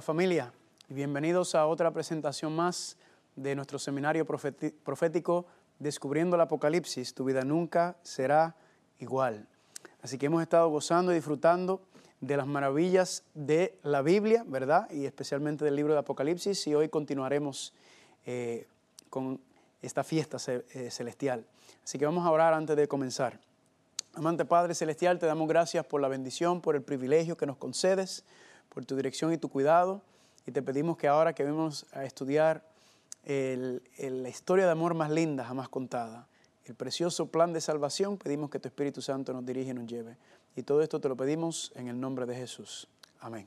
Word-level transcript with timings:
Familia 0.00 0.52
y 0.88 0.94
bienvenidos 0.94 1.54
a 1.54 1.66
otra 1.66 1.90
presentación 1.90 2.56
más 2.56 2.96
de 3.36 3.54
nuestro 3.54 3.78
seminario 3.78 4.24
profético 4.26 5.46
Descubriendo 5.78 6.36
el 6.36 6.42
Apocalipsis, 6.42 7.12
tu 7.12 7.24
vida 7.24 7.42
nunca 7.42 7.96
será 8.02 8.54
igual. 9.00 9.46
Así 10.00 10.16
que 10.16 10.26
hemos 10.26 10.40
estado 10.40 10.68
gozando 10.68 11.12
y 11.12 11.16
disfrutando 11.16 11.82
de 12.20 12.36
las 12.36 12.46
maravillas 12.46 13.24
de 13.34 13.78
la 13.82 14.00
Biblia, 14.00 14.44
¿verdad? 14.46 14.88
Y 14.90 15.04
especialmente 15.04 15.64
del 15.64 15.76
libro 15.76 15.92
de 15.92 15.98
Apocalipsis 15.98 16.66
y 16.68 16.74
hoy 16.74 16.88
continuaremos 16.88 17.74
eh, 18.24 18.68
con 19.10 19.40
esta 19.82 20.04
fiesta 20.04 20.38
eh, 20.46 20.90
celestial. 20.90 21.44
Así 21.84 21.98
que 21.98 22.06
vamos 22.06 22.24
a 22.24 22.30
orar 22.30 22.54
antes 22.54 22.76
de 22.76 22.86
comenzar. 22.88 23.40
Amante 24.14 24.44
Padre 24.44 24.74
Celestial, 24.74 25.18
te 25.18 25.26
damos 25.26 25.48
gracias 25.48 25.84
por 25.84 26.00
la 26.00 26.08
bendición, 26.08 26.60
por 26.60 26.76
el 26.76 26.82
privilegio 26.82 27.36
que 27.36 27.46
nos 27.46 27.56
concedes 27.56 28.24
por 28.72 28.84
tu 28.84 28.96
dirección 28.96 29.32
y 29.32 29.38
tu 29.38 29.48
cuidado. 29.48 30.02
Y 30.46 30.52
te 30.52 30.62
pedimos 30.62 30.96
que 30.96 31.08
ahora 31.08 31.34
que 31.34 31.44
vamos 31.44 31.86
a 31.92 32.04
estudiar 32.04 32.64
la 33.24 34.28
historia 34.28 34.64
de 34.64 34.72
amor 34.72 34.94
más 34.94 35.10
linda 35.10 35.44
jamás 35.44 35.68
contada, 35.68 36.26
el 36.64 36.74
precioso 36.74 37.26
plan 37.26 37.52
de 37.52 37.60
salvación, 37.60 38.16
pedimos 38.16 38.50
que 38.50 38.58
tu 38.58 38.68
Espíritu 38.68 39.02
Santo 39.02 39.32
nos 39.32 39.44
dirija 39.44 39.70
y 39.70 39.74
nos 39.74 39.86
lleve. 39.86 40.16
Y 40.56 40.62
todo 40.62 40.82
esto 40.82 41.00
te 41.00 41.08
lo 41.08 41.16
pedimos 41.16 41.72
en 41.76 41.88
el 41.88 42.00
nombre 42.00 42.26
de 42.26 42.34
Jesús. 42.34 42.88
Amén. 43.20 43.46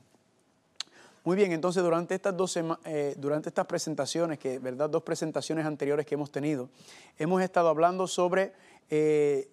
Muy 1.24 1.36
bien, 1.36 1.52
entonces 1.52 1.82
durante 1.82 2.14
estas, 2.14 2.36
dos 2.36 2.56
eh, 2.56 3.14
durante 3.18 3.48
estas 3.48 3.66
presentaciones, 3.66 4.38
que 4.38 4.58
verdad, 4.58 4.88
dos 4.88 5.02
presentaciones 5.02 5.66
anteriores 5.66 6.06
que 6.06 6.14
hemos 6.14 6.30
tenido, 6.30 6.70
hemos 7.18 7.42
estado 7.42 7.68
hablando 7.68 8.06
sobre 8.06 8.52
eh, 8.90 9.50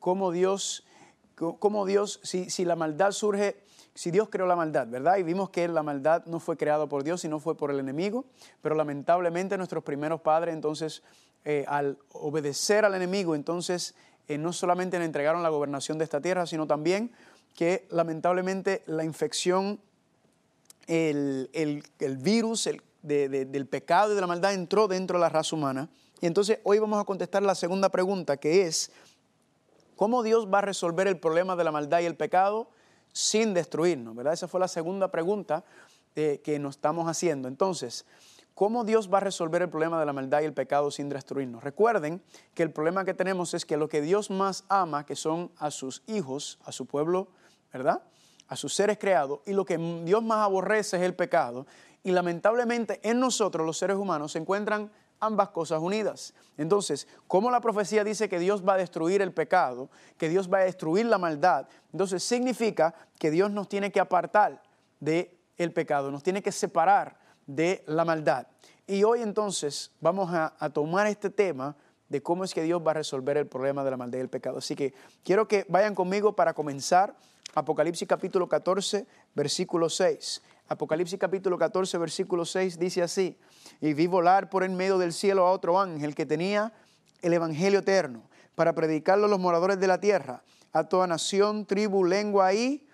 cómo 0.00 0.32
Dios, 0.32 0.84
cómo 1.36 1.86
Dios 1.86 2.20
si, 2.24 2.50
si 2.50 2.64
la 2.64 2.74
maldad 2.74 3.12
surge 3.12 3.64
si 3.94 4.10
Dios 4.10 4.28
creó 4.28 4.46
la 4.46 4.56
maldad, 4.56 4.88
¿verdad? 4.88 5.18
Y 5.18 5.22
vimos 5.22 5.50
que 5.50 5.68
la 5.68 5.82
maldad 5.82 6.24
no 6.26 6.40
fue 6.40 6.56
creada 6.56 6.86
por 6.88 7.04
Dios, 7.04 7.20
sino 7.20 7.38
fue 7.38 7.56
por 7.56 7.70
el 7.70 7.78
enemigo, 7.78 8.24
pero 8.60 8.74
lamentablemente 8.74 9.56
nuestros 9.56 9.84
primeros 9.84 10.20
padres 10.20 10.54
entonces, 10.54 11.02
eh, 11.44 11.64
al 11.68 11.98
obedecer 12.12 12.84
al 12.84 12.94
enemigo, 12.94 13.34
entonces 13.34 13.94
eh, 14.26 14.36
no 14.36 14.52
solamente 14.52 14.98
le 14.98 15.04
entregaron 15.04 15.42
la 15.42 15.48
gobernación 15.48 15.98
de 15.98 16.04
esta 16.04 16.20
tierra, 16.20 16.46
sino 16.46 16.66
también 16.66 17.12
que 17.54 17.86
lamentablemente 17.90 18.82
la 18.86 19.04
infección, 19.04 19.80
el, 20.88 21.48
virus 22.18 22.68
del 23.02 23.66
pecado 23.66 24.12
y 24.12 24.14
de 24.16 24.20
la 24.20 24.26
maldad 24.26 24.54
entró 24.54 24.88
dentro 24.88 25.18
de 25.18 25.20
la 25.20 25.28
raza 25.28 25.54
humana. 25.54 25.88
Y 26.20 26.26
entonces 26.26 26.58
hoy 26.64 26.80
vamos 26.80 27.00
a 27.00 27.04
contestar 27.04 27.42
la 27.42 27.54
segunda 27.54 27.90
pregunta, 27.90 28.38
que 28.38 28.66
es, 28.66 28.90
¿cómo 29.94 30.24
Dios 30.24 30.48
va 30.52 30.58
a 30.58 30.62
resolver 30.62 31.06
el 31.06 31.18
problema 31.18 31.54
de 31.54 31.62
la 31.62 31.70
maldad 31.70 32.00
y 32.00 32.06
el 32.06 32.16
pecado? 32.16 32.68
Sin 33.14 33.54
destruirnos, 33.54 34.14
¿verdad? 34.14 34.34
Esa 34.34 34.48
fue 34.48 34.58
la 34.58 34.66
segunda 34.66 35.08
pregunta 35.08 35.64
eh, 36.16 36.40
que 36.42 36.58
nos 36.58 36.74
estamos 36.74 37.08
haciendo. 37.08 37.46
Entonces, 37.46 38.04
¿cómo 38.56 38.84
Dios 38.84 39.08
va 39.10 39.18
a 39.18 39.20
resolver 39.20 39.62
el 39.62 39.70
problema 39.70 40.00
de 40.00 40.04
la 40.04 40.12
maldad 40.12 40.42
y 40.42 40.46
el 40.46 40.52
pecado 40.52 40.90
sin 40.90 41.08
destruirnos? 41.08 41.62
Recuerden 41.62 42.20
que 42.54 42.64
el 42.64 42.72
problema 42.72 43.04
que 43.04 43.14
tenemos 43.14 43.54
es 43.54 43.64
que 43.64 43.76
lo 43.76 43.88
que 43.88 44.02
Dios 44.02 44.30
más 44.30 44.64
ama, 44.68 45.06
que 45.06 45.14
son 45.14 45.52
a 45.58 45.70
sus 45.70 46.02
hijos, 46.08 46.58
a 46.64 46.72
su 46.72 46.86
pueblo, 46.86 47.28
¿verdad? 47.72 48.02
A 48.48 48.56
sus 48.56 48.74
seres 48.74 48.98
creados, 48.98 49.40
y 49.46 49.52
lo 49.52 49.64
que 49.64 49.78
Dios 50.04 50.22
más 50.22 50.38
aborrece 50.38 50.96
es 50.96 51.04
el 51.04 51.14
pecado. 51.14 51.66
Y 52.02 52.10
lamentablemente 52.10 52.98
en 53.08 53.20
nosotros, 53.20 53.64
los 53.64 53.78
seres 53.78 53.96
humanos, 53.96 54.32
se 54.32 54.40
encuentran 54.40 54.90
ambas 55.20 55.50
cosas 55.50 55.80
unidas. 55.80 56.34
Entonces, 56.56 57.08
como 57.26 57.50
la 57.50 57.60
profecía 57.60 58.04
dice 58.04 58.28
que 58.28 58.38
Dios 58.38 58.66
va 58.66 58.74
a 58.74 58.78
destruir 58.78 59.22
el 59.22 59.32
pecado, 59.32 59.90
que 60.18 60.28
Dios 60.28 60.52
va 60.52 60.58
a 60.58 60.64
destruir 60.64 61.06
la 61.06 61.18
maldad, 61.18 61.66
entonces 61.92 62.22
significa 62.22 62.94
que 63.18 63.30
Dios 63.30 63.50
nos 63.50 63.68
tiene 63.68 63.90
que 63.90 64.00
apartar 64.00 64.62
de 65.00 65.36
el 65.56 65.72
pecado, 65.72 66.10
nos 66.10 66.22
tiene 66.22 66.42
que 66.42 66.52
separar 66.52 67.16
de 67.46 67.82
la 67.86 68.04
maldad. 68.04 68.46
Y 68.86 69.04
hoy 69.04 69.22
entonces 69.22 69.92
vamos 70.00 70.32
a, 70.32 70.54
a 70.58 70.70
tomar 70.70 71.06
este 71.06 71.30
tema 71.30 71.76
de 72.08 72.22
cómo 72.22 72.44
es 72.44 72.52
que 72.52 72.62
Dios 72.62 72.82
va 72.86 72.90
a 72.90 72.94
resolver 72.94 73.36
el 73.36 73.46
problema 73.46 73.82
de 73.82 73.90
la 73.90 73.96
maldad 73.96 74.18
y 74.18 74.22
el 74.22 74.28
pecado. 74.28 74.58
Así 74.58 74.76
que 74.76 74.94
quiero 75.22 75.48
que 75.48 75.64
vayan 75.68 75.94
conmigo 75.94 76.36
para 76.36 76.52
comenzar 76.52 77.16
Apocalipsis 77.54 78.08
capítulo 78.08 78.48
14, 78.48 79.06
versículo 79.34 79.88
6. 79.88 80.42
Apocalipsis 80.68 81.18
capítulo 81.18 81.58
14, 81.58 81.98
versículo 81.98 82.46
6 82.46 82.78
dice 82.78 83.02
así, 83.02 83.36
y 83.82 83.92
vi 83.92 84.06
volar 84.06 84.48
por 84.48 84.64
en 84.64 84.74
medio 84.74 84.96
del 84.96 85.12
cielo 85.12 85.46
a 85.46 85.50
otro 85.50 85.78
ángel 85.78 86.14
que 86.14 86.24
tenía 86.24 86.72
el 87.20 87.34
Evangelio 87.34 87.80
eterno 87.80 88.22
para 88.54 88.72
predicarlo 88.72 89.26
a 89.26 89.28
los 89.28 89.38
moradores 89.38 89.78
de 89.78 89.86
la 89.86 90.00
tierra, 90.00 90.42
a 90.72 90.84
toda 90.84 91.06
nación, 91.06 91.66
tribu, 91.66 92.04
lengua 92.04 92.54
y 92.54 92.86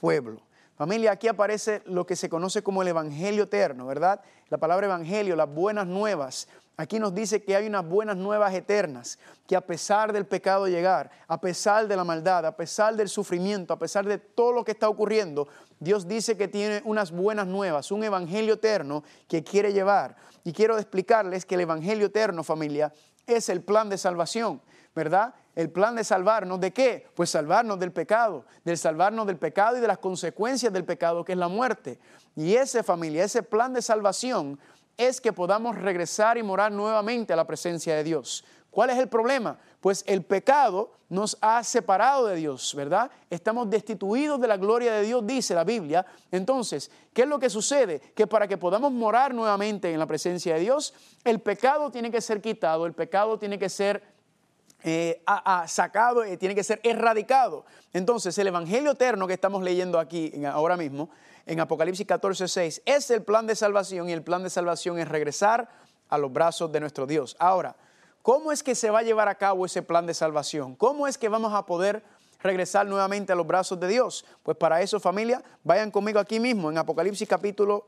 pueblo. 0.00 0.40
Familia, 0.76 1.12
aquí 1.12 1.28
aparece 1.28 1.82
lo 1.84 2.06
que 2.06 2.16
se 2.16 2.30
conoce 2.30 2.62
como 2.62 2.80
el 2.80 2.88
Evangelio 2.88 3.44
eterno, 3.44 3.84
¿verdad? 3.84 4.22
La 4.48 4.56
palabra 4.56 4.86
Evangelio, 4.86 5.36
las 5.36 5.52
buenas 5.52 5.86
nuevas. 5.86 6.48
Aquí 6.80 7.00
nos 7.00 7.12
dice 7.12 7.42
que 7.42 7.56
hay 7.56 7.66
unas 7.66 7.84
buenas 7.84 8.16
nuevas 8.16 8.54
eternas, 8.54 9.18
que 9.48 9.56
a 9.56 9.60
pesar 9.60 10.12
del 10.12 10.26
pecado 10.26 10.68
llegar, 10.68 11.10
a 11.26 11.40
pesar 11.40 11.88
de 11.88 11.96
la 11.96 12.04
maldad, 12.04 12.46
a 12.46 12.56
pesar 12.56 12.94
del 12.94 13.08
sufrimiento, 13.08 13.74
a 13.74 13.78
pesar 13.80 14.06
de 14.06 14.18
todo 14.18 14.52
lo 14.52 14.64
que 14.64 14.70
está 14.70 14.88
ocurriendo, 14.88 15.48
Dios 15.80 16.06
dice 16.06 16.36
que 16.36 16.46
tiene 16.46 16.80
unas 16.84 17.10
buenas 17.10 17.48
nuevas, 17.48 17.90
un 17.90 18.04
evangelio 18.04 18.54
eterno 18.54 19.02
que 19.26 19.42
quiere 19.42 19.72
llevar. 19.72 20.14
Y 20.44 20.52
quiero 20.52 20.78
explicarles 20.78 21.44
que 21.44 21.56
el 21.56 21.62
evangelio 21.62 22.06
eterno, 22.06 22.44
familia, 22.44 22.92
es 23.26 23.48
el 23.48 23.60
plan 23.60 23.88
de 23.88 23.98
salvación, 23.98 24.62
¿verdad? 24.94 25.34
El 25.56 25.70
plan 25.70 25.96
de 25.96 26.04
salvarnos 26.04 26.60
de 26.60 26.72
qué? 26.72 27.08
Pues 27.16 27.30
salvarnos 27.30 27.80
del 27.80 27.90
pecado, 27.90 28.44
del 28.64 28.78
salvarnos 28.78 29.26
del 29.26 29.36
pecado 29.36 29.78
y 29.78 29.80
de 29.80 29.88
las 29.88 29.98
consecuencias 29.98 30.72
del 30.72 30.84
pecado, 30.84 31.24
que 31.24 31.32
es 31.32 31.38
la 31.38 31.48
muerte. 31.48 31.98
Y 32.36 32.54
ese 32.54 32.84
familia, 32.84 33.24
ese 33.24 33.42
plan 33.42 33.72
de 33.72 33.82
salvación 33.82 34.60
es 34.98 35.20
que 35.20 35.32
podamos 35.32 35.76
regresar 35.76 36.36
y 36.36 36.42
morar 36.42 36.72
nuevamente 36.72 37.32
a 37.32 37.36
la 37.36 37.46
presencia 37.46 37.94
de 37.94 38.04
Dios. 38.04 38.44
¿Cuál 38.70 38.90
es 38.90 38.98
el 38.98 39.08
problema? 39.08 39.58
Pues 39.80 40.04
el 40.06 40.22
pecado 40.24 40.92
nos 41.08 41.38
ha 41.40 41.64
separado 41.64 42.26
de 42.26 42.36
Dios, 42.36 42.74
¿verdad? 42.74 43.10
Estamos 43.30 43.70
destituidos 43.70 44.40
de 44.40 44.48
la 44.48 44.58
gloria 44.58 44.92
de 44.92 45.02
Dios, 45.02 45.26
dice 45.26 45.54
la 45.54 45.64
Biblia. 45.64 46.04
Entonces, 46.30 46.90
¿qué 47.14 47.22
es 47.22 47.28
lo 47.28 47.38
que 47.38 47.48
sucede? 47.48 48.00
Que 48.14 48.26
para 48.26 48.46
que 48.46 48.58
podamos 48.58 48.92
morar 48.92 49.32
nuevamente 49.32 49.90
en 49.90 49.98
la 49.98 50.06
presencia 50.06 50.54
de 50.54 50.60
Dios, 50.60 50.92
el 51.24 51.40
pecado 51.40 51.90
tiene 51.90 52.10
que 52.10 52.20
ser 52.20 52.42
quitado, 52.42 52.84
el 52.84 52.92
pecado 52.92 53.38
tiene 53.38 53.58
que 53.58 53.70
ser 53.70 54.02
eh, 54.82 55.22
sacado, 55.66 56.24
eh, 56.24 56.36
tiene 56.36 56.54
que 56.54 56.64
ser 56.64 56.80
erradicado. 56.82 57.64
Entonces, 57.92 58.36
el 58.38 58.46
Evangelio 58.46 58.92
eterno 58.92 59.26
que 59.26 59.34
estamos 59.34 59.62
leyendo 59.62 59.98
aquí 59.98 60.32
ahora 60.46 60.76
mismo, 60.76 61.10
en 61.46 61.60
Apocalipsis 61.60 62.06
14, 62.06 62.46
6, 62.46 62.82
es 62.84 63.10
el 63.10 63.22
plan 63.22 63.46
de 63.46 63.56
salvación 63.56 64.08
y 64.08 64.12
el 64.12 64.22
plan 64.22 64.42
de 64.42 64.50
salvación 64.50 64.98
es 64.98 65.08
regresar 65.08 65.68
a 66.08 66.18
los 66.18 66.32
brazos 66.32 66.70
de 66.70 66.80
nuestro 66.80 67.06
Dios. 67.06 67.36
Ahora, 67.38 67.76
¿Cómo 68.28 68.52
es 68.52 68.62
que 68.62 68.74
se 68.74 68.90
va 68.90 68.98
a 68.98 69.02
llevar 69.02 69.26
a 69.28 69.36
cabo 69.36 69.64
ese 69.64 69.82
plan 69.82 70.04
de 70.04 70.12
salvación? 70.12 70.74
¿Cómo 70.74 71.06
es 71.06 71.16
que 71.16 71.30
vamos 71.30 71.54
a 71.54 71.64
poder 71.64 72.02
regresar 72.40 72.86
nuevamente 72.86 73.32
a 73.32 73.34
los 73.34 73.46
brazos 73.46 73.80
de 73.80 73.88
Dios? 73.88 74.22
Pues 74.42 74.54
para 74.54 74.82
eso 74.82 75.00
familia, 75.00 75.42
vayan 75.64 75.90
conmigo 75.90 76.20
aquí 76.20 76.38
mismo 76.38 76.70
en 76.70 76.76
Apocalipsis 76.76 77.26
capítulo 77.26 77.86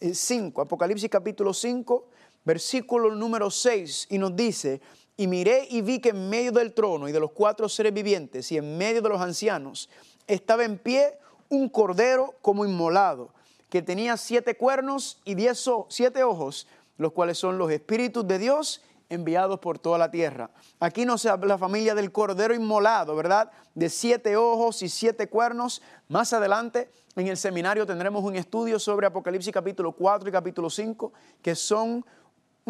5, 0.00 0.60
eh, 0.60 0.64
Apocalipsis 0.64 1.10
capítulo 1.10 1.52
5, 1.52 2.06
versículo 2.44 3.12
número 3.16 3.50
6, 3.50 4.06
y 4.10 4.18
nos 4.18 4.36
dice, 4.36 4.80
y 5.20 5.26
miré 5.26 5.68
y 5.68 5.82
vi 5.82 5.98
que 5.98 6.08
en 6.08 6.30
medio 6.30 6.50
del 6.50 6.72
trono 6.72 7.06
y 7.06 7.12
de 7.12 7.20
los 7.20 7.32
cuatro 7.32 7.68
seres 7.68 7.92
vivientes 7.92 8.50
y 8.52 8.56
en 8.56 8.78
medio 8.78 9.02
de 9.02 9.10
los 9.10 9.20
ancianos 9.20 9.90
estaba 10.26 10.64
en 10.64 10.78
pie 10.78 11.18
un 11.50 11.68
cordero 11.68 12.36
como 12.40 12.64
inmolado, 12.64 13.34
que 13.68 13.82
tenía 13.82 14.16
siete 14.16 14.56
cuernos 14.56 15.20
y 15.26 15.34
diez 15.34 15.68
siete 15.88 16.22
ojos, 16.22 16.66
los 16.96 17.12
cuales 17.12 17.36
son 17.36 17.58
los 17.58 17.70
espíritus 17.70 18.26
de 18.26 18.38
Dios 18.38 18.80
enviados 19.10 19.60
por 19.60 19.78
toda 19.78 19.98
la 19.98 20.10
tierra. 20.10 20.52
Aquí 20.78 21.04
no 21.04 21.18
se 21.18 21.28
habla 21.28 21.48
la 21.48 21.58
familia 21.58 21.94
del 21.94 22.12
cordero 22.12 22.54
inmolado, 22.54 23.14
¿verdad? 23.14 23.50
De 23.74 23.90
siete 23.90 24.38
ojos 24.38 24.80
y 24.80 24.88
siete 24.88 25.28
cuernos. 25.28 25.82
Más 26.08 26.32
adelante 26.32 26.90
en 27.14 27.26
el 27.26 27.36
seminario 27.36 27.84
tendremos 27.84 28.24
un 28.24 28.36
estudio 28.36 28.78
sobre 28.78 29.06
Apocalipsis 29.06 29.52
capítulo 29.52 29.92
4 29.92 30.30
y 30.30 30.32
capítulo 30.32 30.70
5, 30.70 31.12
que 31.42 31.54
son 31.54 32.06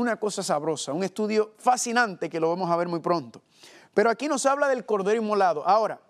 una 0.00 0.16
cosa 0.16 0.42
sabrosa, 0.42 0.92
un 0.92 1.04
estudio 1.04 1.52
fascinante 1.58 2.28
que 2.28 2.40
lo 2.40 2.48
vamos 2.48 2.70
a 2.70 2.76
ver 2.76 2.88
muy 2.88 3.00
pronto. 3.00 3.42
Pero 3.94 4.10
aquí 4.10 4.28
nos 4.28 4.46
habla 4.46 4.68
del 4.68 4.84
cordero 4.84 5.20
inmolado. 5.20 5.66
Ahora, 5.66 6.00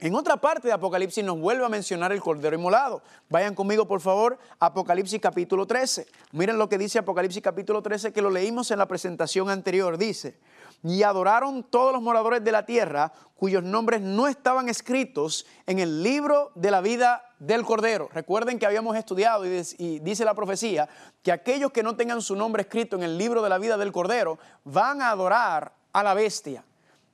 en 0.00 0.14
otra 0.14 0.36
parte 0.36 0.68
de 0.68 0.74
Apocalipsis 0.74 1.24
nos 1.24 1.38
vuelve 1.38 1.64
a 1.64 1.68
mencionar 1.68 2.12
el 2.12 2.20
cordero 2.20 2.56
inmolado. 2.56 3.02
Vayan 3.30 3.54
conmigo, 3.54 3.86
por 3.86 4.00
favor, 4.00 4.38
Apocalipsis 4.58 5.20
capítulo 5.20 5.66
13. 5.66 6.06
Miren 6.32 6.58
lo 6.58 6.68
que 6.68 6.78
dice 6.78 6.98
Apocalipsis 6.98 7.42
capítulo 7.42 7.80
13, 7.80 8.12
que 8.12 8.20
lo 8.20 8.30
leímos 8.30 8.70
en 8.70 8.78
la 8.78 8.88
presentación 8.88 9.48
anterior. 9.48 9.96
Dice, 9.96 10.38
y 10.82 11.02
adoraron 11.02 11.62
todos 11.62 11.92
los 11.92 12.02
moradores 12.02 12.42
de 12.44 12.52
la 12.52 12.66
tierra 12.66 13.12
cuyos 13.36 13.62
nombres 13.62 14.00
no 14.00 14.26
estaban 14.26 14.68
escritos 14.68 15.46
en 15.66 15.78
el 15.78 16.02
libro 16.02 16.52
de 16.54 16.70
la 16.70 16.80
vida 16.80 17.24
del 17.46 17.64
Cordero. 17.64 18.08
Recuerden 18.12 18.58
que 18.58 18.66
habíamos 18.66 18.96
estudiado 18.96 19.44
y 19.46 19.98
dice 20.00 20.24
la 20.24 20.34
profecía 20.34 20.88
que 21.22 21.32
aquellos 21.32 21.72
que 21.72 21.82
no 21.82 21.96
tengan 21.96 22.22
su 22.22 22.36
nombre 22.36 22.62
escrito 22.62 22.96
en 22.96 23.02
el 23.02 23.18
libro 23.18 23.42
de 23.42 23.48
la 23.48 23.58
vida 23.58 23.76
del 23.76 23.92
Cordero 23.92 24.38
van 24.64 25.02
a 25.02 25.10
adorar 25.10 25.72
a 25.92 26.02
la 26.02 26.14
bestia. 26.14 26.64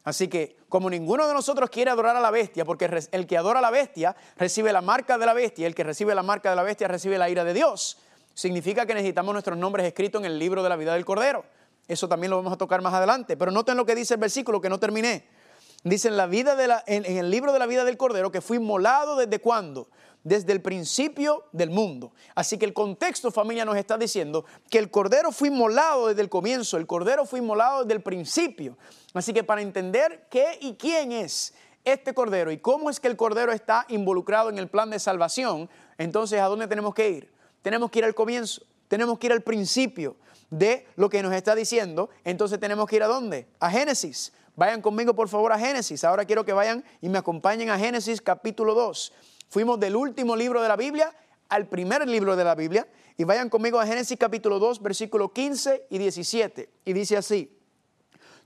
Así 0.05 0.29
que 0.29 0.57
como 0.69 0.89
ninguno 0.89 1.27
de 1.27 1.35
nosotros 1.35 1.69
quiere 1.69 1.91
adorar 1.91 2.17
a 2.17 2.21
la 2.21 2.31
bestia, 2.31 2.65
porque 2.65 2.89
el 3.13 3.27
que 3.27 3.37
adora 3.37 3.59
a 3.59 3.63
la 3.63 3.71
bestia 3.71 4.17
recibe 4.37 4.73
la 4.73 4.81
marca 4.81 5.19
de 5.19 5.27
la 5.27 5.35
bestia, 5.35 5.67
el 5.67 5.75
que 5.75 5.85
recibe 5.85 6.15
la 6.15 6.23
marca 6.23 6.51
de 6.51 6.57
la 6.57 6.63
bestia 6.63 6.89
recibe 6.89 7.19
la 7.19 7.29
ira 7.29 7.45
de 7.45 7.53
Dios, 7.53 7.99
significa 8.35 8.87
que 8.87 8.95
necesitamos 8.95 9.33
nuestros 9.33 9.59
nombres 9.59 9.87
escritos 9.87 10.21
en 10.21 10.27
el 10.27 10.39
libro 10.39 10.63
de 10.63 10.69
la 10.69 10.77
vida 10.77 10.95
del 10.95 11.05
Cordero. 11.05 11.45
Eso 11.87 12.09
también 12.09 12.31
lo 12.31 12.37
vamos 12.37 12.53
a 12.53 12.57
tocar 12.57 12.81
más 12.83 12.95
adelante. 12.95 13.37
Pero 13.37 13.51
noten 13.51 13.77
lo 13.77 13.85
que 13.85 13.97
dice 13.97 14.15
el 14.15 14.21
versículo 14.21 14.61
que 14.61 14.69
no 14.69 14.79
terminé. 14.79 15.27
Dice 15.83 16.09
en, 16.09 16.17
la 16.17 16.27
vida 16.27 16.57
de 16.57 16.69
la, 16.69 16.85
en, 16.87 17.05
el 17.05 17.31
libro 17.31 17.53
de 17.53 17.59
la 17.59 17.67
vida 17.67 17.85
del 17.85 17.97
Cordero 17.97 18.31
que 18.31 18.41
fui 18.41 18.59
molado 18.59 19.17
desde 19.17 19.41
cuándo? 19.41 19.89
Desde 20.23 20.53
el 20.53 20.61
principio 20.61 21.45
del 21.53 21.71
mundo. 21.71 22.13
Así 22.35 22.59
que 22.59 22.67
el 22.67 22.75
contexto, 22.75 23.31
familia, 23.31 23.65
nos 23.65 23.77
está 23.77 23.97
diciendo 23.97 24.45
que 24.69 24.79
el 24.79 24.91
Cordero 24.91 25.33
fue 25.33 25.49
inmolado 25.49 26.09
desde 26.09 26.21
el 26.21 26.29
comienzo, 26.29 26.77
el 26.77 26.87
Cordero 26.87 27.25
fue 27.25 27.39
inmolado 27.39 27.85
desde 27.85 27.95
el 27.95 28.03
principio. 28.03 28.77
Así 29.15 29.33
que 29.33 29.45
para 29.45 29.63
entender 29.63 30.27
qué 30.31 30.59
y 30.61 30.75
quién 30.75 31.13
es 31.13 31.55
este 31.85 32.13
Cordero 32.13 32.53
y 32.53 32.59
cómo 32.59 32.91
es 32.91 33.01
que 33.01 33.09
el 33.09 33.17
Cordero 33.17 33.53
está 33.53 33.87
involucrado 33.89 34.51
en 34.51 34.59
el 34.59 34.69
plan 34.69 34.91
de 34.91 34.99
salvación, 34.99 35.71
entonces 35.97 36.41
¿a 36.41 36.47
dónde 36.47 36.69
tenemos 36.69 36.95
que 36.95 37.09
ir? 37.09 37.33
Tenemos 37.63 37.91
que 37.91 38.01
ir 38.01 38.05
al 38.05 38.15
comienzo, 38.15 38.63
tenemos 38.89 39.19
que 39.19 39.29
ir 39.29 39.33
al 39.33 39.43
principio 39.43 40.17
de 40.51 40.87
lo 40.97 41.09
que 41.09 41.23
nos 41.23 41.33
está 41.33 41.55
diciendo. 41.55 42.11
Entonces 42.25 42.61
tenemos 42.61 42.89
que 42.89 42.97
ir 42.97 43.03
a 43.03 43.07
dónde? 43.07 43.47
A 43.61 43.71
Génesis. 43.71 44.33
Vayan 44.57 44.83
conmigo 44.83 45.15
por 45.15 45.29
favor 45.29 45.53
a 45.53 45.59
Génesis. 45.59 46.05
Ahora 46.05 46.25
quiero 46.25 46.45
que 46.45 46.53
vayan 46.53 46.85
y 47.01 47.09
me 47.09 47.19
acompañen 47.19 47.71
a 47.71 47.79
Génesis 47.79 48.21
capítulo 48.21 48.75
2. 48.75 49.13
Fuimos 49.51 49.81
del 49.81 49.97
último 49.97 50.37
libro 50.37 50.63
de 50.63 50.69
la 50.69 50.77
Biblia 50.77 51.13
al 51.49 51.67
primer 51.67 52.07
libro 52.07 52.37
de 52.37 52.45
la 52.45 52.55
Biblia 52.55 52.87
y 53.17 53.25
vayan 53.25 53.51
conmigo 53.51 53.81
a 53.81 53.87
Génesis 53.87 54.17
capítulo 54.17 54.61
2 54.61 54.81
versículo 54.81 55.33
15 55.33 55.89
y 55.91 55.99
17. 55.99 56.71
Y 56.85 56.93
dice 56.93 57.17
así, 57.17 57.59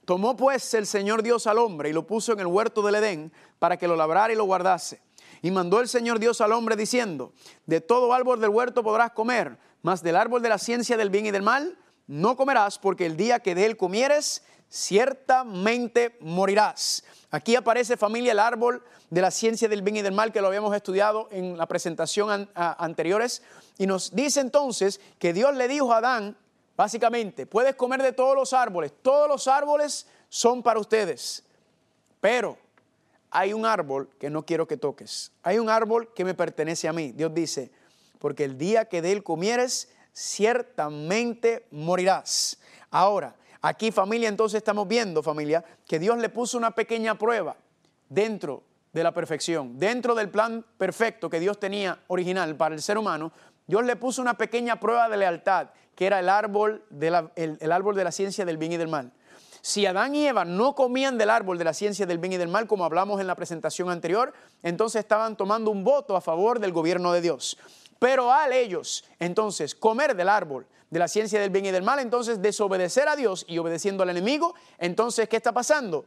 tomó 0.07 0.35
pues 0.35 0.73
el 0.73 0.87
Señor 0.87 1.23
Dios 1.23 1.47
al 1.47 1.59
hombre 1.59 1.91
y 1.91 1.93
lo 1.93 2.07
puso 2.07 2.33
en 2.33 2.41
el 2.41 2.47
huerto 2.47 2.81
del 2.81 2.95
Edén 2.95 3.33
para 3.59 3.77
que 3.77 3.87
lo 3.87 3.97
labrara 3.97 4.33
y 4.33 4.37
lo 4.37 4.47
guardase. 4.47 5.03
Y 5.43 5.51
mandó 5.51 5.83
el 5.83 5.89
Señor 5.89 6.19
Dios 6.21 6.41
al 6.41 6.53
hombre 6.53 6.75
diciendo, 6.75 7.35
de 7.67 7.83
todo 7.83 8.15
árbol 8.15 8.41
del 8.41 8.49
huerto 8.49 8.83
podrás 8.83 9.11
comer, 9.11 9.59
mas 9.83 10.03
del 10.03 10.17
árbol 10.17 10.41
de 10.41 10.49
la 10.49 10.57
ciencia 10.57 10.97
del 10.97 11.11
bien 11.11 11.27
y 11.27 11.31
del 11.33 11.43
mal 11.43 11.77
no 12.07 12.35
comerás 12.35 12.79
porque 12.79 13.05
el 13.05 13.19
día 13.19 13.41
que 13.41 13.55
de 13.55 13.67
él 13.67 13.77
comieres 13.77 14.43
ciertamente 14.75 16.17
morirás. 16.19 17.05
Aquí 17.31 17.55
aparece 17.55 17.97
familia 17.97 18.33
el 18.33 18.41
árbol 18.41 18.83
de 19.09 19.23
la 19.23 19.31
ciencia 19.31 19.69
del 19.69 19.83
bien 19.83 19.99
y 19.99 20.03
del 20.03 20.13
mal 20.13 20.33
que 20.33 20.41
lo 20.41 20.49
habíamos 20.49 20.75
estudiado 20.75 21.29
en 21.31 21.57
la 21.57 21.67
presentación 21.67 22.51
anteriores 22.55 23.43
y 23.79 23.87
nos 23.87 24.17
dice 24.17 24.41
entonces 24.41 25.01
que 25.21 25.33
Dios 25.33 25.55
le 25.55 25.69
dijo 25.69 25.93
a 25.93 25.99
Adán, 25.99 26.37
básicamente, 26.77 27.47
puedes 27.47 27.77
comer 27.77 28.03
de 28.03 28.13
todos 28.13 28.35
los 28.35 28.53
árboles, 28.53 28.93
todos 29.01 29.29
los 29.29 29.47
árboles 29.47 30.09
son 30.29 30.61
para 30.61 30.81
ustedes, 30.81 31.45
pero 32.21 32.59
hay 33.31 33.53
un 33.53 33.67
árbol 33.67 34.11
que 34.19 34.29
no 34.29 34.45
quiero 34.45 34.67
que 34.67 34.77
toques, 34.77 35.31
hay 35.45 35.61
un 35.61 35.71
árbol 35.71 36.13
que 36.15 36.25
me 36.25 36.35
pertenece 36.35 36.89
a 36.89 36.93
mí. 36.93 37.13
Dios 37.13 37.33
dice, 37.33 37.71
porque 38.19 38.43
el 38.43 38.59
día 38.59 38.89
que 38.89 39.03
de 39.03 39.13
él 39.13 39.23
comieres, 39.23 39.93
ciertamente 40.13 41.69
morirás. 41.71 42.59
Ahora, 42.91 43.37
Aquí 43.67 43.91
familia, 43.91 44.29
entonces 44.29 44.59
estamos 44.59 44.87
viendo 44.87 45.23
familia 45.23 45.65
que 45.89 45.99
Dios 45.99 46.19
le 46.19 46.29
puso 46.29 46.59
una 46.59 46.73
pequeña 46.73 47.15
prueba 47.15 47.57
dentro 48.11 48.63
de 48.93 49.03
la 49.03 49.15
perfección, 49.15 49.79
dentro 49.79 50.15
del 50.15 50.29
plan 50.29 50.63
perfecto 50.77 51.31
que 51.31 51.41
Dios 51.41 51.59
tenía 51.59 51.99
original 52.09 52.57
para 52.57 52.75
el 52.75 52.83
ser 52.83 52.99
humano, 52.99 53.33
Dios 53.67 53.83
le 53.87 53.97
puso 53.97 54.21
una 54.21 54.35
pequeña 54.35 54.79
prueba 54.79 55.09
de 55.09 55.17
lealtad, 55.17 55.69
que 55.95 56.05
era 56.05 56.21
el 56.21 56.29
árbol 56.29 56.85
de 56.91 57.11
la, 57.11 57.33
el 57.37 57.73
árbol 57.73 57.97
de 57.97 58.05
la 58.05 58.13
ciencia 58.13 58.45
del 58.45 58.59
bien 58.59 58.73
y 58.73 58.77
del 58.77 58.89
mal. 58.89 59.13
Si 59.63 59.87
Adán 59.87 60.15
y 60.15 60.27
Eva 60.27 60.45
no 60.45 60.75
comían 60.75 61.17
del 61.17 61.31
árbol 61.31 61.57
de 61.57 61.65
la 61.65 61.73
ciencia 61.73 62.05
del 62.05 62.19
bien 62.19 62.35
y 62.35 62.37
del 62.37 62.49
mal, 62.49 62.67
como 62.67 62.85
hablamos 62.85 63.19
en 63.19 63.27
la 63.27 63.35
presentación 63.35 63.89
anterior, 63.89 64.35
entonces 64.63 65.01
estaban 65.01 65.39
tomando 65.39 65.71
un 65.71 65.85
voto 65.85 66.17
a 66.17 66.21
favor 66.21 66.61
del 66.61 66.73
gobierno 66.73 67.15
de 67.15 67.23
Dios. 67.23 67.57
Pero 67.99 68.33
al 68.33 68.53
ellos 68.53 69.05
entonces 69.19 69.75
comer 69.75 70.15
del 70.17 70.29
árbol 70.29 70.67
de 70.91 70.99
la 70.99 71.09
ciencia 71.09 71.41
del 71.41 71.51
bien 71.51 71.67
y 71.67 71.71
del 71.73 71.83
mal, 71.83 71.99
entonces 71.99 72.41
desobedecer 72.41 73.09
a 73.09 73.17
Dios 73.17 73.45
y 73.49 73.59
obedeciendo 73.59 74.05
al 74.05 74.11
enemigo, 74.11 74.55
entonces 74.79 75.29
¿qué 75.29 75.37
está 75.37 75.53
pasando? 75.53 76.05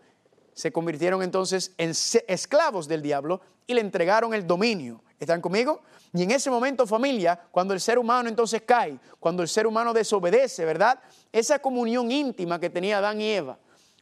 Se 0.53 0.71
convirtieron 0.71 1.21
entonces 1.21 1.73
en 1.77 1.91
esclavos 2.27 2.87
del 2.87 3.01
diablo 3.01 3.41
y 3.67 3.73
le 3.73 3.81
entregaron 3.81 4.33
el 4.33 4.47
dominio. 4.47 5.03
¿Están 5.19 5.41
conmigo? 5.41 5.81
Y 6.13 6.23
en 6.23 6.31
ese 6.31 6.49
momento, 6.49 6.85
familia, 6.85 7.39
cuando 7.51 7.73
el 7.73 7.81
ser 7.81 7.97
humano 7.97 8.29
entonces 8.29 8.61
cae, 8.65 8.99
cuando 9.19 9.41
el 9.41 9.49
ser 9.49 9.67
humano 9.67 9.93
desobedece, 9.93 10.63
¿verdad? 10.63 10.99
Esa 11.31 11.59
comunión 11.59 12.11
íntima 12.11 12.59
que 12.59 12.69
tenía 12.69 12.99
Adán 12.99 13.19
y 13.19 13.31
Eva 13.31 13.57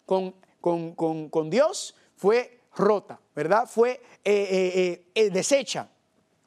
con, 0.05 0.35
con, 0.61 1.49
Dios 1.49 1.95
fue 2.15 2.61
rota, 2.75 3.19
¿verdad? 3.35 3.65
Fue 3.67 4.01
eh, 4.23 4.47
eh, 5.05 5.05
eh, 5.15 5.29
deshecha. 5.29 5.89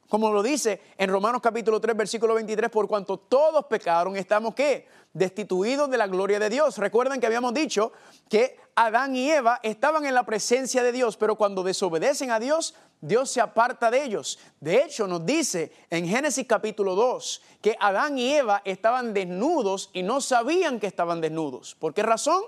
Como 0.09 0.31
lo 0.31 0.41
dice 0.41 0.81
en 0.97 1.07
Romanos 1.11 1.39
capítulo 1.39 1.79
3, 1.79 1.95
versículo 1.95 2.33
23, 2.33 2.71
por 2.71 2.87
cuanto 2.87 3.17
todos 3.17 3.65
pecaron, 3.65 4.17
estamos 4.17 4.55
qué? 4.55 4.87
Destituidos 5.13 5.87
de 5.87 5.97
la 5.97 6.07
gloria 6.07 6.39
de 6.39 6.49
Dios. 6.49 6.79
Recuerden 6.79 7.21
que 7.21 7.27
habíamos 7.27 7.53
dicho 7.53 7.91
que 8.27 8.57
Adán 8.73 9.15
y 9.15 9.29
Eva 9.29 9.59
estaban 9.61 10.07
en 10.07 10.15
la 10.15 10.25
presencia 10.25 10.81
de 10.81 10.91
Dios, 10.91 11.15
pero 11.15 11.35
cuando 11.35 11.61
desobedecen 11.61 12.31
a 12.31 12.39
Dios, 12.39 12.73
Dios 13.01 13.29
se 13.29 13.39
aparta 13.39 13.91
de 13.91 14.03
ellos. 14.03 14.39
De 14.59 14.83
hecho, 14.83 15.05
nos 15.05 15.23
dice 15.27 15.71
en 15.91 16.07
Génesis 16.07 16.47
capítulo 16.47 16.95
2 16.95 17.43
que 17.61 17.77
Adán 17.79 18.17
y 18.17 18.33
Eva 18.33 18.63
estaban 18.65 19.13
desnudos 19.13 19.91
y 19.93 20.01
no 20.01 20.21
sabían 20.21 20.79
que 20.79 20.87
estaban 20.87 21.21
desnudos. 21.21 21.75
¿Por 21.75 21.93
qué 21.93 22.01
razón? 22.01 22.41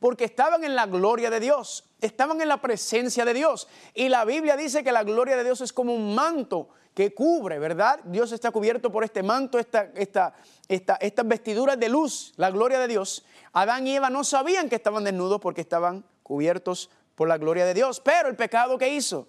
Porque 0.00 0.24
estaban 0.24 0.64
en 0.64 0.76
la 0.76 0.84
gloria 0.84 1.30
de 1.30 1.40
Dios, 1.40 1.84
estaban 2.02 2.42
en 2.42 2.48
la 2.48 2.60
presencia 2.60 3.24
de 3.24 3.32
Dios. 3.32 3.68
Y 3.94 4.10
la 4.10 4.26
Biblia 4.26 4.54
dice 4.54 4.84
que 4.84 4.92
la 4.92 5.02
gloria 5.02 5.34
de 5.38 5.44
Dios 5.44 5.62
es 5.62 5.72
como 5.72 5.94
un 5.94 6.14
manto 6.14 6.68
que 6.96 7.12
cubre, 7.12 7.58
¿verdad? 7.58 8.00
Dios 8.04 8.32
está 8.32 8.50
cubierto 8.50 8.90
por 8.90 9.04
este 9.04 9.22
manto, 9.22 9.58
esta, 9.58 9.90
esta, 9.94 10.32
estas 10.66 11.28
vestiduras 11.28 11.78
de 11.78 11.90
luz, 11.90 12.32
la 12.36 12.50
gloria 12.50 12.78
de 12.78 12.88
Dios. 12.88 13.22
Adán 13.52 13.86
y 13.86 13.96
Eva 13.96 14.08
no 14.08 14.24
sabían 14.24 14.70
que 14.70 14.76
estaban 14.76 15.04
desnudos 15.04 15.38
porque 15.38 15.60
estaban 15.60 16.06
cubiertos 16.22 16.88
por 17.14 17.28
la 17.28 17.36
gloria 17.36 17.66
de 17.66 17.74
Dios. 17.74 18.00
Pero 18.00 18.30
el 18.30 18.34
pecado 18.34 18.78
que 18.78 18.94
hizo 18.94 19.28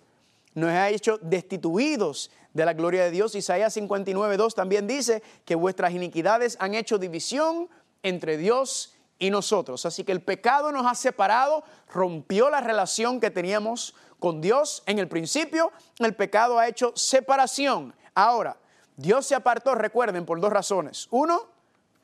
nos 0.54 0.70
ha 0.70 0.88
hecho 0.90 1.18
destituidos 1.18 2.32
de 2.54 2.64
la 2.64 2.72
gloria 2.72 3.04
de 3.04 3.12
Dios. 3.12 3.36
Isaías 3.36 3.74
59, 3.74 4.38
2 4.38 4.56
también 4.56 4.88
dice 4.88 5.22
que 5.44 5.56
vuestras 5.56 5.92
iniquidades 5.92 6.56
han 6.62 6.74
hecho 6.74 6.98
división 6.98 7.68
entre 8.02 8.38
Dios 8.38 8.96
y 9.20 9.30
nosotros. 9.30 9.86
Así 9.86 10.04
que 10.04 10.12
el 10.12 10.22
pecado 10.22 10.72
nos 10.72 10.86
ha 10.86 10.96
separado, 10.96 11.64
rompió 11.92 12.50
la 12.50 12.62
relación 12.62 13.20
que 13.20 13.32
teníamos 13.32 13.96
con 14.20 14.42
Dios 14.42 14.84
en 14.86 15.00
el 15.00 15.08
principio, 15.08 15.72
el 16.00 16.16
pecado 16.16 16.58
ha 16.58 16.68
hecho 16.68 16.92
separación. 16.96 17.94
Ahora, 18.16 18.58
Dios 18.96 19.28
se 19.28 19.36
apartó, 19.36 19.76
recuerden, 19.76 20.26
por 20.26 20.40
dos 20.40 20.52
razones. 20.52 21.08
Uno, 21.12 21.44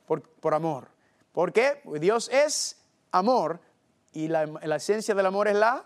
por, 0.05 0.53
amor. 0.53 0.89
¿Por 1.31 1.51
qué? 1.51 1.81
Dios 1.99 2.29
es 2.31 2.77
amor 3.11 3.59
y 4.11 4.27
la, 4.27 4.43
esencia 4.75 5.15
del 5.15 5.25
amor 5.25 5.47
es 5.47 5.55
la, 5.55 5.83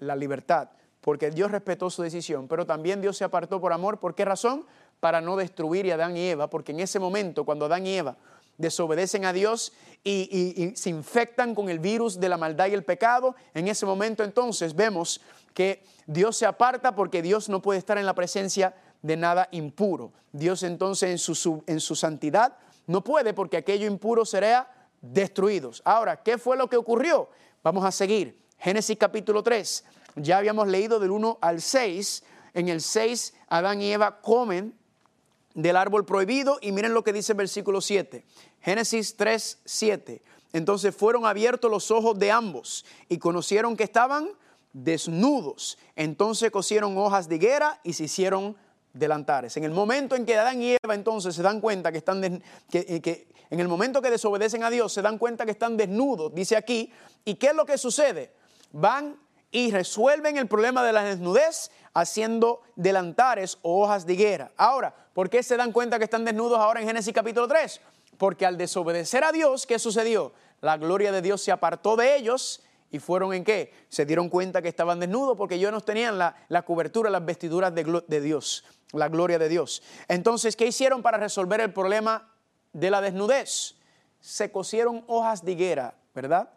la 0.00 0.16
libertad. 0.16 0.70
Porque 1.00 1.30
Dios 1.30 1.52
respetó 1.52 1.90
su 1.90 2.02
decisión, 2.02 2.48
pero 2.48 2.66
también 2.66 3.00
Dios 3.00 3.16
se 3.16 3.24
apartó 3.24 3.60
por 3.60 3.72
amor. 3.72 4.00
¿Por 4.00 4.16
qué 4.16 4.24
razón? 4.24 4.66
Para 4.98 5.20
no 5.20 5.36
destruir 5.36 5.90
a 5.92 5.94
Adán 5.94 6.16
y 6.16 6.28
Eva, 6.28 6.50
porque 6.50 6.72
en 6.72 6.80
ese 6.80 6.98
momento, 6.98 7.44
cuando 7.44 7.66
Adán 7.66 7.86
y 7.86 7.96
Eva 7.96 8.16
desobedecen 8.56 9.24
a 9.24 9.32
Dios 9.32 9.72
y, 10.04 10.72
se 10.76 10.90
infectan 10.90 11.54
con 11.54 11.68
el 11.68 11.78
virus 11.78 12.18
de 12.18 12.28
la 12.28 12.36
maldad 12.36 12.68
y 12.68 12.74
el 12.74 12.84
pecado, 12.84 13.34
en 13.54 13.68
ese 13.68 13.86
momento 13.86 14.24
entonces 14.24 14.74
vemos 14.74 15.20
que 15.54 15.84
Dios 16.06 16.36
se 16.36 16.46
aparta 16.46 16.94
porque 16.94 17.22
Dios 17.22 17.48
no 17.48 17.60
puede 17.60 17.78
estar 17.78 17.98
en 17.98 18.06
la 18.06 18.14
presencia 18.14 18.74
de 19.02 19.16
nada 19.16 19.48
impuro. 19.50 20.12
Dios 20.32 20.62
entonces 20.62 21.10
en 21.10 21.18
su, 21.18 21.62
en 21.66 21.80
su 21.80 21.94
santidad 21.94 22.56
no 22.86 23.04
puede 23.04 23.34
porque 23.34 23.56
aquello 23.56 23.86
impuro 23.86 24.24
será 24.24 24.70
destruido. 25.00 25.70
Ahora, 25.84 26.22
¿qué 26.22 26.38
fue 26.38 26.56
lo 26.56 26.68
que 26.68 26.76
ocurrió? 26.76 27.28
Vamos 27.62 27.84
a 27.84 27.92
seguir. 27.92 28.38
Génesis 28.58 28.96
capítulo 28.96 29.42
3. 29.42 29.84
Ya 30.16 30.38
habíamos 30.38 30.68
leído 30.68 30.98
del 30.98 31.10
1 31.10 31.38
al 31.40 31.60
6. 31.60 32.24
En 32.54 32.68
el 32.68 32.80
6, 32.80 33.34
Adán 33.48 33.82
y 33.82 33.92
Eva 33.92 34.20
comen 34.20 34.74
del 35.58 35.76
árbol 35.76 36.04
prohibido 36.04 36.58
y 36.62 36.70
miren 36.70 36.94
lo 36.94 37.02
que 37.02 37.12
dice 37.12 37.32
el 37.32 37.38
versículo 37.38 37.80
7. 37.80 38.24
Génesis 38.60 39.16
3, 39.16 39.58
7. 39.64 40.22
Entonces 40.52 40.94
fueron 40.94 41.26
abiertos 41.26 41.68
los 41.68 41.90
ojos 41.90 42.16
de 42.16 42.30
ambos 42.30 42.86
y 43.08 43.18
conocieron 43.18 43.76
que 43.76 43.82
estaban 43.82 44.28
desnudos. 44.72 45.76
Entonces 45.96 46.52
cosieron 46.52 46.96
hojas 46.96 47.28
de 47.28 47.34
higuera 47.34 47.80
y 47.82 47.94
se 47.94 48.04
hicieron 48.04 48.56
delantares. 48.92 49.56
En 49.56 49.64
el 49.64 49.72
momento 49.72 50.14
en 50.14 50.24
que 50.24 50.38
Adán 50.38 50.62
y 50.62 50.76
Eva 50.80 50.94
entonces 50.94 51.34
se 51.34 51.42
dan 51.42 51.60
cuenta 51.60 51.90
que 51.90 51.98
están, 51.98 52.40
que, 52.70 52.86
eh, 52.88 53.00
que, 53.00 53.26
en 53.50 53.58
el 53.58 53.66
momento 53.66 54.00
que 54.00 54.10
desobedecen 54.10 54.62
a 54.62 54.70
Dios, 54.70 54.92
se 54.92 55.02
dan 55.02 55.18
cuenta 55.18 55.44
que 55.44 55.50
están 55.50 55.76
desnudos, 55.76 56.32
dice 56.32 56.56
aquí. 56.56 56.92
¿Y 57.24 57.34
qué 57.34 57.48
es 57.48 57.54
lo 57.56 57.66
que 57.66 57.78
sucede? 57.78 58.32
Van 58.70 59.16
y 59.50 59.70
resuelven 59.70 60.36
el 60.36 60.46
problema 60.46 60.84
de 60.84 60.92
la 60.92 61.02
desnudez 61.02 61.70
haciendo 61.94 62.62
delantares 62.76 63.58
o 63.62 63.82
hojas 63.82 64.06
de 64.06 64.14
higuera. 64.14 64.52
Ahora, 64.56 64.94
¿por 65.14 65.30
qué 65.30 65.42
se 65.42 65.56
dan 65.56 65.72
cuenta 65.72 65.98
que 65.98 66.04
están 66.04 66.24
desnudos 66.24 66.58
ahora 66.58 66.80
en 66.80 66.86
Génesis 66.86 67.12
capítulo 67.12 67.48
3? 67.48 67.80
Porque 68.16 68.46
al 68.46 68.56
desobedecer 68.56 69.24
a 69.24 69.32
Dios, 69.32 69.66
¿qué 69.66 69.78
sucedió? 69.78 70.32
La 70.60 70.76
gloria 70.76 71.12
de 71.12 71.22
Dios 71.22 71.42
se 71.42 71.52
apartó 71.52 71.96
de 71.96 72.16
ellos 72.16 72.62
¿Y 72.90 72.98
fueron 73.00 73.34
en 73.34 73.44
qué? 73.44 73.72
Se 73.88 74.06
dieron 74.06 74.28
cuenta 74.28 74.62
que 74.62 74.68
estaban 74.68 74.98
desnudos 74.98 75.36
porque 75.36 75.56
ellos 75.56 75.72
no 75.72 75.80
tenían 75.80 76.18
la, 76.18 76.34
la 76.48 76.62
cobertura, 76.62 77.10
las 77.10 77.24
vestiduras 77.24 77.74
de, 77.74 78.02
de 78.06 78.20
Dios, 78.20 78.64
la 78.92 79.08
gloria 79.08 79.38
de 79.38 79.48
Dios. 79.48 79.82
Entonces, 80.08 80.56
¿qué 80.56 80.66
hicieron 80.66 81.02
para 81.02 81.18
resolver 81.18 81.60
el 81.60 81.72
problema 81.72 82.32
de 82.72 82.90
la 82.90 83.00
desnudez? 83.00 83.74
Se 84.20 84.50
cosieron 84.50 85.04
hojas 85.06 85.44
de 85.44 85.52
higuera, 85.52 85.94
¿verdad? 86.14 86.48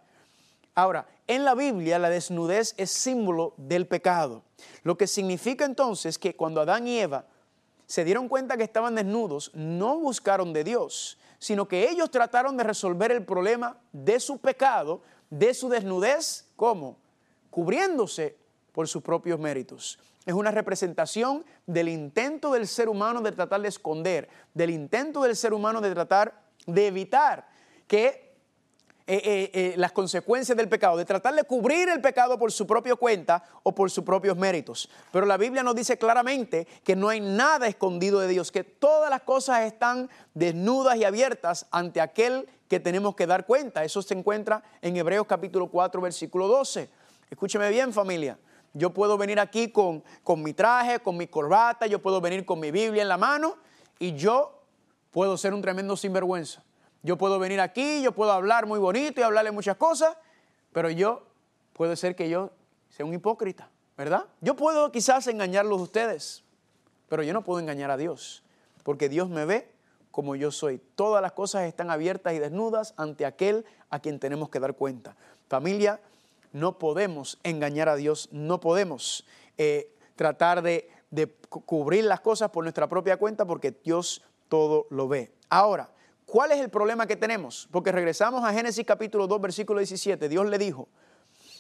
Ahora, 0.76 1.08
en 1.28 1.44
la 1.44 1.54
Biblia 1.54 2.00
la 2.00 2.10
desnudez 2.10 2.74
es 2.78 2.92
símbolo 2.92 3.54
del 3.58 3.88
pecado, 3.88 4.44
lo 4.84 4.98
que 4.98 5.08
significa 5.08 5.66
entonces 5.66 6.18
que 6.18 6.36
cuando 6.36 6.62
Adán 6.62 6.88
y 6.88 7.00
Eva 7.00 7.26
se 7.86 8.06
dieron 8.06 8.30
cuenta 8.30 8.56
que 8.56 8.64
estaban 8.64 8.96
desnudos, 8.96 9.52
no 9.54 10.00
buscaron 10.00 10.54
de 10.54 10.64
Dios, 10.64 11.18
sino 11.40 11.68
que 11.68 11.90
ellos 11.90 12.10
trataron 12.10 12.56
de 12.56 12.64
resolver 12.64 13.12
el 13.12 13.26
problema 13.26 13.78
de 13.92 14.20
su 14.20 14.38
pecado, 14.38 15.02
de 15.30 15.54
su 15.54 15.68
desnudez, 15.68 16.46
¿cómo? 16.56 16.98
Cubriéndose 17.50 18.38
por 18.72 18.88
sus 18.88 19.02
propios 19.02 19.40
méritos. 19.40 20.00
Es 20.26 20.34
una 20.34 20.52
representación 20.52 21.44
del 21.66 21.90
intento 21.90 22.54
del 22.54 22.68
ser 22.68 22.88
humano 22.88 23.22
de 23.22 23.32
tratar 23.32 23.62
de 23.62 23.68
esconder, 23.68 24.30
del 24.54 24.70
intento 24.70 25.24
del 25.24 25.36
ser 25.36 25.54
humano 25.54 25.82
de 25.82 25.92
tratar 25.92 26.44
de 26.68 26.88
evitar 26.88 27.50
que 27.88 28.31
eh, 29.14 29.22
eh, 29.26 29.52
eh, 29.54 29.74
las 29.76 29.92
consecuencias 29.92 30.58
del 30.58 30.70
pecado, 30.70 30.96
de 30.96 31.04
tratar 31.04 31.36
de 31.36 31.44
cubrir 31.44 31.90
el 31.90 32.00
pecado 32.00 32.40
por 32.40 32.50
su 32.50 32.66
propia 32.66 32.96
cuenta 32.96 33.44
o 33.62 33.76
por 33.76 33.92
sus 33.92 34.06
propios 34.06 34.38
méritos. 34.38 34.90
Pero 35.12 35.26
la 35.26 35.36
Biblia 35.36 35.64
nos 35.64 35.76
dice 35.76 35.98
claramente 35.98 36.66
que 36.86 36.96
no 36.96 37.10
hay 37.10 37.20
nada 37.20 37.68
escondido 37.68 38.22
de 38.22 38.30
Dios, 38.30 38.54
que 38.54 38.64
todas 38.64 39.10
las 39.10 39.24
cosas 39.24 39.64
están 39.64 40.10
desnudas 40.34 40.96
y 40.96 41.04
abiertas 41.04 41.66
ante 41.72 42.00
aquel 42.00 42.48
que 42.70 42.80
tenemos 42.80 43.14
que 43.18 43.28
dar 43.28 43.46
cuenta. 43.46 43.84
Eso 43.84 44.02
se 44.02 44.14
encuentra 44.14 44.64
en 44.82 44.96
Hebreos 44.96 45.28
capítulo 45.28 45.68
4, 45.68 46.00
versículo 46.00 46.48
12. 46.48 46.90
Escúcheme 47.30 47.70
bien 47.70 47.92
familia. 47.92 48.40
Yo 48.74 48.94
puedo 48.94 49.18
venir 49.18 49.42
aquí 49.42 49.72
con, 49.72 50.06
con 50.24 50.42
mi 50.42 50.54
traje, 50.54 51.00
con 51.02 51.18
mi 51.18 51.28
corbata, 51.28 51.86
yo 51.86 52.02
puedo 52.02 52.22
venir 52.22 52.46
con 52.46 52.62
mi 52.62 52.72
Biblia 52.72 53.02
en 53.02 53.10
la 53.10 53.18
mano 53.18 53.58
y 54.00 54.14
yo 54.14 54.64
puedo 55.12 55.36
ser 55.36 55.54
un 55.54 55.62
tremendo 55.62 55.98
sinvergüenza. 55.98 56.64
Yo 57.04 57.18
puedo 57.18 57.40
venir 57.40 57.60
aquí, 57.60 58.02
yo 58.02 58.12
puedo 58.12 58.32
hablar 58.32 58.68
muy 58.68 58.80
bonito 58.80 59.22
y 59.22 59.24
hablarle 59.24 59.52
muchas 59.52 59.78
cosas, 59.78 60.16
pero 60.72 60.90
yo 60.90 61.24
puede 61.74 61.96
ser 61.96 62.16
que 62.16 62.30
yo 62.30 62.52
sea 62.90 63.06
un 63.06 63.14
hipócrita, 63.14 63.70
¿verdad? 63.98 64.26
Yo 64.42 64.56
puedo 64.56 64.92
quizás 64.92 65.26
engañarlos 65.28 65.80
a 65.80 65.84
ustedes, 65.84 66.44
pero 67.10 67.24
yo 67.24 67.34
no 67.34 67.44
puedo 67.44 67.60
engañar 67.60 67.90
a 67.90 67.98
Dios, 67.98 68.44
porque 68.84 69.10
Dios 69.10 69.30
me 69.30 69.46
ve 69.46 69.72
como 70.12 70.36
yo 70.36 70.52
soy. 70.52 70.80
Todas 70.96 71.22
las 71.22 71.32
cosas 71.32 71.64
están 71.64 71.90
abiertas 71.90 72.34
y 72.34 72.40
desnudas 72.40 72.94
ante 72.98 73.26
aquel 73.26 73.66
a 73.90 74.00
quien 74.00 74.20
tenemos 74.20 74.50
que 74.50 74.60
dar 74.60 74.76
cuenta. 74.76 75.16
Familia, 75.48 76.00
no 76.54 76.78
podemos 76.78 77.40
engañar 77.44 77.90
a 77.90 77.96
Dios, 77.96 78.30
no 78.32 78.60
podemos 78.60 79.26
eh, 79.58 79.92
tratar 80.16 80.62
de, 80.62 80.90
de 81.10 81.28
cubrir 81.50 82.04
las 82.04 82.20
cosas 82.20 82.52
por 82.52 82.64
nuestra 82.64 82.88
propia 82.88 83.18
cuenta, 83.18 83.46
porque 83.46 83.72
Dios 83.72 84.22
todo 84.50 84.86
lo 84.90 85.08
ve. 85.08 85.32
Ahora, 85.50 85.90
¿Cuál 86.32 86.54
es 86.54 86.62
el 86.62 86.70
problema 86.70 87.08
que 87.08 87.18
tenemos? 87.18 87.68
Porque 87.72 87.92
regresamos 87.92 88.42
a 88.46 88.54
Génesis 88.54 88.86
capítulo 88.86 89.28
2, 89.28 89.42
versículo 89.42 89.80
17. 89.80 90.30
Dios 90.30 90.46
le 90.48 90.58
dijo, 90.58 90.88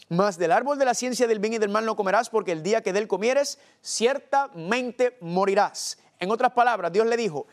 mas 0.07 0.37
del 0.37 0.53
árbol 0.53 0.79
de 0.79 0.85
la 0.85 0.93
ciencia 0.93 1.27
del 1.27 1.39
bien 1.39 1.55
y 1.55 1.57
del 1.57 1.67
mal 1.67 1.85
no 1.85 1.97
comerás, 1.97 2.29
porque 2.29 2.53
el 2.53 2.63
día 2.63 2.79
que 2.79 2.93
de 2.93 2.99
él 2.99 3.07
comieres, 3.09 3.59
ciertamente 3.81 5.17
morirás. 5.19 5.97
En 6.21 6.31
otras 6.31 6.53
palabras, 6.53 6.89
Dios 6.93 7.05
le 7.05 7.17
dijo, 7.17 7.47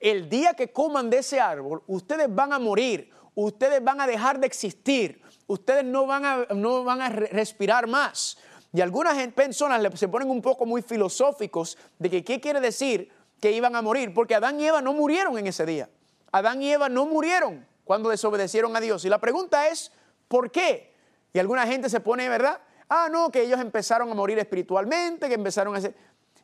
el 0.00 0.28
día 0.28 0.54
que 0.54 0.72
coman 0.72 1.08
de 1.08 1.18
ese 1.18 1.38
árbol, 1.38 1.84
ustedes 1.86 2.26
van 2.34 2.52
a 2.52 2.58
morir, 2.58 3.10
ustedes 3.36 3.84
van 3.84 4.00
a 4.00 4.08
dejar 4.08 4.40
de 4.40 4.48
existir, 4.48 5.22
ustedes 5.46 5.84
no 5.84 6.04
van 6.04 6.24
a, 6.24 6.46
no 6.52 6.82
van 6.82 7.00
a 7.00 7.10
respirar 7.10 7.86
más. 7.86 8.38
Y 8.72 8.80
algunas 8.80 9.16
personas 9.34 9.80
se 9.94 10.08
ponen 10.08 10.28
un 10.28 10.42
poco 10.42 10.66
muy 10.66 10.82
filosóficos 10.82 11.78
de 12.00 12.10
que 12.10 12.24
qué 12.24 12.40
quiere 12.40 12.58
decir 12.58 13.08
que 13.40 13.52
iban 13.52 13.76
a 13.76 13.82
morir, 13.82 14.12
porque 14.12 14.34
Adán 14.34 14.58
y 14.58 14.66
Eva 14.66 14.82
no 14.82 14.94
murieron 14.94 15.38
en 15.38 15.46
ese 15.46 15.64
día. 15.64 15.88
Adán 16.32 16.62
y 16.62 16.72
Eva 16.72 16.88
no 16.88 17.06
murieron 17.06 17.66
cuando 17.84 18.10
desobedecieron 18.10 18.74
a 18.76 18.80
Dios. 18.80 19.04
Y 19.04 19.08
la 19.08 19.20
pregunta 19.20 19.68
es, 19.68 19.92
¿por 20.28 20.50
qué? 20.50 20.92
Y 21.32 21.38
alguna 21.38 21.66
gente 21.66 21.88
se 21.88 22.00
pone, 22.00 22.28
¿verdad? 22.28 22.60
Ah, 22.88 23.08
no, 23.10 23.30
que 23.30 23.42
ellos 23.42 23.60
empezaron 23.60 24.10
a 24.10 24.14
morir 24.14 24.38
espiritualmente, 24.38 25.28
que 25.28 25.34
empezaron 25.34 25.74
a 25.74 25.78
hacer... 25.78 25.94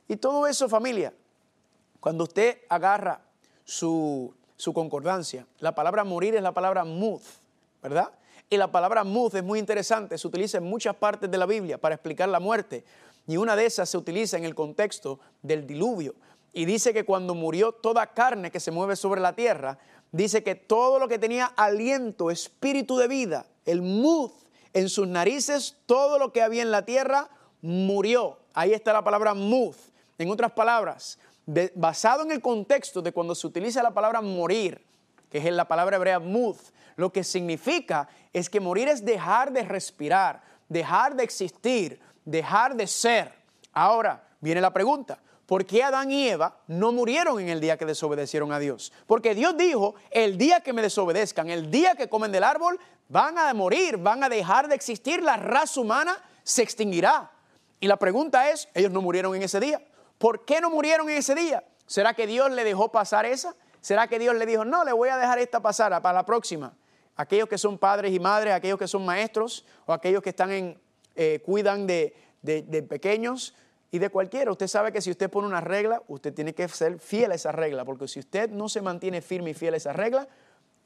Y 0.08 0.16
todo 0.16 0.46
eso, 0.46 0.68
familia, 0.68 1.12
cuando 2.00 2.24
usted 2.24 2.58
agarra 2.68 3.20
su, 3.64 4.34
su 4.56 4.72
concordancia, 4.74 5.46
la 5.60 5.74
palabra 5.74 6.04
morir 6.04 6.34
es 6.34 6.42
la 6.42 6.52
palabra 6.52 6.84
mud, 6.84 7.20
¿verdad? 7.82 8.10
Y 8.50 8.56
la 8.56 8.70
palabra 8.70 9.02
mud 9.02 9.34
es 9.34 9.42
muy 9.42 9.58
interesante, 9.58 10.18
se 10.18 10.26
utiliza 10.26 10.58
en 10.58 10.64
muchas 10.64 10.94
partes 10.96 11.30
de 11.30 11.38
la 11.38 11.46
Biblia 11.46 11.78
para 11.78 11.94
explicar 11.94 12.28
la 12.28 12.40
muerte. 12.40 12.84
Y 13.26 13.36
una 13.36 13.56
de 13.56 13.66
esas 13.66 13.88
se 13.88 13.96
utiliza 13.96 14.36
en 14.36 14.44
el 14.44 14.54
contexto 14.54 15.20
del 15.42 15.66
diluvio. 15.66 16.14
Y 16.52 16.64
dice 16.66 16.92
que 16.92 17.04
cuando 17.04 17.34
murió 17.34 17.72
toda 17.72 18.06
carne 18.08 18.50
que 18.50 18.60
se 18.60 18.70
mueve 18.70 18.96
sobre 18.96 19.20
la 19.20 19.34
tierra, 19.34 19.78
dice 20.10 20.42
que 20.42 20.54
todo 20.54 20.98
lo 20.98 21.08
que 21.08 21.18
tenía 21.18 21.46
aliento, 21.46 22.30
espíritu 22.30 22.96
de 22.98 23.08
vida, 23.08 23.46
el 23.64 23.82
muz 23.82 24.32
en 24.74 24.88
sus 24.88 25.06
narices, 25.06 25.76
todo 25.86 26.18
lo 26.18 26.32
que 26.32 26.42
había 26.42 26.62
en 26.62 26.70
la 26.70 26.84
tierra 26.84 27.30
murió. 27.62 28.38
Ahí 28.54 28.72
está 28.72 28.92
la 28.92 29.04
palabra 29.04 29.34
muz. 29.34 29.76
En 30.18 30.30
otras 30.30 30.52
palabras, 30.52 31.18
basado 31.74 32.22
en 32.22 32.32
el 32.32 32.40
contexto 32.40 33.02
de 33.02 33.12
cuando 33.12 33.34
se 33.34 33.46
utiliza 33.46 33.82
la 33.82 33.92
palabra 33.92 34.20
morir, 34.20 34.84
que 35.30 35.38
es 35.38 35.52
la 35.52 35.66
palabra 35.66 35.96
hebrea 35.96 36.18
muz, 36.18 36.72
lo 36.96 37.10
que 37.10 37.24
significa 37.24 38.08
es 38.32 38.50
que 38.50 38.60
morir 38.60 38.88
es 38.88 39.04
dejar 39.04 39.52
de 39.52 39.62
respirar, 39.62 40.42
dejar 40.68 41.16
de 41.16 41.24
existir, 41.24 42.00
dejar 42.24 42.76
de 42.76 42.86
ser. 42.86 43.32
Ahora 43.72 44.28
viene 44.40 44.60
la 44.60 44.72
pregunta, 44.72 45.18
¿por 45.52 45.66
qué 45.66 45.82
Adán 45.82 46.10
y 46.10 46.26
Eva 46.28 46.56
no 46.66 46.92
murieron 46.92 47.38
en 47.38 47.50
el 47.50 47.60
día 47.60 47.76
que 47.76 47.84
desobedecieron 47.84 48.52
a 48.52 48.58
Dios? 48.58 48.90
Porque 49.06 49.34
Dios 49.34 49.54
dijo, 49.54 49.94
el 50.10 50.38
día 50.38 50.62
que 50.62 50.72
me 50.72 50.80
desobedezcan, 50.80 51.50
el 51.50 51.70
día 51.70 51.94
que 51.94 52.08
comen 52.08 52.32
del 52.32 52.42
árbol, 52.42 52.80
van 53.10 53.36
a 53.36 53.52
morir, 53.52 53.98
van 53.98 54.24
a 54.24 54.30
dejar 54.30 54.66
de 54.66 54.74
existir, 54.74 55.22
la 55.22 55.36
raza 55.36 55.78
humana 55.78 56.16
se 56.42 56.62
extinguirá. 56.62 57.30
Y 57.80 57.86
la 57.86 57.98
pregunta 57.98 58.48
es, 58.48 58.66
ellos 58.72 58.92
no 58.92 59.02
murieron 59.02 59.34
en 59.34 59.42
ese 59.42 59.60
día. 59.60 59.82
¿Por 60.16 60.46
qué 60.46 60.58
no 60.62 60.70
murieron 60.70 61.10
en 61.10 61.18
ese 61.18 61.34
día? 61.34 61.62
¿Será 61.84 62.14
que 62.14 62.26
Dios 62.26 62.50
le 62.50 62.64
dejó 62.64 62.90
pasar 62.90 63.26
esa? 63.26 63.54
¿Será 63.82 64.08
que 64.08 64.18
Dios 64.18 64.34
le 64.34 64.46
dijo, 64.46 64.64
no, 64.64 64.86
le 64.86 64.94
voy 64.94 65.10
a 65.10 65.18
dejar 65.18 65.38
esta 65.38 65.60
pasar 65.60 65.90
para 66.00 66.14
la 66.14 66.24
próxima? 66.24 66.72
Aquellos 67.14 67.46
que 67.46 67.58
son 67.58 67.76
padres 67.76 68.14
y 68.14 68.18
madres, 68.18 68.54
aquellos 68.54 68.78
que 68.78 68.88
son 68.88 69.04
maestros 69.04 69.66
o 69.84 69.92
aquellos 69.92 70.22
que 70.22 70.30
están 70.30 70.50
en, 70.50 70.80
eh, 71.14 71.42
cuidan 71.44 71.86
de, 71.86 72.16
de 72.40 72.82
pequeños, 72.84 73.54
y 73.92 73.98
de 73.98 74.10
cualquiera. 74.10 74.50
Usted 74.50 74.66
sabe 74.66 74.90
que 74.90 75.00
si 75.00 75.10
usted 75.10 75.30
pone 75.30 75.46
una 75.46 75.60
regla, 75.60 76.02
usted 76.08 76.34
tiene 76.34 76.54
que 76.54 76.66
ser 76.66 76.98
fiel 76.98 77.30
a 77.30 77.34
esa 77.36 77.52
regla, 77.52 77.84
porque 77.84 78.08
si 78.08 78.18
usted 78.18 78.50
no 78.50 78.68
se 78.68 78.80
mantiene 78.80 79.20
firme 79.20 79.50
y 79.50 79.54
fiel 79.54 79.74
a 79.74 79.76
esa 79.76 79.92
regla, 79.92 80.26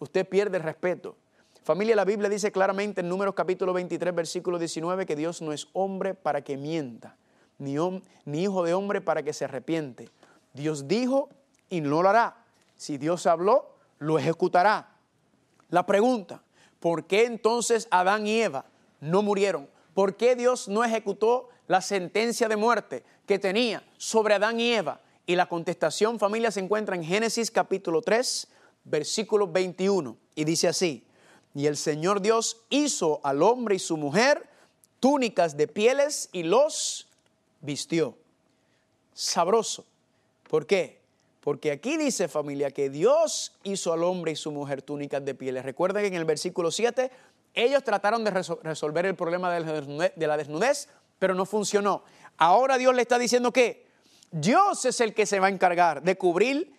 usted 0.00 0.28
pierde 0.28 0.58
el 0.58 0.64
respeto. 0.64 1.16
Familia, 1.62 1.96
la 1.96 2.04
Biblia 2.04 2.28
dice 2.28 2.52
claramente 2.52 3.00
en 3.00 3.08
Números 3.08 3.34
capítulo 3.34 3.72
23, 3.72 4.14
versículo 4.14 4.58
19, 4.58 5.06
que 5.06 5.16
Dios 5.16 5.40
no 5.40 5.52
es 5.52 5.68
hombre 5.72 6.14
para 6.14 6.42
que 6.42 6.56
mienta, 6.56 7.16
ni, 7.58 7.76
ni 8.24 8.42
hijo 8.42 8.64
de 8.64 8.74
hombre 8.74 9.00
para 9.00 9.22
que 9.22 9.32
se 9.32 9.44
arrepiente. 9.44 10.10
Dios 10.52 10.88
dijo 10.88 11.28
y 11.70 11.80
no 11.80 12.02
lo 12.02 12.08
hará. 12.08 12.44
Si 12.76 12.98
Dios 12.98 13.26
habló, 13.26 13.76
lo 13.98 14.18
ejecutará. 14.18 14.90
La 15.70 15.86
pregunta, 15.86 16.42
¿por 16.80 17.04
qué 17.04 17.24
entonces 17.24 17.86
Adán 17.90 18.26
y 18.26 18.40
Eva 18.42 18.66
no 19.00 19.22
murieron? 19.22 19.68
¿Por 19.94 20.16
qué 20.16 20.36
Dios 20.36 20.68
no 20.68 20.84
ejecutó 20.84 21.48
la 21.68 21.80
sentencia 21.80 22.48
de 22.48 22.56
muerte 22.56 23.04
que 23.26 23.38
tenía 23.38 23.82
sobre 23.96 24.34
Adán 24.34 24.60
y 24.60 24.72
Eva? 24.72 25.00
Y 25.26 25.34
la 25.34 25.46
contestación, 25.46 26.18
familia, 26.18 26.50
se 26.50 26.60
encuentra 26.60 26.94
en 26.94 27.02
Génesis 27.02 27.50
capítulo 27.50 28.00
3, 28.02 28.48
versículo 28.84 29.48
21. 29.48 30.16
Y 30.34 30.44
dice 30.44 30.68
así, 30.68 31.04
y 31.54 31.66
el 31.66 31.76
Señor 31.76 32.20
Dios 32.20 32.58
hizo 32.68 33.20
al 33.24 33.42
hombre 33.42 33.76
y 33.76 33.78
su 33.78 33.96
mujer 33.96 34.48
túnicas 35.00 35.56
de 35.56 35.66
pieles 35.66 36.28
y 36.32 36.42
los 36.42 37.08
vistió. 37.60 38.16
Sabroso. 39.14 39.86
¿Por 40.48 40.66
qué? 40.66 41.00
Porque 41.40 41.70
aquí 41.70 41.96
dice 41.96 42.28
familia 42.28 42.70
que 42.70 42.90
Dios 42.90 43.52
hizo 43.62 43.92
al 43.92 44.04
hombre 44.04 44.32
y 44.32 44.36
su 44.36 44.52
mujer 44.52 44.82
túnicas 44.82 45.24
de 45.24 45.34
pieles. 45.34 45.64
Recuerden 45.64 46.02
que 46.02 46.08
en 46.08 46.14
el 46.14 46.24
versículo 46.24 46.70
7 46.70 47.10
ellos 47.54 47.82
trataron 47.82 48.22
de 48.22 48.30
resolver 48.30 49.06
el 49.06 49.14
problema 49.14 49.50
de 49.52 50.26
la 50.26 50.36
desnudez 50.36 50.88
pero 51.18 51.34
no 51.34 51.46
funcionó. 51.46 52.02
Ahora 52.36 52.78
Dios 52.78 52.94
le 52.94 53.02
está 53.02 53.18
diciendo 53.18 53.52
que 53.52 53.86
Dios 54.30 54.84
es 54.84 55.00
el 55.00 55.14
que 55.14 55.26
se 55.26 55.40
va 55.40 55.46
a 55.46 55.50
encargar 55.50 56.02
de 56.02 56.16
cubrir 56.16 56.72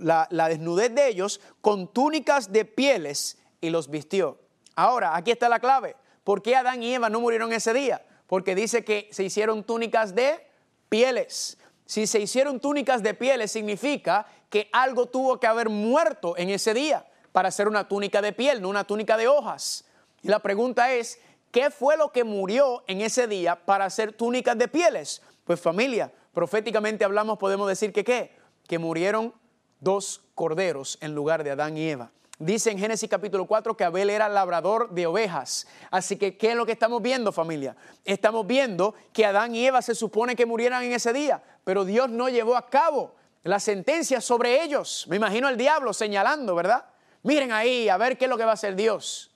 la, 0.00 0.48
desnudez 0.48 0.94
de 0.94 1.08
ellos 1.08 1.40
con 1.60 1.92
túnicas 1.92 2.52
de 2.52 2.64
pieles 2.64 3.38
y 3.60 3.70
los 3.70 3.90
vistió. 3.90 4.38
Ahora, 4.74 5.16
aquí 5.16 5.30
está 5.30 5.48
la 5.48 5.60
clave. 5.60 5.96
¿Por 6.24 6.42
qué 6.42 6.56
Adán 6.56 6.82
y 6.82 6.94
Eva 6.94 7.08
no 7.08 7.20
murieron 7.20 7.52
ese 7.52 7.72
día? 7.72 8.04
Porque 8.26 8.54
dice 8.54 8.84
que 8.84 9.08
se 9.12 9.24
hicieron 9.24 9.64
túnicas 9.64 10.14
de 10.14 10.46
pieles. 10.88 11.58
Si 11.86 12.06
se 12.06 12.20
hicieron 12.20 12.60
túnicas 12.60 13.02
de 13.02 13.14
pieles 13.14 13.50
significa 13.50 14.26
que 14.50 14.68
algo 14.72 15.06
tuvo 15.06 15.40
que 15.40 15.46
haber 15.46 15.68
muerto 15.68 16.36
en 16.36 16.50
ese 16.50 16.74
día 16.74 17.06
para 17.32 17.48
hacer 17.48 17.68
una 17.68 17.88
túnica 17.88 18.20
de 18.20 18.32
piel, 18.32 18.60
no 18.60 18.68
una 18.68 18.84
túnica 18.84 19.16
de 19.16 19.28
hojas. 19.28 19.84
Y 20.22 20.28
la 20.28 20.40
pregunta 20.40 20.92
es, 20.92 21.20
¿qué 21.50 21.70
fue 21.70 21.96
lo 21.96 22.12
que 22.12 22.24
murió 22.24 22.84
en 22.86 23.00
ese 23.00 23.26
día 23.26 23.56
para 23.56 23.84
hacer 23.84 24.12
túnicas 24.12 24.56
de 24.58 24.68
pieles? 24.68 25.22
Pues 25.44 25.60
familia, 25.60 26.12
proféticamente 26.32 27.04
hablamos, 27.04 27.38
podemos 27.38 27.68
decir 27.68 27.92
que 27.92 28.04
qué? 28.04 28.36
Que 28.66 28.78
murieron 28.78 29.34
dos 29.80 30.22
corderos 30.34 30.98
en 31.00 31.14
lugar 31.14 31.44
de 31.44 31.50
Adán 31.50 31.76
y 31.76 31.88
Eva. 31.88 32.10
Dice 32.40 32.70
en 32.70 32.78
Génesis 32.78 33.10
capítulo 33.10 33.46
4 33.46 33.76
que 33.76 33.82
Abel 33.82 34.10
era 34.10 34.28
labrador 34.28 34.90
de 34.90 35.08
ovejas. 35.08 35.66
Así 35.90 36.16
que, 36.16 36.36
¿qué 36.36 36.50
es 36.50 36.56
lo 36.56 36.66
que 36.66 36.72
estamos 36.72 37.02
viendo 37.02 37.32
familia? 37.32 37.76
Estamos 38.04 38.46
viendo 38.46 38.94
que 39.12 39.26
Adán 39.26 39.56
y 39.56 39.66
Eva 39.66 39.82
se 39.82 39.96
supone 39.96 40.36
que 40.36 40.46
murieran 40.46 40.84
en 40.84 40.92
ese 40.92 41.12
día, 41.12 41.42
pero 41.64 41.84
Dios 41.84 42.08
no 42.08 42.28
llevó 42.28 42.56
a 42.56 42.70
cabo 42.70 43.16
la 43.42 43.58
sentencia 43.58 44.20
sobre 44.20 44.62
ellos. 44.62 45.06
Me 45.08 45.16
imagino 45.16 45.48
al 45.48 45.56
diablo 45.56 45.92
señalando, 45.92 46.54
¿verdad? 46.54 46.84
Miren 47.24 47.50
ahí, 47.50 47.88
a 47.88 47.96
ver 47.96 48.16
qué 48.16 48.26
es 48.26 48.28
lo 48.28 48.38
que 48.38 48.44
va 48.44 48.52
a 48.52 48.54
hacer 48.54 48.76
Dios. 48.76 49.32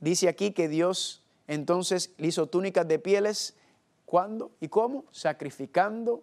Dice 0.00 0.28
aquí 0.28 0.52
que 0.52 0.68
Dios 0.68 1.22
entonces 1.46 2.12
hizo 2.18 2.46
túnicas 2.46 2.86
de 2.86 2.98
pieles. 2.98 3.54
¿Cuándo 4.04 4.52
y 4.60 4.68
cómo? 4.68 5.04
Sacrificando 5.10 6.22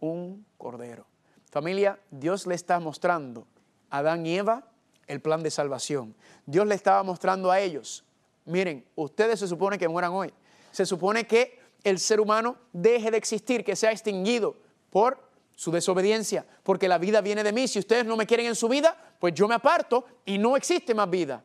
un 0.00 0.46
cordero. 0.56 1.06
Familia, 1.50 1.98
Dios 2.10 2.46
le 2.46 2.54
está 2.54 2.78
mostrando 2.80 3.46
a 3.90 3.98
Adán 3.98 4.26
y 4.26 4.36
Eva 4.36 4.68
el 5.06 5.20
plan 5.20 5.42
de 5.42 5.50
salvación. 5.50 6.14
Dios 6.46 6.66
le 6.66 6.74
estaba 6.74 7.02
mostrando 7.02 7.50
a 7.50 7.60
ellos, 7.60 8.04
miren, 8.44 8.84
ustedes 8.94 9.40
se 9.40 9.48
supone 9.48 9.78
que 9.78 9.88
mueran 9.88 10.12
hoy. 10.12 10.32
Se 10.70 10.84
supone 10.84 11.26
que 11.26 11.58
el 11.84 11.98
ser 11.98 12.20
humano 12.20 12.56
deje 12.72 13.10
de 13.10 13.16
existir, 13.16 13.64
que 13.64 13.76
sea 13.76 13.90
extinguido 13.90 14.56
por 14.90 15.26
su 15.54 15.70
desobediencia, 15.72 16.46
porque 16.62 16.88
la 16.88 16.98
vida 16.98 17.20
viene 17.20 17.42
de 17.42 17.52
mí. 17.52 17.66
Si 17.66 17.78
ustedes 17.78 18.04
no 18.04 18.16
me 18.16 18.26
quieren 18.26 18.46
en 18.46 18.54
su 18.54 18.68
vida, 18.68 18.96
pues 19.18 19.34
yo 19.34 19.48
me 19.48 19.54
aparto 19.54 20.04
y 20.24 20.38
no 20.38 20.56
existe 20.56 20.94
más 20.94 21.08
vida. 21.08 21.42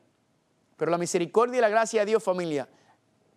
Pero 0.83 0.91
la 0.91 0.97
misericordia 0.97 1.59
y 1.59 1.61
la 1.61 1.69
gracia 1.69 2.01
de 2.01 2.07
Dios, 2.07 2.21
familia, 2.21 2.67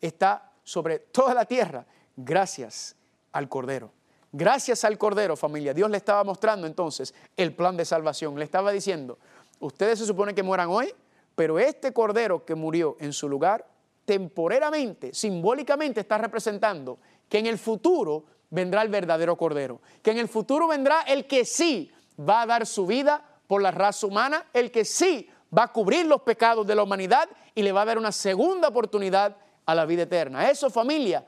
está 0.00 0.50
sobre 0.64 0.98
toda 0.98 1.32
la 1.32 1.44
tierra 1.44 1.86
gracias 2.16 2.96
al 3.30 3.48
Cordero. 3.48 3.92
Gracias 4.32 4.82
al 4.82 4.98
Cordero, 4.98 5.36
familia. 5.36 5.72
Dios 5.72 5.88
le 5.88 5.96
estaba 5.96 6.24
mostrando 6.24 6.66
entonces 6.66 7.14
el 7.36 7.54
plan 7.54 7.76
de 7.76 7.84
salvación. 7.84 8.36
Le 8.36 8.44
estaba 8.44 8.72
diciendo, 8.72 9.20
ustedes 9.60 10.00
se 10.00 10.06
supone 10.06 10.34
que 10.34 10.42
mueran 10.42 10.70
hoy, 10.70 10.92
pero 11.36 11.60
este 11.60 11.92
Cordero 11.92 12.44
que 12.44 12.56
murió 12.56 12.96
en 12.98 13.12
su 13.12 13.28
lugar, 13.28 13.64
temporeramente, 14.04 15.14
simbólicamente 15.14 16.00
está 16.00 16.18
representando 16.18 16.98
que 17.28 17.38
en 17.38 17.46
el 17.46 17.58
futuro 17.58 18.24
vendrá 18.50 18.82
el 18.82 18.88
verdadero 18.88 19.36
Cordero, 19.36 19.80
que 20.02 20.10
en 20.10 20.18
el 20.18 20.26
futuro 20.26 20.66
vendrá 20.66 21.02
el 21.02 21.28
que 21.28 21.44
sí 21.44 21.92
va 22.18 22.42
a 22.42 22.46
dar 22.46 22.66
su 22.66 22.86
vida 22.86 23.24
por 23.46 23.62
la 23.62 23.70
raza 23.70 24.08
humana, 24.08 24.46
el 24.52 24.72
que 24.72 24.84
sí 24.84 25.30
va 25.56 25.64
a 25.64 25.72
cubrir 25.72 26.06
los 26.06 26.22
pecados 26.22 26.66
de 26.66 26.74
la 26.74 26.82
humanidad 26.82 27.28
y 27.54 27.62
le 27.62 27.72
va 27.72 27.82
a 27.82 27.86
dar 27.86 27.98
una 27.98 28.12
segunda 28.12 28.68
oportunidad 28.68 29.36
a 29.64 29.74
la 29.74 29.86
vida 29.86 30.02
eterna. 30.02 30.50
Eso 30.50 30.70
familia, 30.70 31.24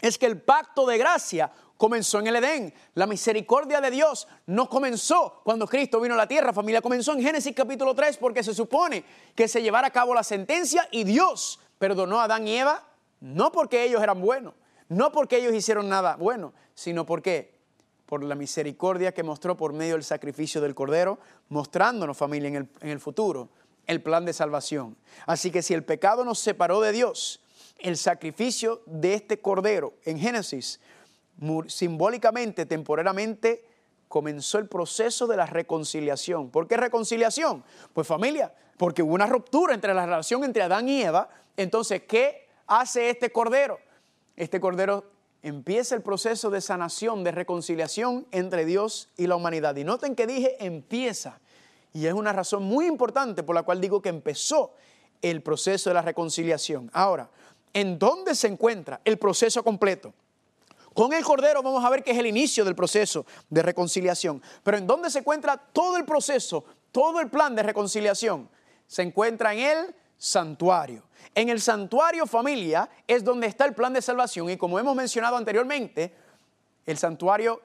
es 0.00 0.18
que 0.18 0.26
el 0.26 0.40
pacto 0.40 0.86
de 0.86 0.98
gracia 0.98 1.50
comenzó 1.76 2.20
en 2.20 2.28
el 2.28 2.36
Edén. 2.36 2.74
La 2.94 3.06
misericordia 3.06 3.80
de 3.80 3.90
Dios 3.90 4.28
no 4.46 4.68
comenzó 4.68 5.40
cuando 5.44 5.66
Cristo 5.66 6.00
vino 6.00 6.14
a 6.14 6.16
la 6.16 6.28
tierra, 6.28 6.52
familia. 6.52 6.82
Comenzó 6.82 7.12
en 7.12 7.22
Génesis 7.22 7.54
capítulo 7.54 7.94
3 7.94 8.18
porque 8.18 8.42
se 8.42 8.54
supone 8.54 9.04
que 9.34 9.48
se 9.48 9.62
llevara 9.62 9.88
a 9.88 9.90
cabo 9.90 10.14
la 10.14 10.22
sentencia 10.22 10.86
y 10.90 11.04
Dios 11.04 11.60
perdonó 11.78 12.20
a 12.20 12.24
Adán 12.24 12.46
y 12.46 12.56
Eva, 12.56 12.84
no 13.20 13.52
porque 13.52 13.84
ellos 13.84 14.02
eran 14.02 14.20
buenos, 14.20 14.54
no 14.88 15.12
porque 15.12 15.38
ellos 15.38 15.54
hicieron 15.54 15.88
nada 15.88 16.16
bueno, 16.16 16.52
sino 16.74 17.06
porque 17.06 17.51
por 18.12 18.22
la 18.22 18.34
misericordia 18.34 19.14
que 19.14 19.22
mostró 19.22 19.56
por 19.56 19.72
medio 19.72 19.94
del 19.94 20.04
sacrificio 20.04 20.60
del 20.60 20.74
Cordero, 20.74 21.18
mostrándonos 21.48 22.14
familia 22.14 22.48
en 22.48 22.56
el, 22.56 22.68
en 22.82 22.90
el 22.90 23.00
futuro 23.00 23.48
el 23.86 24.02
plan 24.02 24.26
de 24.26 24.34
salvación. 24.34 24.98
Así 25.24 25.50
que 25.50 25.62
si 25.62 25.72
el 25.72 25.82
pecado 25.82 26.22
nos 26.22 26.38
separó 26.38 26.82
de 26.82 26.92
Dios, 26.92 27.40
el 27.78 27.96
sacrificio 27.96 28.82
de 28.84 29.14
este 29.14 29.40
Cordero 29.40 29.94
en 30.04 30.18
Génesis, 30.18 30.78
simbólicamente, 31.68 32.66
temporalmente, 32.66 33.64
comenzó 34.08 34.58
el 34.58 34.68
proceso 34.68 35.26
de 35.26 35.38
la 35.38 35.46
reconciliación. 35.46 36.50
¿Por 36.50 36.68
qué 36.68 36.76
reconciliación? 36.76 37.64
Pues 37.94 38.06
familia, 38.06 38.52
porque 38.76 39.02
hubo 39.02 39.14
una 39.14 39.24
ruptura 39.24 39.72
entre 39.72 39.94
la 39.94 40.04
relación 40.04 40.44
entre 40.44 40.64
Adán 40.64 40.86
y 40.86 41.00
Eva. 41.00 41.30
Entonces, 41.56 42.02
¿qué 42.02 42.46
hace 42.66 43.08
este 43.08 43.32
Cordero? 43.32 43.78
este 44.36 44.60
Cordero 44.60 45.04
empieza 45.42 45.94
el 45.94 46.02
proceso 46.02 46.50
de 46.50 46.60
sanación, 46.60 47.24
de 47.24 47.32
reconciliación 47.32 48.26
entre 48.30 48.64
Dios 48.64 49.08
y 49.16 49.26
la 49.26 49.36
humanidad. 49.36 49.76
Y 49.76 49.84
noten 49.84 50.14
que 50.14 50.26
dije 50.26 50.56
empieza. 50.64 51.40
Y 51.92 52.06
es 52.06 52.14
una 52.14 52.32
razón 52.32 52.62
muy 52.62 52.86
importante 52.86 53.42
por 53.42 53.54
la 53.54 53.64
cual 53.64 53.80
digo 53.80 54.00
que 54.00 54.08
empezó 54.08 54.74
el 55.20 55.42
proceso 55.42 55.90
de 55.90 55.94
la 55.94 56.02
reconciliación. 56.02 56.90
Ahora, 56.92 57.28
¿en 57.74 57.98
dónde 57.98 58.34
se 58.34 58.48
encuentra 58.48 59.00
el 59.04 59.18
proceso 59.18 59.62
completo? 59.62 60.14
Con 60.94 61.12
el 61.12 61.24
Cordero 61.24 61.62
vamos 61.62 61.84
a 61.84 61.90
ver 61.90 62.02
que 62.02 62.10
es 62.10 62.18
el 62.18 62.26
inicio 62.26 62.64
del 62.64 62.74
proceso 62.74 63.24
de 63.48 63.62
reconciliación. 63.62 64.42
Pero 64.62 64.76
¿en 64.76 64.86
dónde 64.86 65.10
se 65.10 65.20
encuentra 65.20 65.56
todo 65.56 65.96
el 65.96 66.04
proceso, 66.04 66.64
todo 66.90 67.20
el 67.20 67.30
plan 67.30 67.54
de 67.54 67.62
reconciliación? 67.62 68.48
Se 68.86 69.02
encuentra 69.02 69.54
en 69.54 69.60
el 69.60 69.94
santuario. 70.22 71.02
En 71.34 71.48
el 71.48 71.60
santuario 71.60 72.26
familia 72.26 72.88
es 73.08 73.24
donde 73.24 73.48
está 73.48 73.64
el 73.64 73.74
plan 73.74 73.92
de 73.92 74.00
salvación 74.00 74.48
y 74.50 74.56
como 74.56 74.78
hemos 74.78 74.94
mencionado 74.94 75.36
anteriormente, 75.36 76.14
el 76.86 76.96
santuario 76.96 77.60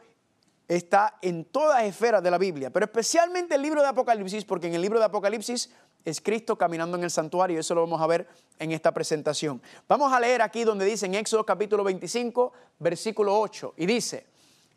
está 0.67 1.19
en 1.21 1.45
todas 1.45 1.83
esferas 1.83 2.23
de 2.23 2.31
la 2.31 2.39
Biblia, 2.39 2.71
pero 2.71 2.87
especialmente 2.87 3.53
el 3.53 3.61
libro 3.61 3.83
de 3.83 3.87
Apocalipsis, 3.89 4.43
porque 4.43 4.65
en 4.65 4.73
el 4.73 4.81
libro 4.81 4.97
de 4.97 5.05
Apocalipsis 5.05 5.69
es 6.03 6.19
Cristo 6.19 6.57
caminando 6.57 6.97
en 6.97 7.03
el 7.03 7.11
santuario, 7.11 7.59
eso 7.59 7.75
lo 7.75 7.81
vamos 7.81 8.01
a 8.01 8.07
ver 8.07 8.27
en 8.57 8.71
esta 8.71 8.91
presentación. 8.91 9.61
Vamos 9.87 10.11
a 10.11 10.19
leer 10.19 10.41
aquí 10.41 10.63
donde 10.63 10.85
dice 10.85 11.05
en 11.05 11.13
Éxodo 11.13 11.45
capítulo 11.45 11.83
25, 11.83 12.53
versículo 12.79 13.39
8, 13.39 13.75
y 13.77 13.85
dice, 13.85 14.25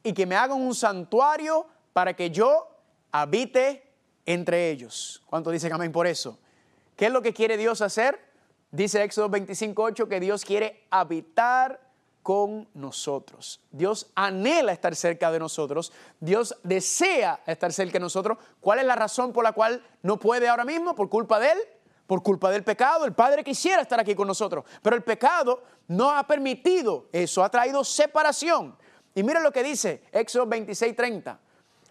y 0.03 0.13
que 0.13 0.27
me 0.27 0.35
hagan 0.35 0.61
un 0.61 0.75
santuario 0.75 1.67
para 1.95 2.15
que 2.15 2.31
yo 2.31 2.69
habite 3.11 3.91
entre 4.27 4.69
ellos. 4.69 5.23
¿Cuánto 5.25 5.51
dicen 5.51 5.73
amén 5.73 5.91
por 5.91 6.07
eso? 6.07 6.39
¿Qué 7.01 7.07
es 7.07 7.13
lo 7.13 7.23
que 7.23 7.33
quiere 7.33 7.57
Dios 7.57 7.81
hacer? 7.81 8.21
Dice 8.71 9.03
Éxodo 9.03 9.31
25.8 9.31 10.07
que 10.07 10.21
Dios 10.21 10.45
quiere 10.45 10.87
habitar 10.91 11.81
con 12.23 12.69
nosotros. 12.75 13.63
Dios 13.71 14.11
anhela 14.15 14.73
estar 14.73 14.95
cerca 14.95 15.33
de 15.33 15.39
nosotros. 15.39 15.95
Dios 16.21 16.55
desea 16.63 17.41
estar 17.47 17.73
cerca 17.73 17.95
de 17.95 18.01
nosotros. 18.01 18.37
¿Cuál 18.61 18.81
es 18.81 18.85
la 18.85 18.97
razón 18.97 19.33
por 19.33 19.45
la 19.45 19.53
cual 19.53 19.83
no 20.03 20.19
puede 20.19 20.47
ahora 20.47 20.67
mismo? 20.67 20.95
Por 20.95 21.09
culpa 21.09 21.41
de 21.41 21.53
Él. 21.53 21.59
Por 22.07 22.23
culpa 22.23 22.51
del 22.51 22.65
pecado. 22.65 23.07
El 23.07 23.15
Padre 23.15 23.43
quisiera 23.43 23.81
estar 23.81 23.99
aquí 23.99 24.15
con 24.15 24.29
nosotros. 24.29 24.67
Pero 24.83 24.95
el 24.95 25.03
pecado 25.03 25.63
no 25.89 26.11
ha 26.11 26.27
permitido 26.27 27.09
eso. 27.13 27.43
Ha 27.43 27.49
traído 27.49 27.83
separación. 27.83 28.77
Y 29.15 29.23
mira 29.23 29.41
lo 29.41 29.53
que 29.53 29.63
dice 29.63 30.03
Éxodo 30.13 30.47
26.30 30.49 31.39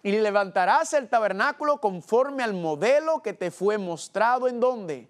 y 0.02 0.12
levantarás 0.12 0.92
el 0.94 1.08
tabernáculo 1.08 1.80
conforme 1.80 2.42
al 2.42 2.54
modelo 2.54 3.22
que 3.22 3.32
te 3.32 3.50
fue 3.50 3.78
mostrado 3.78 4.48
en 4.48 4.60
donde? 4.60 5.08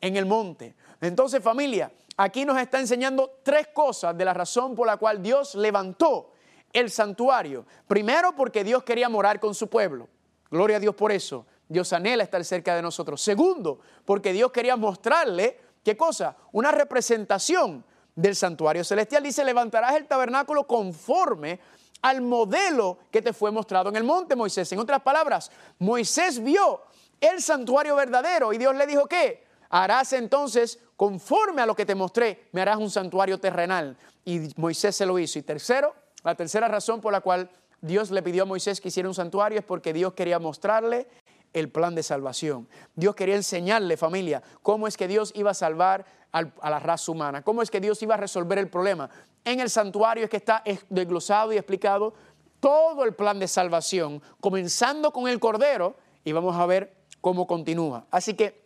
En 0.00 0.16
el 0.16 0.26
monte. 0.26 0.74
Entonces 1.00 1.42
familia, 1.42 1.92
aquí 2.16 2.44
nos 2.44 2.58
está 2.58 2.80
enseñando 2.80 3.38
tres 3.42 3.68
cosas 3.68 4.16
de 4.16 4.24
la 4.24 4.34
razón 4.34 4.74
por 4.74 4.86
la 4.86 4.96
cual 4.96 5.22
Dios 5.22 5.54
levantó 5.54 6.32
el 6.72 6.90
santuario. 6.90 7.64
Primero 7.86 8.34
porque 8.34 8.64
Dios 8.64 8.82
quería 8.82 9.08
morar 9.08 9.40
con 9.40 9.54
su 9.54 9.68
pueblo. 9.68 10.08
Gloria 10.50 10.76
a 10.76 10.80
Dios 10.80 10.94
por 10.94 11.12
eso. 11.12 11.46
Dios 11.68 11.92
anhela 11.92 12.24
estar 12.24 12.44
cerca 12.44 12.74
de 12.76 12.82
nosotros. 12.82 13.22
Segundo, 13.22 13.80
porque 14.04 14.32
Dios 14.32 14.52
quería 14.52 14.76
mostrarle, 14.76 15.58
¿qué 15.82 15.96
cosa? 15.96 16.36
Una 16.52 16.70
representación 16.72 17.84
del 18.14 18.36
santuario 18.36 18.84
celestial. 18.84 19.22
Dice, 19.22 19.44
levantarás 19.44 19.94
el 19.94 20.06
tabernáculo 20.06 20.66
conforme 20.66 21.60
al 22.02 22.20
modelo 22.20 22.98
que 23.10 23.22
te 23.22 23.32
fue 23.32 23.50
mostrado 23.50 23.88
en 23.88 23.96
el 23.96 24.04
monte, 24.04 24.36
Moisés. 24.36 24.70
En 24.72 24.78
otras 24.78 25.02
palabras, 25.02 25.50
Moisés 25.78 26.42
vio 26.42 26.82
el 27.20 27.40
santuario 27.40 27.96
verdadero 27.96 28.52
y 28.52 28.58
Dios 28.58 28.74
le 28.74 28.86
dijo 28.86 29.06
que 29.06 29.44
harás 29.70 30.12
entonces 30.12 30.78
conforme 30.96 31.62
a 31.62 31.66
lo 31.66 31.74
que 31.74 31.86
te 31.86 31.94
mostré, 31.94 32.48
me 32.52 32.60
harás 32.60 32.76
un 32.76 32.90
santuario 32.90 33.38
terrenal. 33.38 33.96
Y 34.24 34.50
Moisés 34.56 34.96
se 34.96 35.06
lo 35.06 35.18
hizo. 35.18 35.38
Y 35.38 35.42
tercero, 35.42 35.94
la 36.22 36.34
tercera 36.34 36.68
razón 36.68 37.00
por 37.00 37.12
la 37.12 37.20
cual 37.20 37.50
Dios 37.80 38.10
le 38.10 38.22
pidió 38.22 38.44
a 38.44 38.46
Moisés 38.46 38.80
que 38.80 38.88
hiciera 38.88 39.08
un 39.08 39.14
santuario 39.14 39.58
es 39.58 39.64
porque 39.64 39.92
Dios 39.92 40.14
quería 40.14 40.38
mostrarle 40.38 41.06
el 41.54 41.70
plan 41.70 41.94
de 41.94 42.02
salvación. 42.02 42.68
Dios 42.94 43.14
quería 43.14 43.36
enseñarle, 43.36 43.96
familia, 43.96 44.42
cómo 44.62 44.86
es 44.86 44.96
que 44.96 45.08
Dios 45.08 45.32
iba 45.34 45.52
a 45.52 45.54
salvar 45.54 46.04
a 46.32 46.68
la 46.68 46.80
raza 46.80 47.12
humana, 47.12 47.42
cómo 47.42 47.62
es 47.62 47.70
que 47.70 47.80
Dios 47.80 48.02
iba 48.02 48.14
a 48.14 48.18
resolver 48.18 48.58
el 48.58 48.68
problema. 48.68 49.08
En 49.44 49.60
el 49.60 49.70
santuario 49.70 50.24
es 50.24 50.30
que 50.30 50.36
está 50.36 50.64
desglosado 50.90 51.52
y 51.52 51.56
explicado 51.56 52.12
todo 52.58 53.04
el 53.04 53.14
plan 53.14 53.38
de 53.38 53.46
salvación, 53.46 54.20
comenzando 54.40 55.12
con 55.12 55.28
el 55.28 55.38
Cordero, 55.38 55.96
y 56.24 56.32
vamos 56.32 56.56
a 56.56 56.66
ver 56.66 56.96
cómo 57.20 57.46
continúa. 57.46 58.06
Así 58.10 58.34
que 58.34 58.64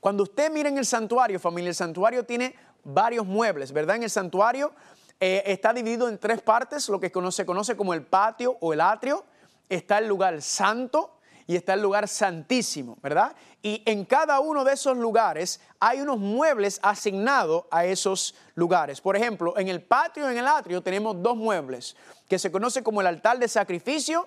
cuando 0.00 0.22
usted 0.22 0.50
mira 0.50 0.68
en 0.68 0.78
el 0.78 0.86
santuario, 0.86 1.38
familia, 1.38 1.68
el 1.68 1.74
santuario 1.74 2.24
tiene 2.24 2.54
varios 2.84 3.26
muebles, 3.26 3.72
¿verdad? 3.72 3.96
En 3.96 4.04
el 4.04 4.10
santuario 4.10 4.72
eh, 5.20 5.42
está 5.46 5.72
dividido 5.72 6.08
en 6.08 6.18
tres 6.18 6.42
partes, 6.42 6.88
lo 6.88 7.00
que 7.00 7.12
se 7.30 7.46
conoce 7.46 7.76
como 7.76 7.92
el 7.92 8.02
patio 8.02 8.56
o 8.60 8.72
el 8.72 8.80
atrio, 8.80 9.24
está 9.68 9.98
el 9.98 10.06
lugar 10.06 10.40
santo, 10.42 11.18
y 11.46 11.56
está 11.56 11.74
el 11.74 11.82
lugar 11.82 12.08
santísimo, 12.08 12.96
¿verdad? 13.02 13.34
Y 13.62 13.82
en 13.86 14.04
cada 14.04 14.40
uno 14.40 14.64
de 14.64 14.74
esos 14.74 14.96
lugares 14.96 15.60
hay 15.80 16.00
unos 16.00 16.18
muebles 16.18 16.80
asignados 16.82 17.64
a 17.70 17.84
esos 17.84 18.34
lugares. 18.54 19.00
Por 19.00 19.16
ejemplo, 19.16 19.58
en 19.58 19.68
el 19.68 19.82
patio, 19.82 20.28
en 20.28 20.38
el 20.38 20.46
atrio, 20.46 20.82
tenemos 20.82 21.22
dos 21.22 21.36
muebles 21.36 21.96
que 22.28 22.38
se 22.38 22.50
conoce 22.50 22.82
como 22.82 23.00
el 23.00 23.06
altar 23.06 23.38
de 23.38 23.48
sacrificio 23.48 24.26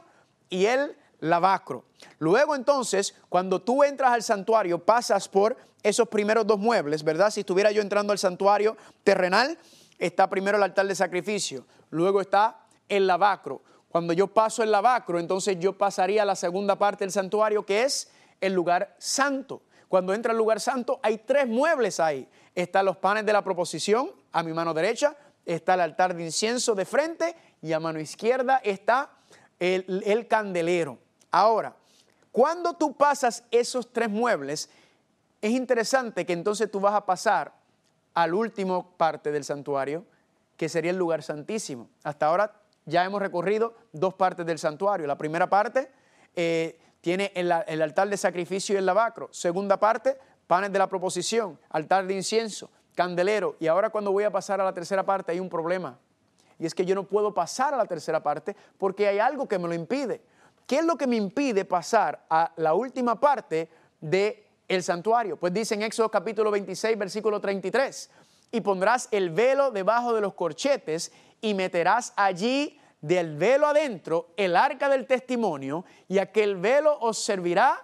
y 0.49 0.65
el 0.65 0.95
lavacro. 1.19 1.85
Luego 2.19 2.55
entonces, 2.55 3.15
cuando 3.29 3.61
tú 3.61 3.83
entras 3.83 4.11
al 4.11 4.23
santuario, 4.23 4.83
pasas 4.83 5.27
por 5.27 5.57
esos 5.83 6.07
primeros 6.07 6.45
dos 6.45 6.59
muebles, 6.59 7.03
¿verdad? 7.03 7.31
Si 7.31 7.41
estuviera 7.41 7.71
yo 7.71 7.81
entrando 7.81 8.11
al 8.11 8.19
santuario 8.19 8.77
terrenal, 9.03 9.57
está 9.97 10.29
primero 10.29 10.57
el 10.57 10.63
altar 10.63 10.87
de 10.87 10.95
sacrificio, 10.95 11.65
luego 11.89 12.21
está 12.21 12.59
el 12.89 13.07
lavacro. 13.07 13.61
Cuando 13.89 14.13
yo 14.13 14.27
paso 14.27 14.63
el 14.63 14.71
lavacro, 14.71 15.19
entonces 15.19 15.57
yo 15.59 15.77
pasaría 15.77 16.23
a 16.23 16.25
la 16.25 16.35
segunda 16.35 16.77
parte 16.77 17.03
del 17.03 17.11
santuario, 17.11 17.65
que 17.65 17.83
es 17.83 18.11
el 18.41 18.53
lugar 18.53 18.95
santo. 18.97 19.61
Cuando 19.87 20.13
entra 20.13 20.31
al 20.31 20.37
lugar 20.37 20.59
santo, 20.59 20.99
hay 21.01 21.19
tres 21.19 21.47
muebles 21.47 21.99
ahí. 21.99 22.27
Están 22.53 22.85
los 22.85 22.97
panes 22.97 23.25
de 23.25 23.33
la 23.33 23.43
proposición 23.43 24.11
a 24.31 24.43
mi 24.43 24.51
mano 24.51 24.73
derecha, 24.73 25.15
está 25.45 25.75
el 25.75 25.81
altar 25.81 26.13
de 26.15 26.25
incienso 26.25 26.75
de 26.75 26.85
frente 26.85 27.35
y 27.61 27.71
a 27.71 27.79
mano 27.79 27.99
izquierda 27.99 28.59
está 28.63 29.09
el, 29.59 30.03
el 30.05 30.27
candelero. 30.27 30.97
Ahora, 31.31 31.75
cuando 32.31 32.73
tú 32.73 32.93
pasas 32.93 33.43
esos 33.51 33.91
tres 33.91 34.09
muebles, 34.09 34.69
es 35.41 35.51
interesante 35.51 36.25
que 36.25 36.33
entonces 36.33 36.69
tú 36.69 36.79
vas 36.79 36.93
a 36.93 37.05
pasar 37.05 37.53
al 38.13 38.33
último 38.33 38.91
parte 38.97 39.31
del 39.31 39.43
santuario, 39.43 40.03
que 40.57 40.67
sería 40.69 40.91
el 40.91 40.97
lugar 40.97 41.23
santísimo. 41.23 41.87
Hasta 42.03 42.25
ahora 42.25 42.51
ya 42.87 43.03
hemos 43.03 43.21
recorrido 43.21 43.75
dos 43.91 44.15
partes 44.15 44.45
del 44.45 44.57
santuario. 44.57 45.05
La 45.05 45.17
primera 45.17 45.47
parte 45.47 45.91
eh, 46.35 46.79
tiene 47.01 47.31
el, 47.35 47.51
altar 47.51 48.09
de 48.09 48.17
sacrificio 48.17 48.73
y 48.73 48.77
el 48.79 48.85
lavacro. 48.85 49.29
Segunda 49.31 49.77
parte, 49.77 50.17
panes 50.47 50.71
de 50.71 50.79
la 50.79 50.87
proposición, 50.87 51.59
altar 51.69 52.07
de 52.07 52.15
incienso, 52.15 52.71
candelero. 52.95 53.57
Y 53.59 53.67
ahora 53.67 53.89
cuando 53.89 54.11
voy 54.11 54.23
a 54.23 54.31
pasar 54.31 54.61
a 54.61 54.63
la 54.63 54.73
tercera 54.73 55.05
parte 55.05 55.33
hay 55.33 55.39
un 55.39 55.49
problema. 55.49 55.99
Y 56.57 56.65
es 56.65 56.73
que 56.73 56.85
yo 56.85 56.95
no 56.95 57.03
puedo 57.03 57.33
pasar 57.33 57.73
a 57.73 57.77
la 57.77 57.85
tercera 57.85 58.23
parte 58.23 58.55
porque 58.77 59.07
hay 59.07 59.19
algo 59.19 59.47
que 59.47 59.59
me 59.59 59.67
lo 59.67 59.73
impide. 59.73 60.21
¿Qué 60.65 60.79
es 60.79 60.85
lo 60.85 60.97
que 60.97 61.07
me 61.07 61.17
impide 61.17 61.65
pasar 61.65 62.25
a 62.29 62.51
la 62.55 62.73
última 62.73 63.19
parte 63.19 63.69
del 63.99 64.43
el 64.67 64.81
santuario? 64.81 65.37
Pues 65.37 65.53
dice 65.53 65.75
en 65.75 65.81
Éxodo 65.81 66.09
capítulo 66.09 66.51
26, 66.51 66.97
versículo 66.97 67.39
33, 67.39 68.09
y 68.51 68.61
pondrás 68.61 69.09
el 69.11 69.29
velo 69.29 69.71
debajo 69.71 70.13
de 70.13 70.21
los 70.21 70.33
corchetes 70.33 71.11
y 71.41 71.53
meterás 71.53 72.13
allí 72.15 72.79
del 73.01 73.37
velo 73.37 73.67
adentro 73.67 74.33
el 74.37 74.55
arca 74.55 74.89
del 74.89 75.05
testimonio 75.05 75.85
y 76.07 76.17
aquel 76.17 76.55
velo 76.55 76.97
os 76.99 77.23
servirá 77.23 77.81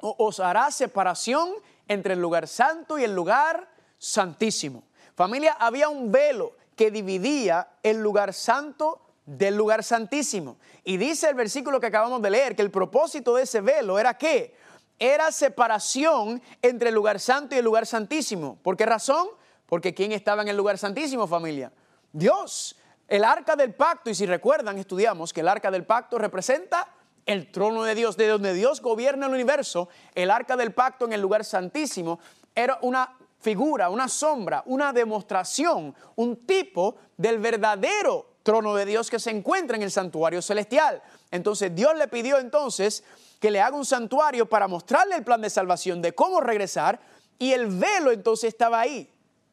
o 0.00 0.14
os 0.18 0.40
hará 0.40 0.70
separación 0.70 1.50
entre 1.88 2.14
el 2.14 2.20
lugar 2.20 2.46
santo 2.46 2.98
y 2.98 3.04
el 3.04 3.14
lugar 3.14 3.68
santísimo. 3.98 4.84
Familia, 5.14 5.56
había 5.58 5.88
un 5.88 6.12
velo 6.12 6.52
que 6.76 6.90
dividía 6.90 7.68
el 7.82 8.00
lugar 8.00 8.32
santo 8.32 9.00
del 9.26 9.56
lugar 9.56 9.82
santísimo. 9.82 10.58
Y 10.84 10.96
dice 10.96 11.28
el 11.28 11.34
versículo 11.34 11.80
que 11.80 11.86
acabamos 11.86 12.22
de 12.22 12.30
leer 12.30 12.54
que 12.54 12.62
el 12.62 12.70
propósito 12.70 13.34
de 13.34 13.42
ese 13.42 13.60
velo 13.60 13.98
era 13.98 14.14
qué? 14.14 14.54
Era 14.98 15.32
separación 15.32 16.40
entre 16.62 16.90
el 16.90 16.94
lugar 16.94 17.18
santo 17.18 17.54
y 17.54 17.58
el 17.58 17.64
lugar 17.64 17.86
santísimo. 17.86 18.58
¿Por 18.62 18.76
qué 18.76 18.86
razón? 18.86 19.28
Porque 19.66 19.92
¿quién 19.92 20.12
estaba 20.12 20.42
en 20.42 20.48
el 20.48 20.56
lugar 20.56 20.78
santísimo, 20.78 21.26
familia? 21.26 21.72
Dios, 22.12 22.76
el 23.06 23.24
arca 23.24 23.56
del 23.56 23.74
pacto, 23.74 24.10
y 24.10 24.14
si 24.14 24.26
recuerdan, 24.26 24.78
estudiamos 24.78 25.32
que 25.32 25.40
el 25.40 25.48
arca 25.48 25.70
del 25.70 25.84
pacto 25.84 26.18
representa 26.18 26.88
el 27.26 27.52
trono 27.52 27.84
de 27.84 27.94
Dios, 27.94 28.16
de 28.16 28.26
donde 28.26 28.54
Dios 28.54 28.80
gobierna 28.80 29.26
el 29.26 29.32
universo, 29.32 29.88
el 30.14 30.30
arca 30.30 30.56
del 30.56 30.72
pacto 30.72 31.04
en 31.04 31.12
el 31.12 31.20
lugar 31.20 31.44
santísimo 31.44 32.20
era 32.54 32.78
una 32.82 33.16
figura, 33.40 33.90
una 33.90 34.08
sombra, 34.08 34.62
una 34.66 34.92
demostración, 34.92 35.94
un 36.16 36.46
tipo 36.46 36.96
del 37.16 37.38
verdadero 37.38 38.38
trono 38.42 38.74
de 38.74 38.86
Dios 38.86 39.10
que 39.10 39.20
se 39.20 39.30
encuentra 39.30 39.76
en 39.76 39.82
el 39.82 39.90
santuario 39.90 40.40
celestial. 40.40 41.02
Entonces 41.30 41.74
Dios 41.74 41.94
le 41.96 42.08
pidió 42.08 42.38
entonces 42.38 43.04
que 43.38 43.50
le 43.50 43.60
haga 43.60 43.76
un 43.76 43.84
santuario 43.84 44.48
para 44.48 44.66
mostrarle 44.66 45.16
el 45.16 45.24
plan 45.24 45.40
de 45.40 45.50
salvación 45.50 46.02
de 46.02 46.14
cómo 46.14 46.40
regresar 46.40 46.98
y 47.38 47.52
el 47.52 47.66
velo 47.66 48.10
entonces 48.10 48.48
estaba 48.48 48.80
ahí 48.80 49.08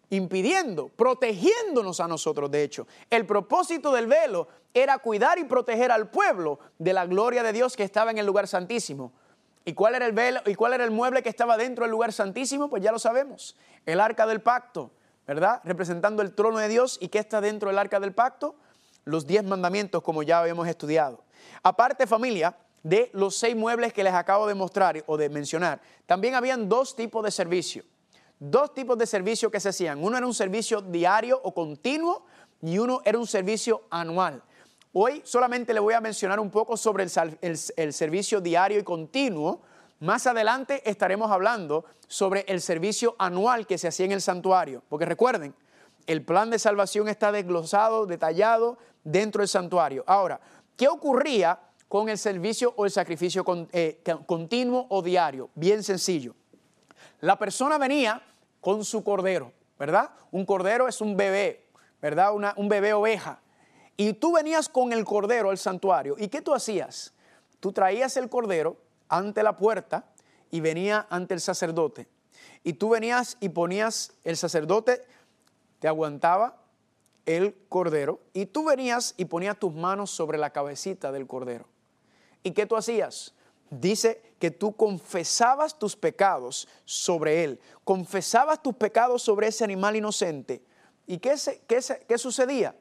impidiendo, 0.10 0.90
protegiéndonos 0.90 2.00
a 2.00 2.08
nosotros, 2.08 2.52
de 2.52 2.64
hecho. 2.64 2.88
El 3.10 3.26
propósito 3.26 3.92
del 3.92 4.08
velo 4.08 4.48
era 4.74 4.98
cuidar 4.98 5.40
y 5.40 5.46
proteger 5.46 5.92
al 5.92 6.10
pueblo 6.10 6.60
de 6.78 6.94
la 6.94 7.06
gloria 7.06 7.44
de 7.44 7.54
Dios 7.54 7.76
que 7.76 7.84
estaba 7.84 8.12
en 8.12 8.18
el 8.18 8.26
lugar 8.26 8.48
santísimo. 8.48 9.14
¿Y 9.64 9.74
cuál 9.74 9.96
era 9.96 10.06
el 10.06 10.12
velo 10.12 10.42
y 10.46 10.54
cuál 10.56 10.74
era 10.74 10.84
el 10.84 10.92
mueble 10.92 11.24
que 11.24 11.30
estaba 11.30 11.58
dentro 11.58 11.86
del 11.86 11.92
lugar 11.92 12.14
santísimo? 12.14 12.70
Pues 12.70 12.84
ya 12.84 12.92
lo 12.92 13.00
sabemos. 13.00 13.56
El 13.86 14.00
arca 14.00 14.28
del 14.28 14.42
pacto, 14.42 14.92
¿verdad? 15.26 15.62
Representando 15.64 16.22
el 16.22 16.34
trono 16.34 16.60
de 16.60 16.68
Dios 16.68 16.98
y 17.02 17.08
qué 17.08 17.20
está 17.20 17.42
dentro 17.42 17.70
del 17.70 17.80
arca 17.80 18.00
del 18.00 18.14
pacto? 18.14 18.56
Los 19.06 19.26
diez 19.26 19.44
mandamientos 19.44 20.04
como 20.04 20.24
ya 20.24 20.40
habíamos 20.40 20.68
estudiado. 20.68 21.24
Aparte 21.64 22.06
familia 22.06 22.56
de 22.84 23.10
los 23.14 23.36
seis 23.38 23.56
muebles 23.56 23.92
que 23.94 24.04
les 24.04 24.14
acabo 24.14 24.46
de 24.46 24.54
mostrar 24.54 25.04
o 25.08 25.18
de 25.18 25.30
mencionar, 25.30 25.82
también 26.06 26.36
habían 26.36 26.70
dos 26.70 26.96
tipos 26.96 27.24
de 27.24 27.32
servicio 27.32 27.84
dos 28.40 28.74
tipos 28.74 28.98
de 28.98 29.06
servicio 29.06 29.50
que 29.50 29.60
se 29.60 29.70
hacían. 29.70 30.04
Uno 30.04 30.18
era 30.18 30.26
un 30.26 30.34
servicio 30.34 30.82
diario 30.82 31.40
o 31.44 31.54
continuo 31.54 32.26
y 32.62 32.78
uno 32.78 33.02
era 33.06 33.18
un 33.18 33.28
servicio 33.28 33.84
anual. 33.90 34.44
Hoy 34.94 35.22
solamente 35.26 35.74
le 35.74 35.82
voy 35.82 35.94
a 35.94 36.02
mencionar 36.02 36.40
un 36.40 36.50
poco 36.50 36.78
sobre 36.78 37.04
el, 37.04 37.94
servicio 37.94 38.40
diario 38.40 38.80
y 38.80 38.84
continuo. 38.84 39.62
Más 40.00 40.26
adelante 40.26 40.90
estaremos 40.90 41.32
hablando 41.32 41.84
sobre 42.08 42.46
el 42.48 42.62
servicio 42.62 43.16
anual 43.20 43.68
que 43.68 43.78
se 43.78 43.90
hacía 43.90 44.06
en 44.06 44.14
el 44.14 44.22
santuario. 44.22 44.84
Porque 44.88 45.06
recuerden, 45.06 45.54
el 46.08 46.24
plan 46.24 46.50
de 46.50 46.60
salvación 46.60 47.10
está 47.10 47.32
desglosado, 47.34 48.06
detallado 48.06 48.78
dentro 49.04 49.42
del 49.42 49.50
santuario. 49.50 50.04
Ahora, 50.08 50.40
¿qué 50.78 50.88
ocurría 50.88 51.60
con 51.90 52.08
el 52.08 52.18
servicio 52.18 52.74
o 52.78 52.86
el 52.86 52.92
sacrificio 52.92 53.44
eh, 53.74 54.02
continuo 54.26 54.88
o 54.90 55.02
diario? 55.02 55.50
Bien 55.56 55.84
sencillo. 55.84 56.36
La 57.26 57.40
persona 57.40 57.80
venía 57.80 58.22
con 58.62 58.86
su 58.86 59.04
cordero, 59.04 59.52
¿verdad? 59.80 60.12
Un 60.30 60.46
cordero 60.46 60.88
es 60.88 61.02
un 61.02 61.18
bebé, 61.18 61.66
¿verdad? 62.00 62.32
un 62.56 62.70
bebé 62.70 62.94
oveja. 62.94 63.42
Y 63.98 64.14
tú 64.14 64.34
venías 64.34 64.70
con 64.70 64.94
el 64.94 65.04
cordero 65.06 65.50
al 65.50 65.58
santuario. 65.58 66.16
¿Y 66.20 66.28
qué 66.28 66.44
tú 66.44 66.54
hacías? 66.54 67.16
Tú 67.60 67.72
traías 67.72 68.16
el 68.18 68.30
cordero 68.30 68.78
ante 69.10 69.42
la 69.42 69.58
puerta 69.58 70.06
y 70.52 70.60
venía 70.60 71.08
ante 71.10 71.34
el 71.34 71.42
sacerdote. 71.42 72.08
Y 72.64 72.74
tú 72.74 72.90
venías 72.90 73.38
y 73.40 73.50
ponías, 73.50 74.14
el 74.24 74.38
sacerdote 74.38 75.02
te 75.80 75.88
aguantaba 75.88 76.62
el 77.26 77.56
cordero 77.70 78.20
y 78.34 78.46
tú 78.46 78.66
venías 78.66 79.16
y 79.18 79.26
ponías 79.26 79.58
tus 79.58 79.74
manos 79.74 80.12
sobre 80.12 80.38
la 80.38 80.52
cabecita 80.52 81.12
del 81.12 81.26
cordero. 81.26 81.66
¿Y 82.44 82.52
qué 82.52 82.68
tú 82.68 82.76
hacías? 82.76 83.34
dice 83.70 84.22
que 84.46 84.52
tú 84.52 84.76
confesabas 84.76 85.80
tus 85.80 85.96
pecados 85.96 86.68
sobre 86.84 87.44
él, 87.44 87.60
confesabas 87.84 88.62
tus 88.62 88.76
pecados 88.76 89.24
sobre 89.24 89.48
ese 89.48 89.64
animal 89.64 89.96
inocente. 89.96 90.62
¿Y 91.08 91.18
qué, 91.18 91.34
qué, 91.66 91.80
qué 92.08 92.18
sucedía? 92.20 92.76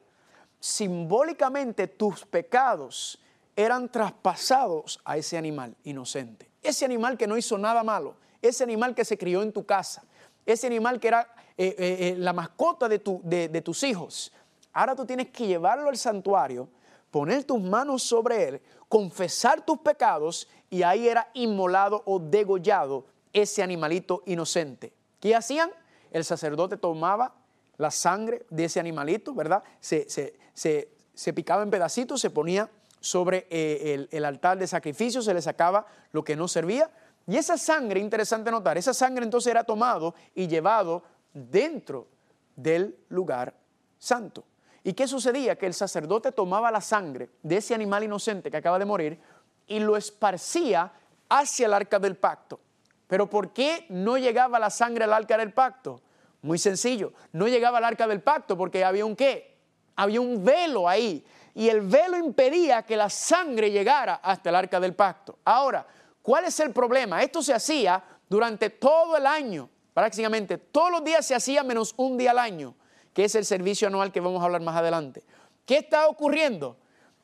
Simbólicamente 0.59 1.87
tus 1.87 2.23
pecados 2.23 3.19
eran 3.55 3.91
traspasados 3.91 4.99
a 5.03 5.17
ese 5.17 5.39
animal 5.39 5.75
inocente. 5.85 6.51
Ese 6.61 6.85
animal 6.85 7.17
que 7.17 7.25
no 7.25 7.35
hizo 7.35 7.57
nada 7.57 7.83
malo, 7.83 8.15
ese 8.43 8.63
animal 8.63 8.93
que 8.93 9.03
se 9.03 9.17
crió 9.17 9.41
en 9.41 9.51
tu 9.51 9.65
casa, 9.65 10.03
ese 10.45 10.67
animal 10.67 10.99
que 10.99 11.07
era 11.07 11.33
eh, 11.57 11.75
eh, 11.79 11.97
eh, 11.99 12.15
la 12.19 12.33
mascota 12.33 12.87
de, 12.87 12.99
tu, 12.99 13.21
de 13.23 13.61
tus 13.63 13.81
hijos. 13.81 14.31
Ahora 14.71 14.95
tú 14.95 15.03
tienes 15.03 15.31
que 15.31 15.47
llevarlo 15.47 15.89
al 15.89 15.97
santuario, 15.97 16.69
poner 17.09 17.43
tus 17.43 17.59
manos 17.59 18.03
sobre 18.03 18.49
él, 18.49 18.61
confesar 18.95 19.65
tus 19.65 19.79
pecados 19.79 20.47
y 20.69 20.81
ahí 20.83 21.09
era 21.09 21.29
inmolado 21.33 22.01
o 22.05 22.17
degollado 22.17 23.05
ese 23.33 23.61
animalito 23.61 24.23
inocente. 24.25 24.93
¿Qué 25.19 25.35
hacían? 25.35 25.69
El 26.11 26.23
sacerdote 26.23 26.77
tomaba 26.77 27.35
la 27.75 27.91
sangre 27.91 28.45
de 28.49 28.63
ese 28.63 28.79
animalito, 28.79 29.33
¿verdad? 29.33 29.63
Se, 29.81 30.07
se, 30.53 31.33
picaba 31.33 31.61
en 31.63 31.71
pedacitos, 31.71 32.21
se 32.21 32.29
ponía 32.29 32.69
sobre 33.01 33.47
eh, 33.49 33.95
el, 33.95 34.07
el 34.13 34.23
altar 34.23 34.57
de 34.57 34.65
sacrificio, 34.65 35.21
se 35.21 35.33
le 35.33 35.41
sacaba 35.41 35.85
lo 36.13 36.23
que 36.23 36.37
no 36.37 36.47
servía. 36.47 36.89
Y 37.27 37.35
esa 37.35 37.57
sangre, 37.57 37.99
interesante 37.99 38.49
notar, 38.49 38.77
esa 38.77 38.93
sangre 38.93 39.25
entonces 39.25 39.51
era 39.51 39.65
tomado 39.65 40.15
y 40.33 40.47
llevado 40.47 41.03
dentro 41.33 42.07
del 42.55 42.97
lugar 43.09 43.59
santo. 43.97 44.45
¿Y 44.85 44.93
qué 44.93 45.05
sucedía? 45.05 45.57
Que 45.57 45.65
el 45.65 45.73
sacerdote 45.73 46.31
tomaba 46.31 46.71
la 46.71 46.79
sangre 46.79 47.31
de 47.43 47.57
ese 47.57 47.75
animal 47.75 48.05
inocente 48.05 48.49
que 48.49 48.55
acaba 48.55 48.79
de 48.79 48.85
morir 48.85 49.19
y 49.67 49.79
lo 49.79 49.97
esparcía 49.97 50.93
hacia 51.27 51.65
el 51.65 51.73
arca 51.73 51.99
del 51.99 52.15
pacto. 52.15 52.61
Pero 53.07 53.29
¿por 53.29 53.51
qué 53.51 53.85
no 53.89 54.17
llegaba 54.17 54.57
la 54.59 54.69
sangre 54.69 55.03
al 55.03 55.11
arca 55.11 55.37
del 55.37 55.51
pacto? 55.51 56.01
Muy 56.41 56.57
sencillo, 56.57 57.11
no 57.33 57.49
llegaba 57.49 57.79
al 57.79 57.83
arca 57.83 58.07
del 58.07 58.21
pacto 58.21 58.55
porque 58.55 58.85
había 58.85 59.05
un 59.05 59.17
qué? 59.17 59.57
Había 59.97 60.21
un 60.21 60.45
velo 60.45 60.87
ahí 60.87 61.25
y 61.53 61.67
el 61.67 61.81
velo 61.81 62.17
impedía 62.17 62.83
que 62.83 62.95
la 62.95 63.09
sangre 63.09 63.71
llegara 63.71 64.15
hasta 64.15 64.49
el 64.49 64.55
arca 64.55 64.79
del 64.79 64.93
pacto. 64.93 65.39
Ahora, 65.43 65.85
¿Cuál 66.25 66.45
es 66.45 66.59
el 66.59 66.73
problema? 66.73 67.21
Esto 67.21 67.43
se 67.43 67.53
hacía 67.53 68.03
durante 68.27 68.71
todo 68.71 69.15
el 69.15 69.27
año, 69.27 69.69
prácticamente 69.93 70.57
todos 70.57 70.89
los 70.89 71.03
días 71.03 71.23
se 71.23 71.35
hacía 71.35 71.61
menos 71.61 71.93
un 71.97 72.17
día 72.17 72.31
al 72.31 72.39
año, 72.39 72.73
que 73.15 73.23
es 73.23 73.33
el 73.35 73.45
servicio 73.45 73.87
anual 73.87 74.11
que 74.11 74.19
vamos 74.19 74.41
a 74.41 74.45
hablar 74.45 74.61
más 74.61 74.75
adelante. 74.75 75.23
¿Qué 75.65 75.77
está 75.77 76.09
ocurriendo? 76.09 76.75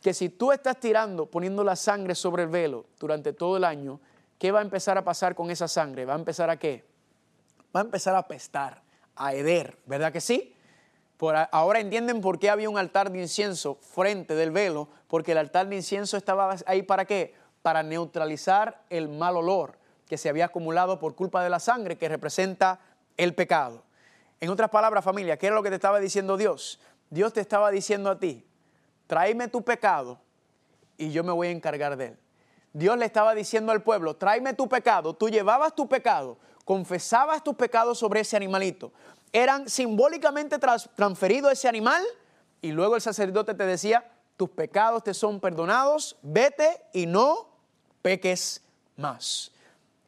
Que 0.01 0.13
si 0.13 0.29
tú 0.29 0.53
estás 0.53 0.79
tirando, 0.79 1.25
poniendo 1.25 1.65
la 1.65 1.75
sangre 1.75 2.15
sobre 2.15 2.43
el 2.43 2.49
velo 2.49 2.85
durante 2.97 3.33
todo 3.33 3.57
el 3.57 3.65
año, 3.65 3.99
¿qué 4.39 4.53
va 4.53 4.59
a 4.59 4.61
empezar 4.61 4.97
a 4.97 5.03
pasar 5.03 5.35
con 5.35 5.51
esa 5.51 5.67
sangre? 5.67 6.05
¿Va 6.05 6.13
a 6.13 6.17
empezar 6.17 6.49
a 6.49 6.55
qué? 6.55 6.85
Va 7.75 7.81
a 7.81 7.83
empezar 7.83 8.15
a 8.15 8.19
apestar, 8.19 8.81
a 9.17 9.33
heder, 9.33 9.77
¿verdad 9.85 10.13
que 10.13 10.21
sí? 10.21 10.55
Por 11.17 11.35
ahora 11.35 11.81
entienden 11.81 12.21
por 12.21 12.39
qué 12.39 12.49
había 12.49 12.69
un 12.69 12.77
altar 12.77 13.11
de 13.11 13.19
incienso 13.19 13.75
frente 13.75 14.33
del 14.33 14.51
velo, 14.51 14.87
porque 15.09 15.33
el 15.33 15.39
altar 15.39 15.67
de 15.67 15.75
incienso 15.75 16.15
estaba 16.15 16.55
ahí 16.67 16.83
para 16.83 17.03
qué? 17.03 17.35
Para 17.61 17.83
neutralizar 17.83 18.85
el 18.89 19.09
mal 19.09 19.35
olor 19.35 19.77
que 20.07 20.17
se 20.17 20.29
había 20.29 20.45
acumulado 20.45 20.99
por 20.99 21.15
culpa 21.15 21.43
de 21.43 21.49
la 21.49 21.59
sangre 21.59 21.97
que 21.97 22.07
representa 22.07 22.79
el 23.17 23.35
pecado. 23.35 23.83
En 24.41 24.49
otras 24.49 24.69
palabras, 24.69 25.03
familia, 25.03 25.37
¿qué 25.37 25.47
era 25.47 25.55
lo 25.55 25.63
que 25.63 25.69
te 25.69 25.75
estaba 25.75 25.99
diciendo 25.99 26.35
Dios? 26.35 26.81
Dios 27.09 27.31
te 27.31 27.39
estaba 27.39 27.71
diciendo 27.71 28.09
a 28.09 28.19
ti, 28.19 28.45
tráeme 29.07 29.47
tu 29.47 29.61
pecado 29.61 30.19
y 30.97 31.11
yo 31.11 31.23
me 31.23 31.31
voy 31.31 31.47
a 31.47 31.51
encargar 31.51 31.95
de 31.95 32.07
él. 32.07 32.17
Dios 32.73 32.97
le 32.97 33.05
estaba 33.05 33.33
diciendo 33.33 33.71
al 33.71 33.81
pueblo, 33.81 34.17
tráeme 34.17 34.53
tu 34.53 34.67
pecado, 34.67 35.13
tú 35.13 35.29
llevabas 35.29 35.73
tu 35.75 35.87
pecado, 35.87 36.37
confesabas 36.65 37.41
tus 37.41 37.55
pecados 37.55 37.97
sobre 37.99 38.19
ese 38.19 38.35
animalito 38.35 38.91
eran 39.31 39.69
simbólicamente 39.69 40.59
transferidos 40.59 41.51
ese 41.53 41.67
animal 41.67 42.03
y 42.61 42.71
luego 42.71 42.95
el 42.95 43.01
sacerdote 43.01 43.53
te 43.53 43.65
decía, 43.65 44.09
tus 44.37 44.49
pecados 44.49 45.03
te 45.03 45.13
son 45.13 45.39
perdonados, 45.39 46.17
vete 46.21 46.81
y 46.93 47.05
no 47.05 47.47
peques 48.01 48.61
más. 48.97 49.51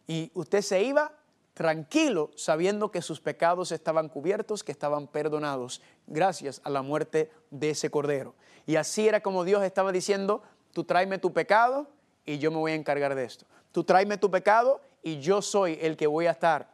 Y 0.07 0.31
usted 0.33 0.61
se 0.61 0.83
iba 0.83 1.11
tranquilo 1.53 2.31
sabiendo 2.35 2.91
que 2.91 3.01
sus 3.01 3.19
pecados 3.19 3.71
estaban 3.71 4.09
cubiertos, 4.09 4.63
que 4.63 4.71
estaban 4.71 5.07
perdonados, 5.07 5.81
gracias 6.07 6.61
a 6.63 6.69
la 6.69 6.81
muerte 6.81 7.31
de 7.51 7.71
ese 7.71 7.89
cordero. 7.89 8.33
Y 8.65 8.75
así 8.75 9.07
era 9.07 9.21
como 9.21 9.43
Dios 9.43 9.63
estaba 9.63 9.91
diciendo, 9.91 10.41
tú 10.71 10.83
tráeme 10.83 11.19
tu 11.19 11.33
pecado 11.33 11.87
y 12.25 12.39
yo 12.39 12.51
me 12.51 12.57
voy 12.57 12.71
a 12.71 12.75
encargar 12.75 13.15
de 13.15 13.25
esto. 13.25 13.45
Tú 13.71 13.83
tráeme 13.83 14.17
tu 14.17 14.31
pecado 14.31 14.81
y 15.01 15.19
yo 15.19 15.41
soy 15.41 15.77
el 15.81 15.97
que 15.97 16.07
voy 16.07 16.27
a 16.27 16.31
estar 16.31 16.73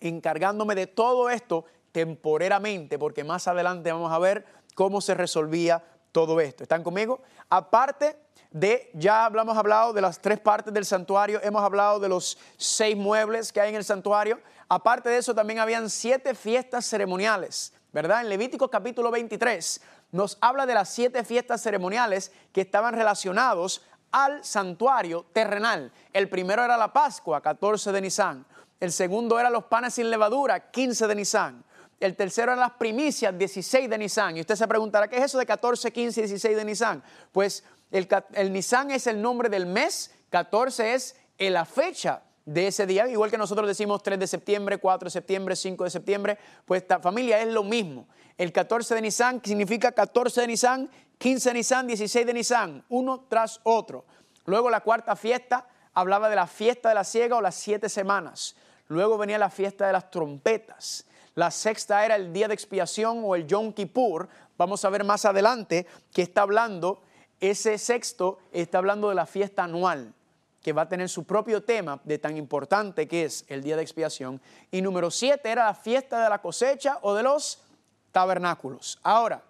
encargándome 0.00 0.74
de 0.74 0.86
todo 0.86 1.30
esto 1.30 1.64
temporeramente, 1.92 2.98
porque 2.98 3.24
más 3.24 3.48
adelante 3.48 3.90
vamos 3.90 4.12
a 4.12 4.18
ver 4.18 4.44
cómo 4.74 5.00
se 5.00 5.14
resolvía 5.14 5.82
todo 6.12 6.40
esto. 6.40 6.62
¿Están 6.62 6.82
conmigo? 6.82 7.22
Aparte 7.48 8.16
de, 8.56 8.90
ya 8.94 9.26
hablamos 9.26 9.58
hablado 9.58 9.92
de 9.92 10.00
las 10.00 10.18
tres 10.18 10.40
partes 10.40 10.72
del 10.72 10.86
santuario, 10.86 11.40
hemos 11.42 11.62
hablado 11.62 12.00
de 12.00 12.08
los 12.08 12.38
seis 12.56 12.96
muebles 12.96 13.52
que 13.52 13.60
hay 13.60 13.68
en 13.68 13.74
el 13.74 13.84
santuario. 13.84 14.40
Aparte 14.66 15.10
de 15.10 15.18
eso, 15.18 15.34
también 15.34 15.58
habían 15.58 15.90
siete 15.90 16.34
fiestas 16.34 16.86
ceremoniales, 16.86 17.74
¿verdad? 17.92 18.22
En 18.22 18.30
Levítico 18.30 18.70
capítulo 18.70 19.10
23 19.10 19.82
nos 20.12 20.38
habla 20.40 20.64
de 20.64 20.72
las 20.72 20.88
siete 20.88 21.22
fiestas 21.22 21.62
ceremoniales 21.62 22.32
que 22.54 22.62
estaban 22.62 22.94
relacionados 22.94 23.82
al 24.10 24.42
santuario 24.42 25.26
terrenal. 25.34 25.92
El 26.14 26.30
primero 26.30 26.64
era 26.64 26.78
la 26.78 26.94
Pascua, 26.94 27.42
14 27.42 27.92
de 27.92 28.00
Nisan. 28.00 28.46
El 28.80 28.90
segundo 28.90 29.38
era 29.38 29.50
los 29.50 29.64
panes 29.64 29.94
sin 29.94 30.08
levadura, 30.08 30.70
15 30.70 31.06
de 31.06 31.14
Nisan. 31.14 31.64
El 31.98 32.14
tercero 32.14 32.52
eran 32.52 32.60
las 32.60 32.72
primicias, 32.72 33.36
16 33.36 33.88
de 33.88 33.98
Nisan. 33.98 34.36
Y 34.36 34.40
usted 34.40 34.54
se 34.54 34.68
preguntará, 34.68 35.08
¿qué 35.08 35.16
es 35.16 35.24
eso 35.24 35.38
de 35.38 35.46
14, 35.46 35.92
15 35.92 36.20
y 36.20 36.22
16 36.24 36.56
de 36.56 36.64
Nisan? 36.64 37.02
Pues 37.32 37.64
el, 37.90 38.08
el 38.34 38.52
Nisan 38.52 38.90
es 38.90 39.06
el 39.06 39.20
nombre 39.20 39.48
del 39.48 39.66
mes, 39.66 40.12
14 40.30 40.94
es 40.94 41.16
la 41.38 41.64
fecha 41.64 42.22
de 42.46 42.68
ese 42.68 42.86
día, 42.86 43.08
igual 43.08 43.30
que 43.30 43.38
nosotros 43.38 43.66
decimos 43.66 44.02
3 44.02 44.18
de 44.18 44.26
septiembre, 44.26 44.78
4 44.78 45.06
de 45.06 45.10
septiembre, 45.10 45.56
5 45.56 45.84
de 45.84 45.90
septiembre, 45.90 46.38
pues 46.64 46.82
esta 46.82 47.00
familia 47.00 47.40
es 47.40 47.48
lo 47.48 47.64
mismo. 47.64 48.06
El 48.38 48.52
14 48.52 48.94
de 48.94 49.02
Nisan 49.02 49.42
significa 49.44 49.92
14 49.92 50.42
de 50.42 50.46
Nisan, 50.46 50.90
15 51.18 51.50
de 51.50 51.54
Nisan, 51.54 51.86
16 51.86 52.26
de 52.26 52.34
Nisan, 52.34 52.84
uno 52.88 53.26
tras 53.28 53.60
otro. 53.64 54.04
Luego 54.44 54.70
la 54.70 54.80
cuarta 54.80 55.16
fiesta 55.16 55.66
hablaba 55.92 56.28
de 56.28 56.36
la 56.36 56.46
fiesta 56.46 56.90
de 56.90 56.94
la 56.94 57.04
siega 57.04 57.36
o 57.36 57.40
las 57.40 57.56
siete 57.56 57.88
semanas. 57.88 58.54
Luego 58.88 59.18
venía 59.18 59.38
la 59.38 59.50
fiesta 59.50 59.86
de 59.86 59.92
las 59.92 60.10
trompetas. 60.10 61.06
La 61.34 61.50
sexta 61.50 62.04
era 62.04 62.14
el 62.14 62.32
día 62.32 62.46
de 62.46 62.54
expiación 62.54 63.22
o 63.24 63.34
el 63.34 63.46
Yom 63.46 63.72
Kippur. 63.72 64.28
Vamos 64.56 64.84
a 64.84 64.90
ver 64.90 65.02
más 65.02 65.24
adelante 65.24 65.86
que 66.12 66.22
está 66.22 66.42
hablando, 66.42 67.02
ese 67.40 67.78
sexto 67.78 68.38
está 68.52 68.78
hablando 68.78 69.08
de 69.08 69.14
la 69.14 69.26
fiesta 69.26 69.64
anual, 69.64 70.14
que 70.62 70.72
va 70.72 70.82
a 70.82 70.88
tener 70.88 71.08
su 71.08 71.24
propio 71.24 71.62
tema 71.62 72.00
de 72.04 72.18
tan 72.18 72.36
importante 72.36 73.06
que 73.06 73.24
es 73.24 73.44
el 73.48 73.62
día 73.62 73.76
de 73.76 73.82
expiación. 73.82 74.40
Y 74.70 74.82
número 74.82 75.10
siete 75.10 75.50
era 75.50 75.66
la 75.66 75.74
fiesta 75.74 76.22
de 76.22 76.28
la 76.28 76.42
cosecha 76.42 76.98
o 77.02 77.14
de 77.14 77.22
los 77.22 77.62
tabernáculos. 78.10 78.98
Ahora, 79.02 79.42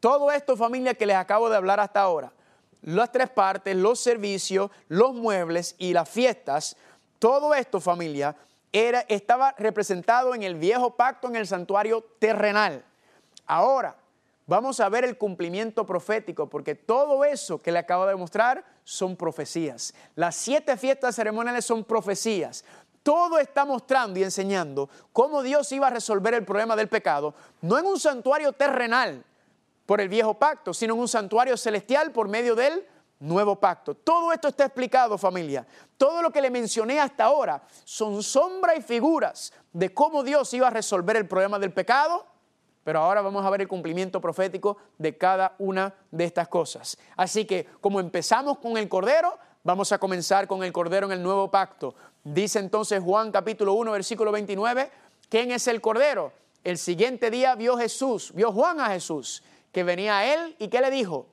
todo 0.00 0.30
esto 0.30 0.56
familia 0.56 0.94
que 0.94 1.06
les 1.06 1.16
acabo 1.16 1.50
de 1.50 1.56
hablar 1.56 1.80
hasta 1.80 2.00
ahora, 2.00 2.32
las 2.82 3.10
tres 3.10 3.30
partes, 3.30 3.74
los 3.74 3.98
servicios, 3.98 4.70
los 4.88 5.14
muebles 5.14 5.74
y 5.78 5.92
las 5.92 6.08
fiestas, 6.08 6.76
todo 7.18 7.54
esto 7.54 7.80
familia 7.80 8.36
estaba 8.72 9.54
representado 9.56 10.34
en 10.34 10.42
el 10.42 10.56
viejo 10.56 10.94
pacto 10.94 11.28
en 11.28 11.36
el 11.36 11.46
santuario 11.46 12.04
terrenal. 12.18 12.84
Ahora, 13.46 13.96
vamos 14.46 14.80
a 14.80 14.88
ver 14.88 15.04
el 15.04 15.16
cumplimiento 15.16 15.86
profético, 15.86 16.48
porque 16.48 16.74
todo 16.74 17.24
eso 17.24 17.60
que 17.60 17.72
le 17.72 17.78
acabo 17.78 18.06
de 18.06 18.16
mostrar 18.16 18.64
son 18.84 19.16
profecías. 19.16 19.94
Las 20.14 20.36
siete 20.36 20.76
fiestas 20.76 21.14
ceremoniales 21.14 21.64
son 21.64 21.84
profecías. 21.84 22.64
Todo 23.02 23.38
está 23.38 23.64
mostrando 23.64 24.18
y 24.18 24.22
enseñando 24.22 24.88
cómo 25.12 25.42
Dios 25.42 25.70
iba 25.72 25.88
a 25.88 25.90
resolver 25.90 26.34
el 26.34 26.44
problema 26.44 26.74
del 26.74 26.88
pecado, 26.88 27.34
no 27.60 27.78
en 27.78 27.86
un 27.86 28.00
santuario 28.00 28.52
terrenal 28.52 29.22
por 29.84 30.00
el 30.00 30.08
viejo 30.08 30.34
pacto, 30.34 30.72
sino 30.72 30.94
en 30.94 31.00
un 31.00 31.08
santuario 31.08 31.56
celestial 31.56 32.12
por 32.12 32.28
medio 32.28 32.54
del 32.54 32.86
nuevo 33.20 33.56
pacto. 33.56 33.94
Todo 33.94 34.32
esto 34.32 34.48
está 34.48 34.64
explicado, 34.64 35.18
familia. 35.18 35.66
Todo 35.96 36.22
lo 36.22 36.30
que 36.30 36.40
le 36.40 36.50
mencioné 36.50 37.00
hasta 37.00 37.24
ahora 37.24 37.62
son 37.84 38.22
sombras 38.22 38.78
y 38.78 38.82
figuras 38.82 39.52
de 39.72 39.92
cómo 39.92 40.22
Dios 40.22 40.52
iba 40.54 40.68
a 40.68 40.70
resolver 40.70 41.16
el 41.16 41.28
problema 41.28 41.58
del 41.58 41.72
pecado, 41.72 42.26
pero 42.84 43.00
ahora 43.00 43.22
vamos 43.22 43.44
a 43.44 43.50
ver 43.50 43.62
el 43.62 43.68
cumplimiento 43.68 44.20
profético 44.20 44.76
de 44.98 45.16
cada 45.16 45.54
una 45.58 45.94
de 46.10 46.24
estas 46.24 46.48
cosas. 46.48 46.98
Así 47.16 47.44
que 47.46 47.66
como 47.80 47.98
empezamos 47.98 48.58
con 48.58 48.76
el 48.76 48.88
Cordero, 48.88 49.38
vamos 49.64 49.90
a 49.90 49.98
comenzar 49.98 50.46
con 50.46 50.62
el 50.62 50.72
Cordero 50.72 51.06
en 51.06 51.12
el 51.12 51.22
nuevo 51.22 51.50
pacto. 51.50 51.94
Dice 52.22 52.58
entonces 52.58 53.02
Juan 53.02 53.32
capítulo 53.32 53.72
1, 53.74 53.92
versículo 53.92 54.30
29, 54.30 54.90
¿quién 55.28 55.50
es 55.50 55.66
el 55.66 55.80
Cordero? 55.80 56.32
El 56.62 56.78
siguiente 56.78 57.30
día 57.30 57.54
vio 57.54 57.76
Jesús, 57.76 58.32
vio 58.34 58.52
Juan 58.52 58.80
a 58.80 58.90
Jesús, 58.90 59.42
que 59.72 59.82
venía 59.82 60.18
a 60.18 60.34
él 60.34 60.56
y 60.58 60.68
que 60.68 60.80
le 60.80 60.90
dijo, 60.90 61.26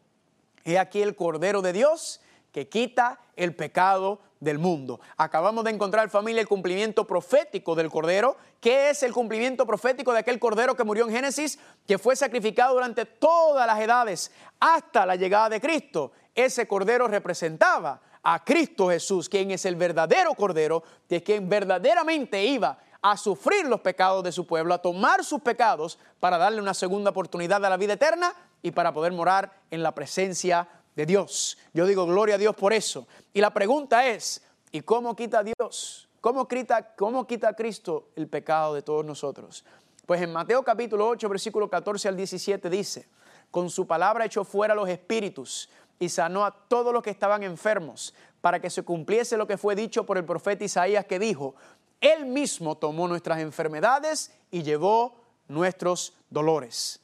He 0.63 0.77
aquí 0.77 1.01
el 1.01 1.15
Cordero 1.15 1.61
de 1.61 1.73
Dios 1.73 2.21
que 2.51 2.67
quita 2.67 3.19
el 3.35 3.55
pecado 3.55 4.19
del 4.41 4.59
mundo. 4.59 4.99
Acabamos 5.15 5.63
de 5.63 5.71
encontrar, 5.71 6.09
familia, 6.09 6.41
el 6.41 6.47
cumplimiento 6.47 7.07
profético 7.07 7.75
del 7.75 7.89
Cordero. 7.89 8.35
¿Qué 8.59 8.89
es 8.89 9.03
el 9.03 9.13
cumplimiento 9.13 9.65
profético 9.65 10.11
de 10.11 10.19
aquel 10.19 10.39
Cordero 10.39 10.75
que 10.75 10.83
murió 10.83 11.05
en 11.05 11.13
Génesis, 11.13 11.59
que 11.87 11.97
fue 11.97 12.17
sacrificado 12.17 12.73
durante 12.73 13.05
todas 13.05 13.65
las 13.65 13.79
edades 13.79 14.31
hasta 14.59 15.05
la 15.05 15.15
llegada 15.15 15.47
de 15.47 15.61
Cristo? 15.61 16.11
Ese 16.35 16.67
Cordero 16.67 17.07
representaba 17.07 18.01
a 18.23 18.43
Cristo 18.43 18.89
Jesús, 18.89 19.29
quien 19.29 19.51
es 19.51 19.65
el 19.65 19.75
verdadero 19.75 20.33
Cordero, 20.33 20.83
de 21.07 21.23
quien 21.23 21.47
verdaderamente 21.47 22.43
iba 22.43 22.79
a 23.01 23.17
sufrir 23.17 23.65
los 23.67 23.81
pecados 23.81 24.23
de 24.23 24.31
su 24.31 24.45
pueblo, 24.45 24.73
a 24.73 24.81
tomar 24.81 25.23
sus 25.23 25.41
pecados 25.41 25.97
para 26.19 26.37
darle 26.37 26.61
una 26.61 26.73
segunda 26.73 27.11
oportunidad 27.11 27.63
a 27.65 27.69
la 27.69 27.77
vida 27.77 27.93
eterna 27.93 28.33
y 28.61 28.71
para 28.71 28.93
poder 28.93 29.11
morar 29.11 29.51
en 29.71 29.83
la 29.83 29.93
presencia 29.93 30.67
de 30.95 31.05
Dios. 31.05 31.57
Yo 31.73 31.85
digo 31.85 32.05
gloria 32.05 32.35
a 32.35 32.37
Dios 32.37 32.55
por 32.55 32.73
eso. 32.73 33.07
Y 33.33 33.41
la 33.41 33.53
pregunta 33.53 34.07
es, 34.07 34.43
¿y 34.71 34.81
cómo 34.81 35.15
quita 35.15 35.43
Dios? 35.43 36.09
¿Cómo 36.21 36.47
quita, 36.47 36.95
cómo 36.95 37.25
quita 37.25 37.55
Cristo 37.55 38.09
el 38.15 38.27
pecado 38.27 38.75
de 38.75 38.81
todos 38.81 39.03
nosotros? 39.03 39.65
Pues 40.05 40.21
en 40.21 40.31
Mateo 40.31 40.63
capítulo 40.63 41.07
8, 41.07 41.29
versículo 41.29 41.69
14 41.69 42.07
al 42.09 42.17
17 42.17 42.69
dice, 42.69 43.07
con 43.49 43.69
su 43.69 43.87
palabra 43.87 44.25
echó 44.25 44.43
fuera 44.43 44.75
los 44.75 44.89
espíritus 44.89 45.69
y 45.99 46.09
sanó 46.09 46.45
a 46.45 46.51
todos 46.51 46.93
los 46.93 47.03
que 47.03 47.09
estaban 47.09 47.43
enfermos, 47.43 48.13
para 48.41 48.59
que 48.59 48.69
se 48.69 48.83
cumpliese 48.83 49.37
lo 49.37 49.47
que 49.47 49.57
fue 49.57 49.75
dicho 49.75 50.05
por 50.05 50.17
el 50.17 50.25
profeta 50.25 50.63
Isaías 50.63 51.05
que 51.05 51.19
dijo, 51.19 51.55
Él 51.99 52.25
mismo 52.25 52.77
tomó 52.77 53.07
nuestras 53.07 53.39
enfermedades 53.39 54.31
y 54.49 54.63
llevó 54.63 55.15
nuestros 55.47 56.13
dolores. 56.29 57.01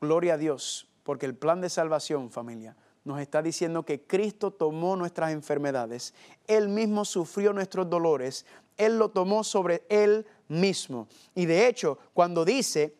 Gloria 0.00 0.34
a 0.34 0.38
Dios, 0.38 0.88
porque 1.02 1.26
el 1.26 1.34
plan 1.34 1.60
de 1.60 1.68
salvación, 1.68 2.30
familia, 2.30 2.76
nos 3.06 3.20
está 3.20 3.40
diciendo 3.40 3.84
que 3.84 4.02
Cristo 4.02 4.50
tomó 4.50 4.96
nuestras 4.96 5.30
enfermedades, 5.30 6.12
Él 6.48 6.68
mismo 6.68 7.04
sufrió 7.04 7.52
nuestros 7.52 7.88
dolores, 7.88 8.44
Él 8.76 8.98
lo 8.98 9.10
tomó 9.10 9.44
sobre 9.44 9.84
Él 9.88 10.26
mismo. 10.48 11.06
Y 11.32 11.46
de 11.46 11.68
hecho, 11.68 11.98
cuando 12.12 12.44
dice, 12.44 12.96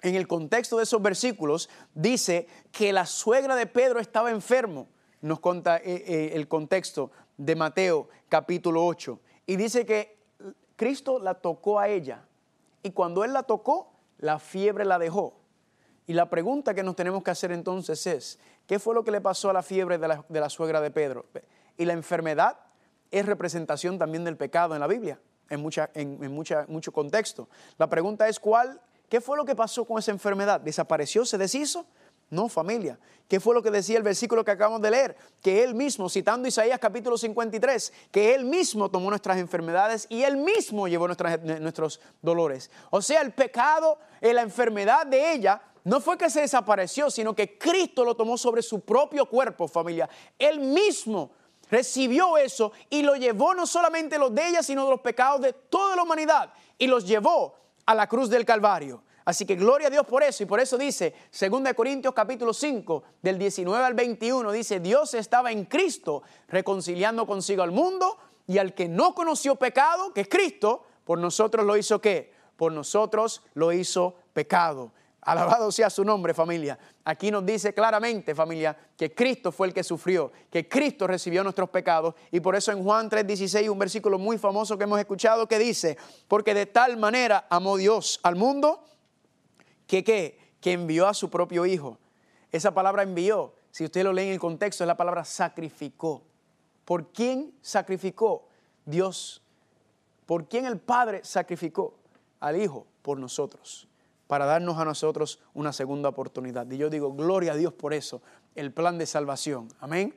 en 0.00 0.14
el 0.14 0.26
contexto 0.26 0.78
de 0.78 0.84
esos 0.84 1.02
versículos, 1.02 1.68
dice 1.94 2.46
que 2.72 2.94
la 2.94 3.04
suegra 3.04 3.54
de 3.54 3.66
Pedro 3.66 4.00
estaba 4.00 4.30
enfermo, 4.30 4.88
nos 5.20 5.38
cuenta 5.38 5.76
eh, 5.76 6.02
eh, 6.06 6.30
el 6.32 6.48
contexto 6.48 7.10
de 7.36 7.54
Mateo 7.54 8.08
capítulo 8.30 8.86
8. 8.86 9.20
Y 9.46 9.56
dice 9.56 9.84
que 9.84 10.16
Cristo 10.76 11.18
la 11.18 11.34
tocó 11.34 11.78
a 11.78 11.88
ella. 11.88 12.24
Y 12.82 12.92
cuando 12.92 13.22
Él 13.22 13.34
la 13.34 13.42
tocó, 13.42 13.92
la 14.16 14.38
fiebre 14.38 14.86
la 14.86 14.98
dejó. 14.98 15.42
Y 16.06 16.14
la 16.14 16.28
pregunta 16.28 16.74
que 16.74 16.82
nos 16.82 16.96
tenemos 16.96 17.22
que 17.22 17.30
hacer 17.30 17.52
entonces 17.52 18.06
es, 18.06 18.38
¿qué 18.66 18.78
fue 18.78 18.94
lo 18.94 19.04
que 19.04 19.10
le 19.10 19.20
pasó 19.20 19.50
a 19.50 19.52
la 19.52 19.62
fiebre 19.62 19.98
de 19.98 20.08
la, 20.08 20.24
de 20.28 20.40
la 20.40 20.48
suegra 20.48 20.80
de 20.80 20.90
Pedro? 20.90 21.26
Y 21.76 21.84
la 21.84 21.92
enfermedad 21.92 22.58
es 23.10 23.26
representación 23.26 23.98
también 23.98 24.24
del 24.24 24.36
pecado 24.36 24.74
en 24.74 24.80
la 24.80 24.86
Biblia, 24.86 25.20
en, 25.50 25.60
mucha, 25.60 25.90
en, 25.94 26.32
mucha, 26.32 26.64
mucho 26.68 26.92
contexto. 26.92 27.48
La 27.78 27.88
pregunta 27.88 28.26
es, 28.28 28.40
¿cuál, 28.40 28.80
¿qué 29.08 29.20
fue 29.20 29.36
lo 29.36 29.44
que 29.44 29.54
pasó 29.54 29.84
con 29.84 29.98
esa 29.98 30.10
enfermedad? 30.10 30.60
¿Desapareció? 30.60 31.24
¿Se 31.24 31.38
deshizo? 31.38 31.86
No, 32.30 32.48
familia. 32.48 32.98
¿Qué 33.28 33.40
fue 33.40 33.54
lo 33.54 33.62
que 33.62 33.70
decía 33.70 33.98
el 33.98 34.02
versículo 34.02 34.42
que 34.42 34.50
acabamos 34.50 34.80
de 34.80 34.90
leer? 34.90 35.16
Que 35.42 35.62
Él 35.62 35.74
mismo, 35.74 36.08
citando 36.08 36.48
Isaías 36.48 36.78
capítulo 36.78 37.18
53, 37.18 37.92
que 38.10 38.34
Él 38.34 38.46
mismo 38.46 38.90
tomó 38.90 39.10
nuestras 39.10 39.36
enfermedades 39.36 40.06
y 40.08 40.22
Él 40.22 40.38
mismo 40.38 40.88
llevó 40.88 41.06
nuestros 41.06 42.00
dolores. 42.22 42.70
O 42.88 43.02
sea, 43.02 43.20
el 43.20 43.32
pecado, 43.32 43.98
la 44.22 44.40
enfermedad 44.40 45.06
de 45.06 45.34
ella 45.34 45.60
no 45.84 46.00
fue 46.00 46.16
que 46.16 46.30
se 46.30 46.42
desapareció, 46.42 47.10
sino 47.10 47.34
que 47.34 47.58
Cristo 47.58 48.04
lo 48.04 48.14
tomó 48.14 48.38
sobre 48.38 48.62
su 48.62 48.80
propio 48.80 49.26
cuerpo, 49.26 49.66
familia. 49.66 50.08
Él 50.38 50.60
mismo 50.60 51.32
recibió 51.70 52.36
eso 52.36 52.72
y 52.90 53.02
lo 53.02 53.16
llevó 53.16 53.54
no 53.54 53.66
solamente 53.66 54.18
los 54.18 54.34
de 54.34 54.48
ella, 54.48 54.62
sino 54.62 54.84
de 54.84 54.90
los 54.90 55.00
pecados 55.00 55.40
de 55.40 55.52
toda 55.52 55.96
la 55.96 56.02
humanidad 56.02 56.52
y 56.78 56.86
los 56.86 57.06
llevó 57.06 57.56
a 57.86 57.94
la 57.94 58.06
cruz 58.06 58.28
del 58.28 58.44
Calvario. 58.44 59.02
Así 59.24 59.46
que 59.46 59.54
gloria 59.54 59.88
a 59.88 59.90
Dios 59.90 60.06
por 60.06 60.22
eso. 60.22 60.42
Y 60.42 60.46
por 60.46 60.60
eso 60.60 60.76
dice, 60.76 61.14
2 61.38 61.74
Corintios 61.74 62.12
capítulo 62.12 62.52
5, 62.52 63.02
del 63.22 63.38
19 63.38 63.84
al 63.84 63.94
21, 63.94 64.50
dice, 64.52 64.80
Dios 64.80 65.14
estaba 65.14 65.52
en 65.52 65.64
Cristo 65.64 66.22
reconciliando 66.48 67.26
consigo 67.26 67.62
al 67.62 67.70
mundo 67.70 68.18
y 68.46 68.58
al 68.58 68.74
que 68.74 68.88
no 68.88 69.14
conoció 69.14 69.56
pecado, 69.56 70.12
que 70.12 70.22
es 70.22 70.28
Cristo, 70.28 70.84
por 71.04 71.18
nosotros 71.18 71.64
lo 71.64 71.76
hizo 71.76 72.00
qué? 72.00 72.32
Por 72.56 72.72
nosotros 72.72 73.42
lo 73.54 73.72
hizo 73.72 74.16
pecado. 74.32 74.92
Alabado 75.22 75.70
sea 75.70 75.88
su 75.88 76.04
nombre, 76.04 76.34
familia. 76.34 76.76
Aquí 77.04 77.30
nos 77.30 77.46
dice 77.46 77.72
claramente, 77.72 78.34
familia, 78.34 78.76
que 78.96 79.14
Cristo 79.14 79.52
fue 79.52 79.68
el 79.68 79.74
que 79.74 79.84
sufrió, 79.84 80.32
que 80.50 80.68
Cristo 80.68 81.06
recibió 81.06 81.44
nuestros 81.44 81.70
pecados. 81.70 82.14
Y 82.32 82.40
por 82.40 82.56
eso 82.56 82.72
en 82.72 82.82
Juan 82.82 83.08
3:16, 83.08 83.70
un 83.70 83.78
versículo 83.78 84.18
muy 84.18 84.36
famoso 84.36 84.76
que 84.76 84.84
hemos 84.84 84.98
escuchado, 84.98 85.46
que 85.46 85.60
dice, 85.60 85.96
porque 86.26 86.54
de 86.54 86.66
tal 86.66 86.96
manera 86.96 87.46
amó 87.50 87.76
Dios 87.76 88.18
al 88.24 88.34
mundo 88.34 88.84
que 89.86 90.02
qué? 90.02 90.38
Que 90.60 90.72
envió 90.72 91.06
a 91.06 91.14
su 91.14 91.30
propio 91.30 91.66
Hijo. 91.66 91.98
Esa 92.50 92.74
palabra 92.74 93.02
envió, 93.02 93.54
si 93.70 93.84
usted 93.84 94.02
lo 94.02 94.12
lee 94.12 94.22
en 94.22 94.32
el 94.32 94.40
contexto, 94.40 94.82
es 94.82 94.88
la 94.88 94.96
palabra 94.96 95.24
sacrificó. 95.24 96.22
¿Por 96.84 97.12
quién 97.12 97.54
sacrificó? 97.62 98.48
Dios. 98.84 99.42
¿Por 100.26 100.48
quién 100.48 100.66
el 100.66 100.80
Padre 100.80 101.20
sacrificó 101.24 101.94
al 102.40 102.60
Hijo? 102.60 102.86
Por 103.02 103.18
nosotros, 103.18 103.88
para 104.32 104.46
darnos 104.46 104.78
a 104.78 104.86
nosotros 104.86 105.40
una 105.52 105.74
segunda 105.74 106.08
oportunidad. 106.08 106.66
Y 106.70 106.78
yo 106.78 106.88
digo, 106.88 107.12
gloria 107.12 107.52
a 107.52 107.54
Dios 107.54 107.74
por 107.74 107.92
eso, 107.92 108.22
el 108.54 108.72
plan 108.72 108.96
de 108.96 109.04
salvación. 109.04 109.68
Amén. 109.78 110.14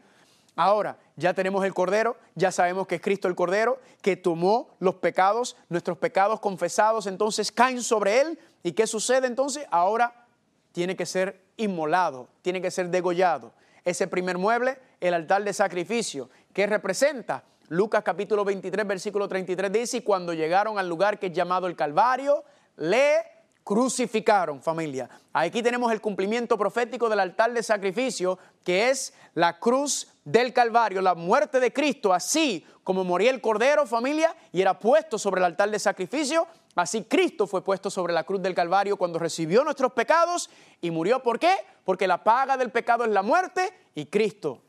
Ahora, 0.56 0.98
ya 1.18 1.34
tenemos 1.34 1.66
el 1.66 1.74
Cordero, 1.74 2.16
ya 2.34 2.50
sabemos 2.54 2.88
que 2.88 2.96
es 2.96 3.02
Cristo 3.02 3.28
el 3.28 3.36
Cordero, 3.36 3.78
que 4.02 4.16
tomó 4.16 4.70
los 4.80 4.96
pecados, 4.96 5.58
nuestros 5.68 5.98
pecados 5.98 6.40
confesados, 6.40 7.08
entonces 7.08 7.52
caen 7.52 7.84
sobre 7.84 8.22
Él. 8.22 8.40
¿Y 8.64 8.72
qué 8.72 8.88
sucede 8.88 9.28
entonces? 9.28 9.66
Ahora 9.70 10.28
tiene 10.72 10.96
que 10.96 11.06
ser 11.06 11.42
inmolado, 11.58 12.30
tiene 12.42 12.62
que 12.62 12.72
ser 12.72 12.88
degollado. 12.88 13.52
Ese 13.84 14.08
primer 14.08 14.38
mueble, 14.38 14.78
el 15.02 15.14
altar 15.14 15.44
de 15.44 15.52
sacrificio, 15.52 16.30
que 16.54 16.66
representa 16.68 17.44
Lucas 17.68 18.02
capítulo 18.02 18.46
23, 18.46 18.88
versículo 18.88 19.28
33 19.28 19.74
dice, 19.74 19.98
y 19.98 20.02
cuando 20.04 20.34
llegaron 20.34 20.80
al 20.80 20.88
lugar 20.88 21.20
que 21.20 21.26
es 21.26 21.34
llamado 21.34 21.68
el 21.68 21.76
Calvario, 21.76 22.46
le 22.78 23.35
crucificaron, 23.66 24.62
familia. 24.62 25.10
Aquí 25.34 25.64
tenemos 25.64 25.92
el 25.92 26.00
cumplimiento 26.00 26.56
profético 26.56 27.10
del 27.10 27.20
altar 27.20 27.52
de 27.52 27.64
sacrificio, 27.64 28.38
que 28.64 28.92
es 28.92 29.12
la 29.34 29.60
cruz 29.60 30.08
del 30.24 30.54
Calvario, 30.54 31.02
la 31.02 31.16
muerte 31.16 31.60
de 31.60 31.74
Cristo, 31.74 32.14
así 32.14 32.64
como 32.84 33.04
moría 33.04 33.32
el 33.32 33.42
Cordero, 33.42 33.88
familia, 33.88 34.36
y 34.52 34.62
era 34.62 34.78
puesto 34.78 35.18
sobre 35.18 35.40
el 35.40 35.46
altar 35.46 35.72
de 35.72 35.80
sacrificio, 35.80 36.46
así 36.76 37.06
Cristo 37.06 37.48
fue 37.48 37.64
puesto 37.64 37.90
sobre 37.90 38.14
la 38.14 38.24
cruz 38.24 38.40
del 38.40 38.54
Calvario 38.54 38.98
cuando 38.98 39.18
recibió 39.18 39.64
nuestros 39.64 39.94
pecados 39.94 40.52
y 40.80 40.92
murió. 40.92 41.24
¿Por 41.24 41.40
qué? 41.40 41.56
Porque 41.84 42.06
la 42.06 42.24
paga 42.24 42.58
del 42.58 42.70
pecado 42.70 43.04
es 43.04 43.10
la 43.10 43.24
muerte 43.24 43.74
y 43.96 44.06
Cristo, 44.06 44.62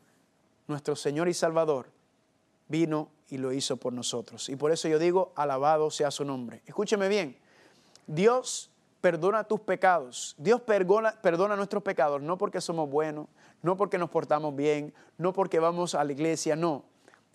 nuestro 0.65 0.95
Señor 0.95 1.27
y 1.27 1.35
Salvador, 1.35 1.91
vino 2.67 3.11
y 3.29 3.37
lo 3.37 3.53
hizo 3.53 3.77
por 3.77 3.93
nosotros. 3.93 4.49
Y 4.49 4.55
por 4.55 4.71
eso 4.71 4.87
yo 4.87 4.97
digo, 4.97 5.33
alabado 5.35 5.91
sea 5.91 6.09
su 6.09 6.25
nombre. 6.25 6.63
Escúcheme 6.65 7.07
bien, 7.07 7.37
Dios 8.07 8.71
perdona 9.01 9.43
tus 9.43 9.61
pecados. 9.61 10.35
Dios 10.37 10.61
perdona, 10.61 11.13
perdona 11.21 11.55
nuestros 11.55 11.83
pecados, 11.83 12.21
no 12.21 12.37
porque 12.37 12.61
somos 12.61 12.89
buenos, 12.89 13.27
no 13.61 13.77
porque 13.77 13.97
nos 13.97 14.09
portamos 14.09 14.55
bien, 14.55 14.93
no 15.17 15.33
porque 15.33 15.59
vamos 15.59 15.95
a 15.95 16.03
la 16.03 16.11
iglesia, 16.11 16.55
no. 16.55 16.85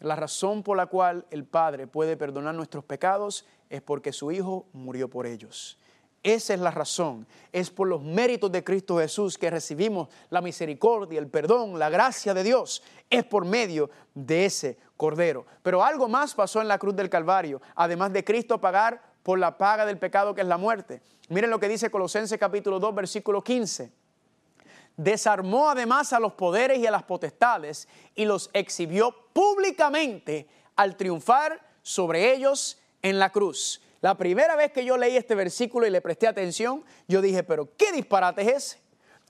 La 0.00 0.16
razón 0.16 0.62
por 0.62 0.76
la 0.76 0.86
cual 0.86 1.26
el 1.30 1.44
Padre 1.44 1.86
puede 1.86 2.16
perdonar 2.16 2.54
nuestros 2.54 2.84
pecados 2.84 3.46
es 3.70 3.82
porque 3.82 4.12
su 4.12 4.32
Hijo 4.32 4.66
murió 4.72 5.08
por 5.08 5.26
ellos. 5.26 5.78
Esa 6.22 6.54
es 6.54 6.60
la 6.60 6.70
razón. 6.70 7.26
Es 7.50 7.70
por 7.70 7.88
los 7.88 8.02
méritos 8.02 8.50
de 8.52 8.62
Cristo 8.62 8.98
Jesús 8.98 9.36
que 9.36 9.50
recibimos 9.50 10.08
la 10.30 10.40
misericordia, 10.40 11.18
el 11.18 11.26
perdón, 11.26 11.78
la 11.78 11.90
gracia 11.90 12.32
de 12.32 12.44
Dios. 12.44 12.82
Es 13.10 13.24
por 13.24 13.44
medio 13.44 13.90
de 14.14 14.44
ese 14.44 14.78
Cordero. 14.96 15.46
Pero 15.62 15.82
algo 15.82 16.08
más 16.08 16.34
pasó 16.34 16.60
en 16.60 16.68
la 16.68 16.78
cruz 16.78 16.94
del 16.94 17.10
Calvario. 17.10 17.60
Además 17.74 18.12
de 18.12 18.22
Cristo 18.22 18.60
pagar 18.60 19.02
por 19.22 19.38
la 19.38 19.58
paga 19.58 19.86
del 19.86 19.98
pecado 19.98 20.34
que 20.34 20.40
es 20.40 20.46
la 20.46 20.56
muerte. 20.56 21.02
Miren 21.28 21.50
lo 21.50 21.60
que 21.60 21.68
dice 21.68 21.90
Colosenses 21.90 22.38
capítulo 22.38 22.78
2, 22.78 22.94
versículo 22.94 23.42
15. 23.42 23.90
Desarmó 24.96 25.70
además 25.70 26.12
a 26.12 26.20
los 26.20 26.34
poderes 26.34 26.78
y 26.78 26.86
a 26.86 26.90
las 26.90 27.04
potestades 27.04 27.88
y 28.14 28.24
los 28.24 28.50
exhibió 28.52 29.14
públicamente 29.32 30.46
al 30.76 30.96
triunfar 30.96 31.60
sobre 31.82 32.34
ellos 32.34 32.78
en 33.00 33.18
la 33.18 33.30
cruz. 33.30 33.80
La 34.00 34.16
primera 34.16 34.56
vez 34.56 34.72
que 34.72 34.84
yo 34.84 34.98
leí 34.98 35.16
este 35.16 35.34
versículo 35.34 35.86
y 35.86 35.90
le 35.90 36.00
presté 36.00 36.26
atención, 36.26 36.84
yo 37.06 37.22
dije, 37.22 37.44
pero 37.44 37.68
¿qué 37.76 37.92
disparate 37.92 38.42
es 38.42 38.48
ese? 38.48 38.82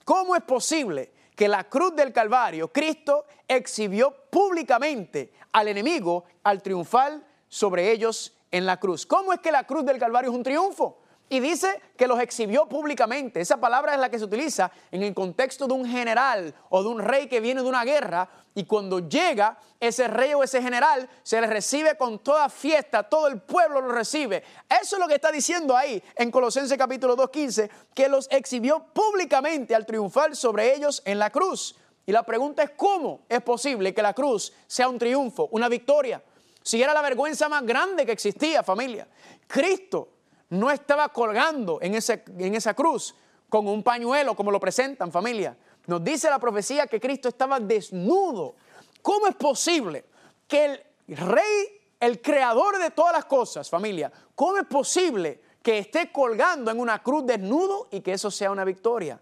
¿Cómo 0.03 0.35
es 0.35 0.41
posible 0.41 1.11
que 1.35 1.47
la 1.47 1.63
cruz 1.63 1.95
del 1.95 2.11
Calvario, 2.11 2.71
Cristo 2.71 3.25
exhibió 3.47 4.15
públicamente 4.29 5.33
al 5.51 5.67
enemigo 5.67 6.25
al 6.43 6.61
triunfar 6.61 7.21
sobre 7.47 7.91
ellos 7.91 8.33
en 8.53 8.65
la 8.67 8.79
cruz. 8.79 9.05
¿Cómo 9.05 9.33
es 9.33 9.39
que 9.39 9.51
la 9.51 9.65
cruz 9.65 9.83
del 9.83 9.99
Calvario 9.99 10.29
es 10.29 10.37
un 10.37 10.43
triunfo? 10.43 10.99
Y 11.27 11.39
dice 11.39 11.81
que 11.97 12.05
los 12.05 12.19
exhibió 12.19 12.67
públicamente. 12.67 13.41
Esa 13.41 13.57
palabra 13.57 13.95
es 13.95 13.99
la 13.99 14.09
que 14.09 14.19
se 14.19 14.25
utiliza 14.25 14.71
en 14.91 15.01
el 15.01 15.15
contexto 15.15 15.65
de 15.65 15.73
un 15.73 15.85
general 15.87 16.53
o 16.69 16.83
de 16.83 16.89
un 16.89 16.99
rey 16.99 17.27
que 17.27 17.39
viene 17.39 17.63
de 17.63 17.67
una 17.67 17.83
guerra 17.83 18.29
y 18.53 18.65
cuando 18.65 18.99
llega 18.99 19.57
ese 19.79 20.07
rey 20.07 20.35
o 20.35 20.43
ese 20.43 20.61
general 20.61 21.09
se 21.23 21.41
le 21.41 21.47
recibe 21.47 21.97
con 21.97 22.19
toda 22.19 22.49
fiesta, 22.49 23.01
todo 23.01 23.27
el 23.27 23.41
pueblo 23.41 23.81
lo 23.81 23.91
recibe. 23.91 24.43
Eso 24.69 24.97
es 24.97 24.99
lo 24.99 25.07
que 25.07 25.15
está 25.15 25.31
diciendo 25.31 25.75
ahí 25.75 26.03
en 26.15 26.29
Colosenses 26.29 26.77
capítulo 26.77 27.17
2.15, 27.17 27.69
que 27.95 28.07
los 28.07 28.27
exhibió 28.29 28.85
públicamente 28.93 29.73
al 29.73 29.87
triunfar 29.87 30.35
sobre 30.35 30.75
ellos 30.75 31.01
en 31.05 31.17
la 31.17 31.31
cruz. 31.31 31.75
Y 32.05 32.11
la 32.11 32.21
pregunta 32.21 32.61
es 32.61 32.71
cómo 32.77 33.21
es 33.27 33.41
posible 33.41 33.93
que 33.95 34.03
la 34.03 34.13
cruz 34.13 34.53
sea 34.67 34.87
un 34.87 34.99
triunfo, 34.99 35.47
una 35.51 35.67
victoria. 35.67 36.21
Si 36.63 36.81
era 36.81 36.93
la 36.93 37.01
vergüenza 37.01 37.49
más 37.49 37.65
grande 37.65 38.05
que 38.05 38.13
existía, 38.13 38.63
familia. 38.63 39.07
Cristo 39.47 40.09
no 40.49 40.71
estaba 40.71 41.09
colgando 41.09 41.79
en, 41.81 41.95
ese, 41.95 42.23
en 42.37 42.55
esa 42.55 42.73
cruz 42.73 43.15
con 43.49 43.67
un 43.67 43.83
pañuelo 43.83 44.35
como 44.35 44.49
lo 44.49 44.59
presentan, 44.59 45.11
familia. 45.11 45.57
Nos 45.87 46.03
dice 46.03 46.29
la 46.29 46.39
profecía 46.39 46.87
que 46.87 46.99
Cristo 46.99 47.27
estaba 47.27 47.59
desnudo. 47.59 48.55
¿Cómo 49.01 49.27
es 49.27 49.35
posible 49.35 50.05
que 50.47 50.65
el 50.65 51.17
rey, 51.17 51.81
el 51.99 52.21
creador 52.21 52.79
de 52.79 52.91
todas 52.91 53.13
las 53.13 53.25
cosas, 53.25 53.69
familia, 53.69 54.11
cómo 54.33 54.57
es 54.57 54.65
posible 54.65 55.41
que 55.61 55.77
esté 55.77 56.11
colgando 56.11 56.71
en 56.71 56.79
una 56.79 57.03
cruz 57.03 57.25
desnudo 57.25 57.89
y 57.91 57.99
que 57.99 58.13
eso 58.13 58.31
sea 58.31 58.49
una 58.49 58.63
victoria? 58.63 59.19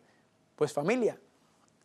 Pues 0.55 0.72
familia, 0.72 1.20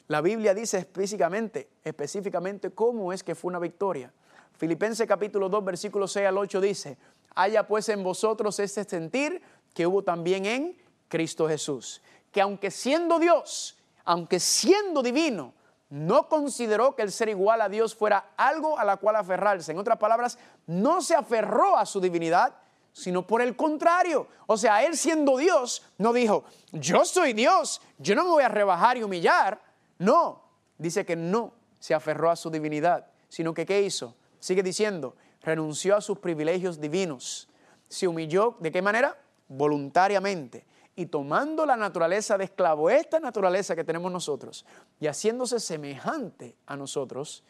la 0.09 0.21
Biblia 0.21 0.55
dice 0.55 0.79
específicamente, 0.79 1.69
específicamente 1.83 2.71
cómo 2.71 3.13
es 3.13 3.25
que 3.25 3.35
fue 3.35 3.49
una 3.49 3.59
victoria. 3.59 4.13
Filipenses 4.57 5.07
capítulo 5.07 5.49
2, 5.49 5.65
versículo 5.65 6.09
6 6.09 6.27
al 6.27 6.39
8 6.39 6.61
dice, 6.61 6.99
haya 7.35 7.67
pues 7.67 7.89
en 7.91 8.03
vosotros 8.03 8.59
este 8.59 8.85
sentir 8.85 9.43
que 9.75 9.87
hubo 9.87 10.03
también 10.03 10.47
en 10.47 10.77
Cristo 11.09 11.47
Jesús, 11.49 12.01
que 12.33 12.41
aunque 12.41 12.71
siendo 12.71 13.19
Dios, 13.19 13.77
aunque 14.05 14.41
siendo 14.41 15.03
divino, 15.03 15.53
no 15.91 16.29
consideró 16.29 16.97
que 16.97 17.03
el 17.03 17.13
ser 17.13 17.29
igual 17.29 17.61
a 17.61 17.69
Dios 17.69 17.95
fuera 17.95 18.33
algo 18.37 18.79
a 18.79 18.85
la 18.85 18.97
cual 18.97 19.17
aferrarse. 19.17 19.73
En 19.73 19.79
otras 19.79 19.99
palabras, 19.99 20.39
no 20.67 21.01
se 21.01 21.15
aferró 21.15 21.77
a 21.77 21.87
su 21.87 22.01
divinidad, 22.01 22.55
sino 22.93 23.27
por 23.27 23.43
el 23.43 23.57
contrario. 23.57 24.27
O 24.47 24.57
sea, 24.57 24.85
él 24.85 24.97
siendo 24.97 25.37
Dios, 25.37 25.83
no 25.99 26.13
dijo, 26.13 26.45
yo 26.73 27.05
soy 27.05 27.35
Dios, 27.35 27.83
yo 27.99 28.15
no 28.15 28.25
me 28.25 28.31
voy 28.31 28.43
a 28.43 28.49
rebajar 28.49 28.97
y 28.97 29.03
humillar. 29.03 29.61
No, 29.99 30.43
dice 30.79 31.05
que 31.05 31.15
no 31.15 31.53
se 31.79 31.95
aferró 31.95 32.31
a 32.31 32.37
su 32.37 32.51
divinidad, 32.51 33.07
sino 33.29 33.55
que 33.55 33.67
¿qué 33.67 33.83
hizo? 33.83 34.17
Sigue 34.47 34.63
diciendo, 34.63 35.17
renunció 35.43 35.97
a 35.97 36.01
sus 36.01 36.21
privilegios 36.21 36.81
divinos. 36.81 37.49
Se 37.89 38.07
humilló, 38.07 38.57
¿de 38.61 38.71
qué 38.71 38.81
manera? 38.81 39.19
Voluntariamente. 39.49 40.65
Y 40.95 41.07
tomando 41.07 41.67
la 41.67 41.77
naturaleza 41.77 42.39
de 42.39 42.45
esclavo, 42.45 42.89
esta 42.89 43.19
naturaleza 43.19 43.75
que 43.75 43.83
tenemos 43.83 44.13
nosotros, 44.13 44.65
y 45.01 45.09
haciéndose 45.09 45.59
semejante 45.59 46.55
a 46.65 46.77
nosotros, 46.77 47.43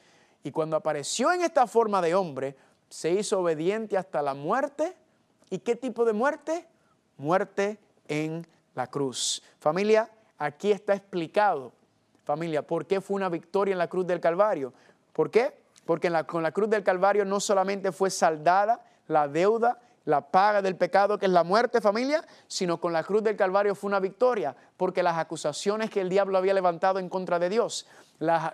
y 0.43 0.51
cuando 0.53 0.75
apareció 0.75 1.31
en 1.33 1.43
esta 1.43 1.67
forma 1.67 2.01
de 2.01 2.15
hombre, 2.15 2.57
se 2.89 3.11
hizo 3.11 3.41
obediente 3.41 3.99
hasta 3.99 4.23
la 4.23 4.33
muerte. 4.33 4.97
¿Y 5.51 5.59
qué 5.59 5.77
tipo 5.77 6.07
de 6.07 6.15
muerte? 6.15 6.67
Muerte 7.19 7.79
en 8.09 8.47
la 8.75 8.87
cruz. 8.87 9.43
Familia, 9.59 10.11
aquí 10.39 10.73
está 10.73 10.95
explicado, 10.95 11.75
familia, 12.25 12.67
por 12.67 12.87
qué 12.87 13.03
fue 13.03 13.17
una 13.17 13.29
victoria 13.29 13.73
en 13.73 13.79
la 13.81 13.89
cruz 13.89 14.07
del 14.07 14.19
Calvario. 14.19 14.73
¿Por 15.13 15.31
qué? 15.31 15.66
Porque 15.87 16.11
con 16.27 16.43
la 16.43 16.53
cruz 16.53 16.69
del 16.69 16.83
Calvario 16.83 17.25
no 17.25 17.41
solamente 17.41 17.93
fue 17.93 18.11
saldada 18.11 18.81
la 19.07 19.29
deuda, 19.29 19.79
la 20.05 20.21
paga 20.21 20.63
del 20.63 20.77
pecado, 20.77 21.19
que 21.19 21.27
es 21.27 21.33
la 21.33 21.45
muerte, 21.45 21.81
familia, 21.81 22.25
sino 22.47 22.81
con 22.81 22.93
la 22.93 23.03
cruz 23.03 23.23
del 23.23 23.37
Calvario 23.37 23.75
fue 23.75 23.89
una 23.89 24.01
victoria, 24.01 24.55
porque 24.77 25.03
las 25.03 25.17
acusaciones 25.19 25.91
que 25.91 26.01
el 26.01 26.09
diablo 26.09 26.39
había 26.39 26.55
levantado 26.55 26.99
en 26.99 27.09
contra 27.09 27.39
de 27.39 27.49
Dios, 27.49 27.87
la, 28.19 28.53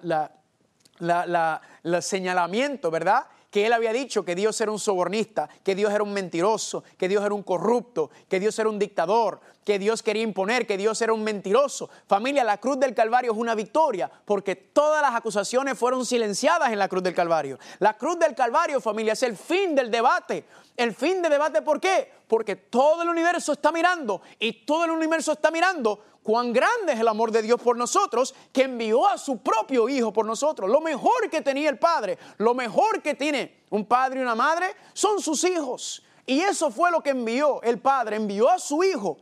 la, 0.99 2.01
señalamiento, 2.01 2.91
¿verdad? 2.91 3.24
Que 3.53 3.66
él 3.66 3.74
había 3.74 3.92
dicho 3.92 4.24
que 4.24 4.34
Dios 4.34 4.59
era 4.62 4.72
un 4.72 4.78
sobornista, 4.78 5.46
que 5.62 5.74
Dios 5.74 5.92
era 5.92 6.03
un 6.03 6.14
mentiroso, 6.14 6.82
que 6.96 7.07
Dios 7.07 7.22
era 7.22 7.34
un 7.34 7.42
corrupto, 7.42 8.11
que 8.26 8.40
Dios 8.40 8.59
era 8.59 8.70
un 8.70 8.78
dictador, 8.78 9.40
que 9.62 9.78
Dios 9.78 10.03
quería 10.03 10.22
imponer, 10.22 10.66
que 10.66 10.78
Dios 10.78 11.00
era 11.03 11.12
un 11.12 11.22
mentiroso. 11.22 11.90
Familia, 12.07 12.44
la 12.44 12.57
cruz 12.57 12.80
del 12.80 12.94
Calvario 12.94 13.30
es 13.30 13.38
una 13.38 13.55
victoria 13.55 14.11
porque 14.24 14.57
todas 14.57 15.03
las 15.03 15.14
acusaciones 15.14 15.78
fueron 15.78 16.07
silenciadas 16.07 16.72
en 16.72 16.78
la 16.78 16.88
cruz 16.88 17.03
del 17.03 17.14
Calvario. 17.14 17.59
La 17.78 17.98
cruz 17.98 18.18
del 18.18 18.34
Calvario, 18.34 18.80
familia, 18.80 19.12
es 19.12 19.22
el 19.22 19.36
fin 19.36 19.74
del 19.74 19.90
debate. 19.90 20.46
El 20.74 20.94
fin 20.94 21.20
del 21.20 21.30
debate, 21.30 21.61
¿por 21.61 21.78
qué? 21.78 22.11
Porque 22.26 22.57
todo 22.57 23.03
el 23.03 23.11
universo 23.11 23.53
está 23.53 23.70
mirando 23.70 24.22
y 24.38 24.64
todo 24.64 24.86
el 24.86 24.92
universo 24.92 25.32
está 25.32 25.50
mirando 25.50 26.03
cuán 26.23 26.53
grande 26.53 26.93
es 26.93 27.01
el 27.01 27.09
amor 27.09 27.33
de 27.33 27.43
Dios 27.43 27.61
por 27.61 27.77
nosotros, 27.77 28.35
que 28.53 28.62
envió 28.62 29.07
a 29.09 29.18
su 29.18 29.39
propio 29.39 29.89
Hijo 29.89 30.12
por 30.12 30.27
nosotros. 30.27 30.70
Lo 30.70 30.81
mejor 30.81 31.29
que 31.31 31.41
tenía 31.41 31.68
el 31.68 31.79
Padre, 31.79 32.18
lo 32.39 32.55
mejor 32.55 33.03
que 33.03 33.14
tiene 33.14 33.62
un 33.70 33.87
padre 33.87 34.20
y 34.20 34.23
una 34.23 34.35
madre 34.35 34.66
son 34.93 35.20
sus 35.20 35.45
hijos. 35.45 36.03
Y 36.27 36.41
eso 36.41 36.70
fue 36.70 36.91
lo 36.91 37.03
que 37.03 37.11
envió 37.11 37.62
el 37.62 37.81
Padre, 37.81 38.16
envió 38.16 38.49
a 38.49 38.59
su 38.59 38.85
Hijo 38.85 39.18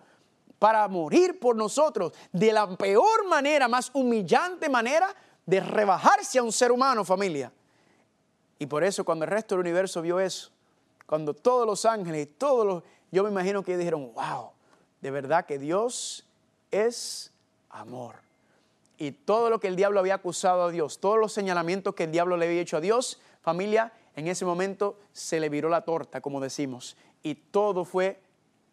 para 0.59 0.87
morir 0.89 1.41
por 1.41 1.57
nosotros 1.57 2.13
de 2.33 2.53
la 2.53 2.77
peor 2.77 3.27
manera, 3.27 3.67
más 3.69 3.91
humillante 3.95 4.69
manera 4.69 5.15
de 5.47 5.61
rebajarse 5.61 6.39
a 6.39 6.43
un 6.43 6.53
ser 6.53 6.71
humano, 6.71 7.05
familia. 7.05 7.53
Y 8.59 8.67
por 8.67 8.85
eso 8.85 9.05
cuando 9.05 9.25
el 9.25 9.31
resto 9.31 9.55
del 9.55 9.61
universo 9.61 10.03
vio 10.03 10.21
eso, 10.21 10.51
cuando 11.07 11.33
todos 11.33 11.67
los 11.67 11.87
ángeles 11.87 12.25
y 12.25 12.27
todos 12.27 12.67
los, 12.67 12.83
yo 13.11 13.25
me 13.25 13.31
imagino 13.31 13.63
que 13.63 13.77
dijeron, 13.77 14.13
wow, 14.13 14.51
de 15.01 15.11
verdad 15.11 15.47
que 15.47 15.59
Dios 15.59 16.27
es 16.71 17.33
amor. 17.69 18.17
Y 18.99 19.13
todo 19.13 19.49
lo 19.49 19.61
que 19.61 19.69
el 19.69 19.77
diablo 19.77 20.01
había 20.01 20.15
acusado 20.17 20.65
a 20.65 20.71
Dios, 20.71 21.01
todos 21.01 21.19
los 21.19 21.33
señalamientos 21.33 21.95
que 21.95 22.05
el 22.05 22.13
diablo 22.13 22.37
le 22.37 22.47
había 22.47 22.61
hecho 22.61 22.77
a 22.77 22.81
Dios, 22.81 23.21
familia, 23.41 23.93
en 24.15 24.29
ese 24.29 24.45
momento 24.45 24.99
se 25.13 25.41
le 25.41 25.49
viró 25.49 25.69
la 25.69 25.83
torta, 25.83 26.21
como 26.21 26.41
decimos. 26.41 26.97
Y 27.23 27.35
todo 27.35 27.85
fue, 27.85 28.21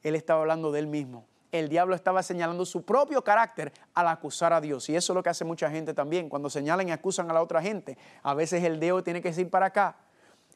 él 0.04 0.16
estaba 0.16 0.42
hablando 0.42 0.72
de 0.72 0.80
él 0.80 0.88
mismo. 0.88 1.26
El 1.52 1.70
diablo 1.70 1.96
estaba 1.96 2.24
señalando 2.24 2.66
su 2.66 2.84
propio 2.84 3.24
carácter 3.24 3.72
al 3.94 4.08
acusar 4.10 4.52
a 4.52 4.60
Dios. 4.60 4.90
Y 4.90 4.96
eso 4.96 5.14
es 5.14 5.16
lo 5.16 5.24
que 5.24 5.30
hace 5.30 5.46
mucha 5.46 5.70
gente 5.70 5.94
también. 5.94 6.28
Cuando 6.28 6.50
señalan 6.50 6.90
y 6.90 6.92
acusan 6.92 7.32
a 7.32 7.34
la 7.34 7.42
otra 7.42 7.62
gente, 7.62 7.98
a 8.22 8.34
veces 8.34 8.64
el 8.66 8.82
dedo 8.82 9.02
tiene 9.04 9.22
que 9.22 9.30
ir 9.30 9.50
para 9.50 9.68
acá. 9.68 9.96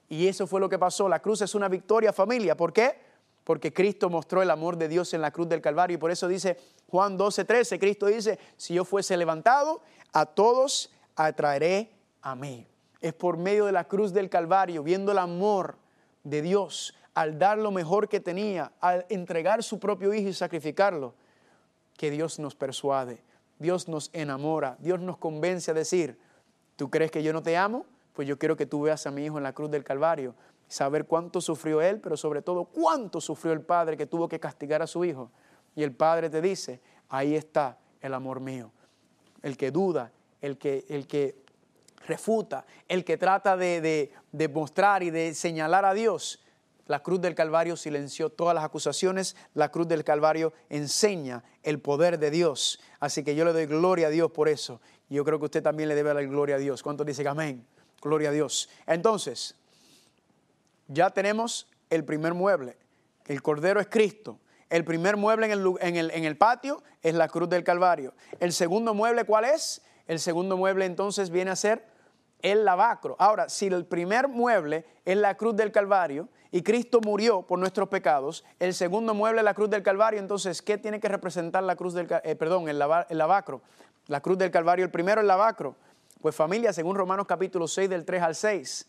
Y 0.10 0.28
eso 0.28 0.48
fue 0.48 0.60
lo 0.60 0.68
que 0.68 0.78
pasó. 0.78 1.08
La 1.08 1.22
cruz 1.22 1.42
es 1.42 1.56
una 1.56 1.70
victoria, 1.70 2.12
familia. 2.12 2.58
¿Por 2.58 2.74
qué? 2.74 3.11
Porque 3.44 3.74
Cristo 3.74 4.10
mostró 4.10 4.42
el 4.42 4.52
amor 4.52 4.78
de 4.78 4.88
Dios 4.88 5.14
en 5.14 5.22
la 5.22 5.32
cruz 5.32 5.50
del 5.50 5.62
Calvario. 5.62 5.96
Y 5.96 6.00
por 6.00 6.12
eso 6.12 6.28
dice 6.28 6.58
Juan 6.88 7.18
12, 7.18 7.46
13, 7.46 7.80
Cristo 7.80 8.08
dice, 8.08 8.40
si 8.58 8.74
yo 8.74 8.86
fuese 8.86 9.18
levantado, 9.18 9.82
a 10.14 10.26
todos 10.26 10.92
atraeré 11.16 11.92
a 12.22 12.36
mí. 12.36 12.68
Es 13.00 13.14
por 13.14 13.38
medio 13.38 13.66
de 13.66 13.72
la 13.72 13.86
cruz 13.86 14.14
del 14.14 14.30
Calvario, 14.30 14.84
viendo 14.84 15.12
el 15.12 15.18
amor 15.18 15.78
de 16.24 16.42
Dios, 16.42 16.94
al 17.14 17.40
dar 17.40 17.58
lo 17.58 17.72
mejor 17.72 18.08
que 18.08 18.20
tenía, 18.20 18.72
al 18.80 19.06
entregar 19.10 19.64
su 19.64 19.80
propio 19.80 20.14
Hijo 20.14 20.30
y 20.30 20.34
sacrificarlo, 20.34 21.16
que 21.98 22.12
Dios 22.12 22.40
nos 22.40 22.56
persuade, 22.56 23.22
Dios 23.60 23.88
nos 23.88 24.10
enamora, 24.14 24.78
Dios 24.80 25.00
nos 25.00 25.18
convence 25.18 25.72
a 25.72 25.74
decir, 25.74 26.20
¿tú 26.76 26.90
crees 26.90 27.12
que 27.12 27.24
yo 27.24 27.34
no 27.34 27.44
te 27.44 27.58
amo? 27.58 27.86
Pues 28.14 28.28
yo 28.28 28.38
quiero 28.38 28.56
que 28.56 28.66
tú 28.66 28.82
veas 28.84 29.06
a 29.08 29.12
mi 29.12 29.26
Hijo 29.26 29.38
en 29.38 29.44
la 29.44 29.54
cruz 29.54 29.72
del 29.72 29.84
Calvario 29.84 30.36
saber 30.72 31.06
cuánto 31.06 31.42
sufrió 31.42 31.82
él, 31.82 32.00
pero 32.00 32.16
sobre 32.16 32.42
todo 32.42 32.64
cuánto 32.64 33.20
sufrió 33.20 33.54
el 33.54 33.62
padre 33.62 33.98
que 33.98 34.06
tuvo 34.06 34.30
que 34.30 34.40
castigar 34.40 34.82
a 34.82 34.88
su 34.88 35.04
hijo. 35.04 35.30
Y 35.76 35.84
el 35.84 35.94
padre 35.94 36.30
te 36.30 36.42
dice, 36.42 36.82
ahí 37.10 37.36
está 37.36 37.78
el 38.00 38.14
amor 38.14 38.40
mío. 38.40 38.72
El 39.42 39.58
que 39.58 39.70
duda, 39.70 40.12
el 40.40 40.58
que, 40.58 40.86
el 40.88 41.08
que 41.08 41.36
refuta, 42.08 42.66
el 42.88 43.04
que 43.04 43.18
trata 43.18 43.58
de, 43.58 44.12
de, 44.32 44.48
mostrar 44.48 45.04
y 45.04 45.10
de 45.10 45.34
señalar 45.34 45.84
a 45.84 45.94
Dios, 45.94 46.42
la 46.88 47.04
cruz 47.04 47.20
del 47.20 47.36
Calvario 47.36 47.76
silenció 47.76 48.30
todas 48.30 48.56
las 48.56 48.64
acusaciones, 48.64 49.36
la 49.54 49.72
cruz 49.72 49.88
del 49.90 50.06
Calvario 50.06 50.54
enseña 50.70 51.44
el 51.64 51.80
poder 51.80 52.18
de 52.18 52.32
Dios. 52.32 52.80
Así 53.00 53.24
que 53.24 53.36
yo 53.36 53.44
le 53.44 53.54
doy 53.54 53.66
gloria 53.66 54.08
a 54.08 54.10
Dios 54.10 54.32
por 54.32 54.48
eso. 54.48 54.82
Y 55.10 55.16
yo 55.16 55.26
creo 55.26 55.38
que 55.38 55.46
usted 55.46 55.64
también 55.64 55.90
le 55.90 55.96
debe 55.96 56.14
dar 56.14 56.26
gloria 56.28 56.56
a 56.56 56.60
Dios. 56.60 56.82
¿Cuántos 56.82 57.06
dicen 57.06 57.28
amén? 57.28 57.66
Gloria 58.02 58.30
a 58.30 58.32
Dios. 58.32 58.70
Entonces, 58.88 59.56
ya 60.92 61.10
tenemos 61.10 61.68
el 61.90 62.04
primer 62.04 62.34
mueble. 62.34 62.78
El 63.26 63.42
Cordero 63.42 63.80
es 63.80 63.88
Cristo. 63.88 64.40
El 64.70 64.86
primer 64.86 65.18
mueble 65.18 65.52
en 65.52 66.26
el, 66.26 66.38
patio 66.38 66.82
es 67.02 67.14
la 67.14 67.28
cruz 67.28 67.50
del 67.50 67.64
Calvario. 67.64 68.14
El 68.40 68.54
segundo 68.54 68.94
mueble, 68.94 69.26
¿cuál 69.26 69.46
es? 69.46 69.82
El 70.08 70.20
segundo 70.20 70.56
mueble 70.56 70.86
entonces 70.86 71.30
viene 71.30 71.52
a 71.52 71.56
ser 71.56 71.86
el 72.42 72.64
lavacro. 72.64 73.16
Ahora, 73.20 73.50
si 73.50 73.68
el 73.68 73.86
primer 73.86 74.30
mueble 74.30 74.86
es 75.04 75.18
la 75.18 75.36
cruz 75.36 75.56
del 75.58 75.72
Calvario 75.72 76.30
y 76.52 76.64
Cristo 76.64 77.02
murió 77.02 77.42
por 77.42 77.60
nuestros 77.60 77.90
pecados, 77.90 78.46
el 78.60 78.74
segundo 78.74 79.14
mueble 79.14 79.42
es 79.42 79.46
la 79.46 79.54
cruz 79.54 79.70
del 79.70 79.84
Calvario, 79.84 80.20
entonces, 80.20 80.62
¿qué 80.62 80.78
tiene 80.78 81.00
que 81.00 81.10
representar 81.10 81.64
la 81.64 81.76
cruz 81.76 81.94
del 81.94 82.08
eh, 82.24 82.36
perdón, 82.36 82.70
el, 82.70 82.82
el 83.10 83.18
lavacro? 83.18 83.62
La 84.08 84.22
cruz 84.22 84.38
del 84.38 84.52
Calvario, 84.52 84.86
el 84.86 84.92
primero 84.92 85.20
el 85.20 85.28
lavacro. 85.28 85.76
Pues 86.22 86.36
familia, 86.36 86.72
según 86.72 86.96
Romanos 86.96 87.26
capítulo 87.28 87.68
6 87.68 87.90
del 87.90 88.06
3 88.06 88.22
al 88.22 88.36
6, 88.36 88.88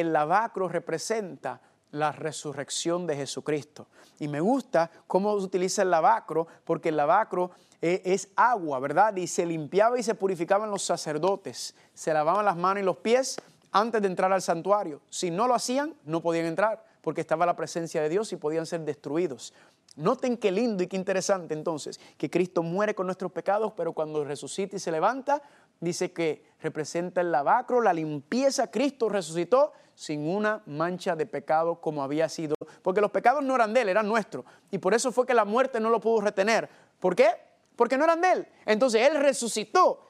el 0.00 0.12
lavacro 0.12 0.68
representa 0.68 1.60
la 1.90 2.12
resurrección 2.12 3.06
de 3.06 3.16
Jesucristo. 3.16 3.86
Y 4.18 4.28
me 4.28 4.40
gusta 4.40 4.90
cómo 5.06 5.38
se 5.38 5.46
utiliza 5.46 5.82
el 5.82 5.90
lavacro, 5.90 6.46
porque 6.64 6.90
el 6.90 6.96
lavacro 6.96 7.52
e, 7.80 8.02
es, 8.04 8.28
agua, 8.36 8.78
¿verdad? 8.78 9.16
Y 9.16 9.26
se 9.26 9.46
limpiaba 9.46 9.98
y 9.98 10.02
se 10.02 10.14
purificaban 10.14 10.70
los 10.70 10.82
sacerdotes. 10.82 11.74
Se 11.94 12.12
lavaban 12.12 12.44
las 12.44 12.56
manos 12.56 12.82
y 12.82 12.84
los 12.84 12.98
pies 12.98 13.36
antes 13.72 14.02
de 14.02 14.08
entrar 14.08 14.32
al 14.32 14.42
santuario. 14.42 15.00
Si 15.08 15.30
no 15.30 15.48
lo 15.48 15.54
hacían, 15.54 15.94
no 16.04 16.20
podían 16.20 16.44
entrar, 16.44 16.84
porque 17.00 17.22
estaba 17.22 17.46
la 17.46 17.56
presencia 17.56 18.02
de 18.02 18.10
Dios 18.10 18.32
y 18.32 18.36
podían 18.36 18.66
ser 18.66 18.80
destruidos. 18.82 19.54
Noten 19.96 20.36
qué 20.36 20.52
lindo 20.52 20.82
y 20.82 20.88
qué 20.88 20.96
interesante 20.96 21.54
entonces, 21.54 21.98
que 22.18 22.28
Cristo 22.28 22.62
muere 22.62 22.94
con 22.94 23.06
nuestros 23.06 23.32
pecados, 23.32 23.72
pero 23.74 23.94
cuando 23.94 24.24
resucita 24.24 24.76
y 24.76 24.78
se 24.78 24.92
levanta, 24.92 25.40
dice 25.80 26.12
que 26.12 26.44
representa 26.60 27.22
el 27.22 27.32
lavacro, 27.32 27.80
la 27.80 27.94
limpieza. 27.94 28.70
Cristo 28.70 29.08
resucitó 29.08 29.72
sin 29.96 30.28
una 30.28 30.62
mancha 30.66 31.16
de 31.16 31.24
pecado 31.24 31.80
como 31.80 32.02
había 32.02 32.28
sido. 32.28 32.54
Porque 32.82 33.00
los 33.00 33.10
pecados 33.10 33.42
no 33.42 33.54
eran 33.54 33.72
de 33.72 33.80
Él, 33.80 33.88
eran 33.88 34.06
nuestros. 34.06 34.44
Y 34.70 34.78
por 34.78 34.94
eso 34.94 35.10
fue 35.10 35.26
que 35.26 35.34
la 35.34 35.46
muerte 35.46 35.80
no 35.80 35.88
lo 35.88 36.00
pudo 36.00 36.20
retener. 36.20 36.68
¿Por 37.00 37.16
qué? 37.16 37.30
Porque 37.74 37.96
no 37.96 38.04
eran 38.04 38.20
de 38.20 38.30
Él. 38.30 38.48
Entonces 38.66 39.08
Él 39.08 39.18
resucitó 39.18 40.06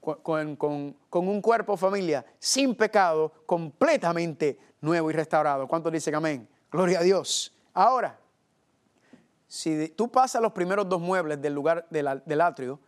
con, 0.00 0.58
un 1.12 1.40
cuerpo, 1.40 1.76
familia, 1.76 2.26
sin 2.40 2.74
pecado, 2.74 3.32
completamente 3.46 4.58
nuevo 4.80 5.08
y 5.08 5.14
restaurado. 5.14 5.68
¿Cuántos 5.68 5.92
dicen 5.92 6.16
amén? 6.16 6.48
Gloria 6.70 6.98
a 6.98 7.02
Dios. 7.02 7.54
Ahora, 7.72 8.18
si 9.46 9.88
tú 9.90 10.10
pasas 10.10 10.42
los 10.42 10.50
primeros 10.50 10.88
dos 10.88 11.00
muebles 11.00 11.40
del 11.40 11.54
lugar 11.54 11.86
del 11.90 12.40
atrio, 12.40 12.80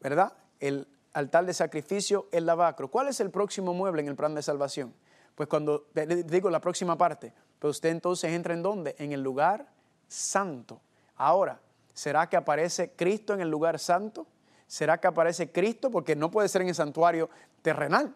¿verdad? 0.00 0.32
El 0.58 0.88
altar 1.12 1.46
de 1.46 1.54
sacrificio, 1.54 2.26
el 2.32 2.44
lavacro. 2.44 2.90
¿Cuál 2.90 3.06
es 3.06 3.20
el 3.20 3.30
próximo 3.30 3.72
mueble 3.72 4.02
en 4.02 4.08
el 4.08 4.16
plan 4.16 4.34
de 4.34 4.42
salvación? 4.42 4.92
Pues 5.34 5.48
cuando 5.48 5.86
digo 6.26 6.50
la 6.50 6.60
próxima 6.60 6.96
parte, 6.96 7.32
pues 7.58 7.72
usted 7.76 7.90
entonces 7.90 8.32
entra 8.32 8.54
en 8.54 8.62
dónde? 8.62 8.94
En 8.98 9.12
el 9.12 9.22
lugar 9.22 9.66
santo. 10.06 10.80
Ahora, 11.16 11.60
¿será 11.92 12.28
que 12.28 12.36
aparece 12.36 12.92
Cristo 12.92 13.34
en 13.34 13.40
el 13.40 13.50
lugar 13.50 13.78
santo? 13.78 14.26
¿Será 14.66 14.98
que 14.98 15.06
aparece 15.06 15.50
Cristo? 15.50 15.90
Porque 15.90 16.16
no 16.16 16.30
puede 16.30 16.48
ser 16.48 16.62
en 16.62 16.68
el 16.68 16.74
santuario 16.74 17.28
terrenal. 17.62 18.14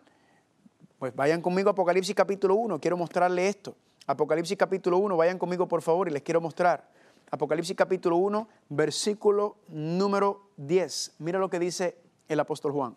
Pues 0.98 1.14
vayan 1.14 1.40
conmigo 1.40 1.68
a 1.68 1.72
Apocalipsis 1.72 2.14
capítulo 2.14 2.56
1, 2.56 2.80
quiero 2.80 2.96
mostrarle 2.96 3.48
esto. 3.48 3.76
Apocalipsis 4.06 4.56
capítulo 4.56 4.98
1, 4.98 5.16
vayan 5.16 5.38
conmigo 5.38 5.68
por 5.68 5.82
favor 5.82 6.08
y 6.08 6.12
les 6.12 6.22
quiero 6.22 6.40
mostrar. 6.40 6.88
Apocalipsis 7.30 7.76
capítulo 7.76 8.16
1, 8.16 8.48
versículo 8.70 9.58
número 9.68 10.50
10. 10.56 11.16
Mira 11.18 11.38
lo 11.38 11.50
que 11.50 11.58
dice 11.58 11.98
el 12.26 12.40
apóstol 12.40 12.72
Juan. 12.72 12.96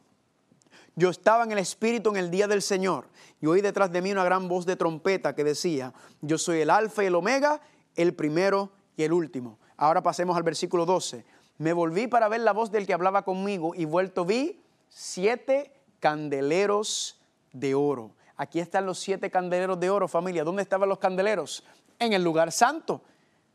Yo 0.95 1.09
estaba 1.09 1.43
en 1.43 1.51
el 1.51 1.57
Espíritu 1.57 2.09
en 2.09 2.17
el 2.17 2.31
día 2.31 2.47
del 2.47 2.61
Señor 2.61 3.07
y 3.39 3.47
oí 3.47 3.61
detrás 3.61 3.91
de 3.91 4.01
mí 4.01 4.11
una 4.11 4.25
gran 4.25 4.47
voz 4.47 4.65
de 4.65 4.75
trompeta 4.75 5.33
que 5.35 5.43
decía, 5.43 5.93
yo 6.21 6.37
soy 6.37 6.61
el 6.61 6.69
alfa 6.69 7.03
y 7.03 7.07
el 7.07 7.15
omega, 7.15 7.61
el 7.95 8.13
primero 8.13 8.71
y 8.97 9.03
el 9.03 9.13
último. 9.13 9.57
Ahora 9.77 10.03
pasemos 10.03 10.35
al 10.35 10.43
versículo 10.43 10.85
12. 10.85 11.25
Me 11.57 11.73
volví 11.73 12.07
para 12.07 12.27
ver 12.27 12.41
la 12.41 12.53
voz 12.53 12.71
del 12.71 12.85
que 12.85 12.93
hablaba 12.93 13.23
conmigo 13.23 13.73
y 13.73 13.85
vuelto 13.85 14.25
vi 14.25 14.61
siete 14.89 15.71
candeleros 15.99 17.21
de 17.53 17.73
oro. 17.73 18.11
Aquí 18.35 18.59
están 18.59 18.85
los 18.85 18.99
siete 18.99 19.29
candeleros 19.29 19.79
de 19.79 19.89
oro, 19.89 20.07
familia. 20.07 20.43
¿Dónde 20.43 20.63
estaban 20.63 20.89
los 20.89 20.97
candeleros? 20.97 21.63
En 21.99 22.13
el 22.13 22.23
lugar 22.23 22.51
santo. 22.51 23.01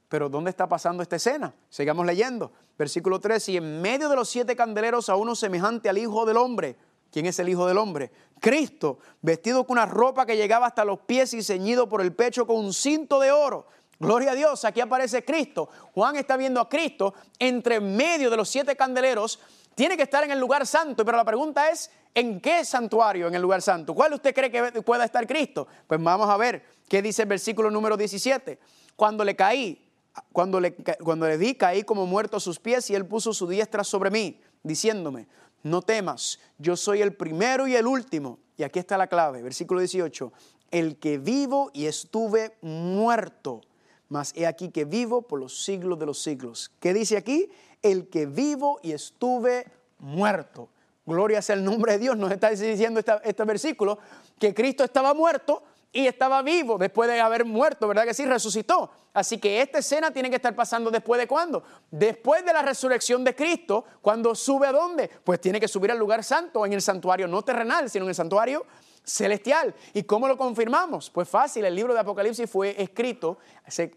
Pero 0.09 0.29
¿dónde 0.29 0.51
está 0.51 0.69
pasando 0.69 1.03
esta 1.03 1.17
escena? 1.17 1.53
Sigamos 1.69 2.07
leyendo. 2.07 2.53
Versículo 2.79 3.21
13. 3.21 3.53
Y 3.53 3.57
en 3.57 3.83
medio 3.83 4.09
de 4.09 4.17
los 4.17 4.29
siete 4.29 4.55
candeleros 4.55 5.09
a 5.09 5.17
uno 5.17 5.35
semejante 5.35 5.89
al 5.89 5.99
Hijo 5.99 6.25
del 6.25 6.37
Hombre. 6.37 6.77
¿Quién 7.11 7.27
es 7.27 7.39
el 7.39 7.49
Hijo 7.49 7.67
del 7.67 7.79
Hombre? 7.79 8.11
Cristo, 8.41 8.99
vestido 9.23 9.65
con 9.67 9.79
una 9.79 9.87
ropa 9.87 10.27
que 10.27 10.37
llegaba 10.37 10.67
hasta 10.67 10.85
los 10.85 11.01
pies 11.01 11.33
y 11.35 11.43
ceñido 11.43 11.89
por 11.89 12.01
el 12.01 12.13
pecho 12.15 12.47
con 12.47 12.57
un 12.57 12.73
cinto 12.73 13.21
de 13.21 13.33
oro. 13.33 13.67
Gloria 13.99 14.33
a 14.33 14.35
Dios, 14.35 14.65
aquí 14.65 14.81
aparece 14.81 15.25
Cristo. 15.25 15.69
Juan 15.95 16.17
está 16.17 16.37
viendo 16.37 16.61
a 16.61 16.69
Cristo 16.69 17.15
entre 17.39 17.81
medio 17.81 18.29
de 18.29 18.37
los 18.37 18.49
siete 18.49 18.77
candeleros. 18.77 19.41
Tiene 19.75 19.97
que 19.97 20.03
estar 20.03 20.23
en 20.25 20.31
el 20.31 20.39
lugar 20.39 20.67
santo, 20.67 21.05
pero 21.05 21.17
la 21.17 21.25
pregunta 21.25 21.71
es, 21.71 21.91
¿en 22.15 22.41
qué 22.41 22.65
santuario 22.65 23.29
en 23.29 23.35
el 23.35 23.43
lugar 23.43 23.63
santo? 23.63 23.95
¿Cuál 23.95 24.13
usted 24.15 24.35
cree 24.35 24.51
que 24.51 24.83
pueda 24.83 25.05
estar 25.05 25.27
Cristo? 25.27 25.67
Pues 25.87 26.03
vamos 26.03 26.29
a 26.29 26.37
ver 26.37 26.65
qué 26.89 27.01
dice 27.01 27.23
el 27.23 27.29
versículo 27.29 27.71
número 27.71 27.97
17. 27.97 28.59
Cuando 28.97 29.25
le 29.25 29.35
caí, 29.35 29.91
cuando 30.33 30.61
le, 30.61 30.75
cuando 30.75 31.27
le 31.27 31.39
di, 31.39 31.55
caí 31.55 31.83
como 31.83 32.07
muerto 32.07 32.37
a 32.37 32.41
sus 32.41 32.59
pies 32.59 32.91
y 32.91 32.95
él 32.95 33.07
puso 33.07 33.33
su 33.33 33.47
diestra 33.49 33.83
sobre 33.85 34.11
mí, 34.11 34.41
diciéndome, 34.63 35.27
no 35.67 35.83
temas, 35.83 36.39
yo 36.59 36.77
soy 36.77 37.03
el 37.03 37.15
primero 37.15 37.67
y 37.67 37.75
el 37.75 37.87
último. 37.87 38.39
Y 38.57 38.63
aquí 38.63 38.79
está 38.79 38.97
la 38.97 39.09
clave, 39.09 39.43
versículo 39.43 39.81
18, 39.81 40.33
el 40.71 40.97
que 40.99 41.19
vivo 41.19 41.71
y 41.75 41.87
estuve 41.87 42.57
muerto, 42.63 43.61
mas 44.09 44.33
he 44.35 44.47
aquí 44.47 44.71
que 44.71 44.85
vivo 44.85 45.23
por 45.23 45.41
los 45.41 45.65
siglos 45.65 45.99
de 45.99 46.07
los 46.07 46.23
siglos. 46.23 46.73
¿Qué 46.81 46.95
dice 46.95 47.17
aquí? 47.17 47.51
El 47.83 48.09
que 48.09 48.27
vivo 48.27 48.79
y 48.83 48.93
estuve 48.93 49.67
muerto. 49.99 50.71
Gloria 51.05 51.43
sea 51.43 51.57
el 51.57 51.65
nombre 51.65 51.93
de 51.93 51.99
Dios, 51.99 52.17
nos 52.17 52.33
está 52.33 52.51
diciendo 52.51 53.01
este 53.01 53.45
versículo, 53.45 53.99
que 54.39 54.55
Cristo 54.55 54.85
estaba 54.85 55.15
muerto, 55.15 55.63
y 55.93 56.07
estaba 56.07 56.43
vivo 56.43 56.77
después 56.77 57.09
de 57.09 57.19
haber 57.21 57.47
muerto, 57.47 57.89
¿verdad 57.89 58.05
que 58.05 58.13
sí? 58.13 58.27
Resucitó. 58.27 58.91
Así 59.17 59.39
que 59.39 59.63
esta 59.63 59.79
escena 59.79 60.11
tiene 60.11 60.29
que 60.29 60.37
estar 60.37 60.55
pasando 60.55 60.91
después 60.91 61.19
de 61.19 61.27
cuándo? 61.27 61.65
Después 61.91 62.45
de 62.45 62.53
la 62.53 62.61
resurrección 62.61 63.25
de 63.25 63.35
Cristo, 63.35 63.87
cuando 64.03 64.35
sube 64.35 64.67
a 64.67 64.73
dónde? 64.73 65.09
Pues 65.25 65.41
tiene 65.41 65.59
que 65.59 65.69
subir 65.69 65.91
al 65.91 65.99
lugar 65.99 66.23
santo, 66.23 66.67
en 66.67 66.75
el 66.75 66.83
santuario 66.83 67.27
no 67.27 67.41
terrenal, 67.41 67.89
sino 67.89 68.05
en 68.05 68.11
el 68.11 68.15
santuario 68.15 68.67
celestial. 69.03 69.75
¿Y 69.95 70.03
cómo 70.03 70.29
lo 70.29 70.37
confirmamos? 70.37 71.09
Pues 71.09 71.27
fácil, 71.31 71.65
el 71.65 71.75
libro 71.75 71.95
de 71.95 72.01
Apocalipsis 72.01 72.51
fue 72.51 72.75
escrito 72.79 73.39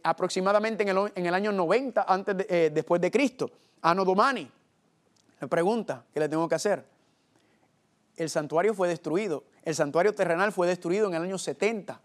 aproximadamente 0.04 0.84
en 0.84 0.98
el, 0.98 1.12
en 1.14 1.26
el 1.26 1.34
año 1.34 1.52
90 1.52 2.06
antes 2.08 2.38
eh, 2.48 2.72
después 2.74 3.02
de 3.02 3.12
Cristo, 3.12 3.52
Ano 3.82 4.06
Domani. 4.06 4.50
La 5.42 5.48
pregunta 5.48 6.06
que 6.14 6.22
le 6.22 6.30
tengo 6.30 6.48
que 6.48 6.56
hacer, 6.56 6.86
el 8.16 8.30
santuario 8.30 8.74
fue 8.74 8.88
destruido. 8.88 9.44
El 9.64 9.76
santuario 9.76 10.16
terrenal 10.16 10.54
fue 10.54 10.66
destruido 10.66 11.10
en 11.10 11.16
el 11.16 11.24
año 11.24 11.38
70. 11.38 12.00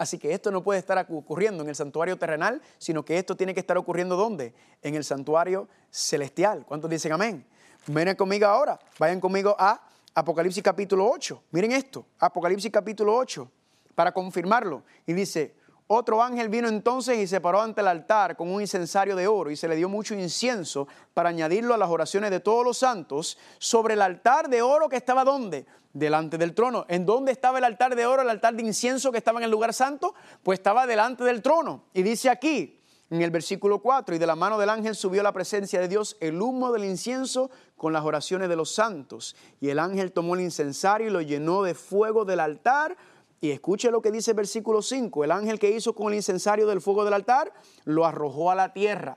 Así 0.00 0.16
que 0.16 0.32
esto 0.32 0.50
no 0.50 0.62
puede 0.62 0.78
estar 0.78 1.06
ocurriendo 1.10 1.62
en 1.62 1.68
el 1.68 1.76
santuario 1.76 2.16
terrenal, 2.16 2.62
sino 2.78 3.04
que 3.04 3.18
esto 3.18 3.36
tiene 3.36 3.52
que 3.52 3.60
estar 3.60 3.76
ocurriendo 3.76 4.16
¿dónde? 4.16 4.54
En 4.80 4.94
el 4.94 5.04
santuario 5.04 5.68
celestial. 5.90 6.64
¿Cuántos 6.64 6.88
dicen 6.88 7.12
amén? 7.12 7.44
Miren 7.86 8.16
conmigo 8.16 8.46
ahora, 8.46 8.80
vayan 8.98 9.20
conmigo 9.20 9.54
a 9.58 9.78
Apocalipsis 10.14 10.62
capítulo 10.62 11.06
8. 11.06 11.42
Miren 11.50 11.72
esto, 11.72 12.06
Apocalipsis 12.18 12.72
capítulo 12.72 13.14
8, 13.14 13.46
para 13.94 14.10
confirmarlo. 14.10 14.84
Y 15.04 15.12
dice, 15.12 15.54
otro 15.92 16.22
ángel 16.22 16.48
vino 16.48 16.68
entonces 16.68 17.18
y 17.18 17.26
se 17.26 17.40
paró 17.40 17.60
ante 17.60 17.80
el 17.80 17.88
altar 17.88 18.36
con 18.36 18.48
un 18.48 18.60
incensario 18.60 19.16
de 19.16 19.26
oro 19.26 19.50
y 19.50 19.56
se 19.56 19.66
le 19.66 19.74
dio 19.74 19.88
mucho 19.88 20.14
incienso 20.14 20.86
para 21.14 21.30
añadirlo 21.30 21.74
a 21.74 21.78
las 21.78 21.90
oraciones 21.90 22.30
de 22.30 22.38
todos 22.38 22.64
los 22.64 22.78
santos 22.78 23.36
sobre 23.58 23.94
el 23.94 24.02
altar 24.02 24.48
de 24.48 24.62
oro 24.62 24.88
que 24.88 24.94
estaba 24.94 25.24
donde? 25.24 25.66
Delante 25.92 26.38
del 26.38 26.54
trono. 26.54 26.86
¿En 26.88 27.04
dónde 27.04 27.32
estaba 27.32 27.58
el 27.58 27.64
altar 27.64 27.96
de 27.96 28.06
oro, 28.06 28.22
el 28.22 28.30
altar 28.30 28.54
de 28.54 28.62
incienso 28.62 29.10
que 29.10 29.18
estaba 29.18 29.40
en 29.40 29.46
el 29.46 29.50
lugar 29.50 29.74
santo? 29.74 30.14
Pues 30.44 30.60
estaba 30.60 30.86
delante 30.86 31.24
del 31.24 31.42
trono. 31.42 31.82
Y 31.92 32.04
dice 32.04 32.30
aquí, 32.30 32.78
en 33.10 33.22
el 33.22 33.32
versículo 33.32 33.80
4, 33.80 34.14
y 34.14 34.18
de 34.18 34.26
la 34.28 34.36
mano 34.36 34.58
del 34.58 34.70
ángel 34.70 34.94
subió 34.94 35.24
la 35.24 35.32
presencia 35.32 35.80
de 35.80 35.88
Dios 35.88 36.16
el 36.20 36.40
humo 36.40 36.70
del 36.70 36.84
incienso 36.84 37.50
con 37.76 37.92
las 37.92 38.04
oraciones 38.04 38.48
de 38.48 38.54
los 38.54 38.72
santos. 38.72 39.34
Y 39.60 39.70
el 39.70 39.80
ángel 39.80 40.12
tomó 40.12 40.36
el 40.36 40.42
incensario 40.42 41.08
y 41.08 41.10
lo 41.10 41.20
llenó 41.20 41.64
de 41.64 41.74
fuego 41.74 42.24
del 42.24 42.38
altar 42.38 42.96
y 43.40 43.50
escuche 43.50 43.90
lo 43.90 44.02
que 44.02 44.10
dice 44.10 44.32
el 44.32 44.36
versículo 44.36 44.82
5. 44.82 45.24
El 45.24 45.30
ángel 45.30 45.58
que 45.58 45.70
hizo 45.70 45.94
con 45.94 46.08
el 46.08 46.16
incensario 46.16 46.66
del 46.66 46.80
fuego 46.80 47.04
del 47.04 47.14
altar 47.14 47.52
lo 47.84 48.04
arrojó 48.04 48.50
a 48.50 48.54
la 48.54 48.72
tierra. 48.72 49.16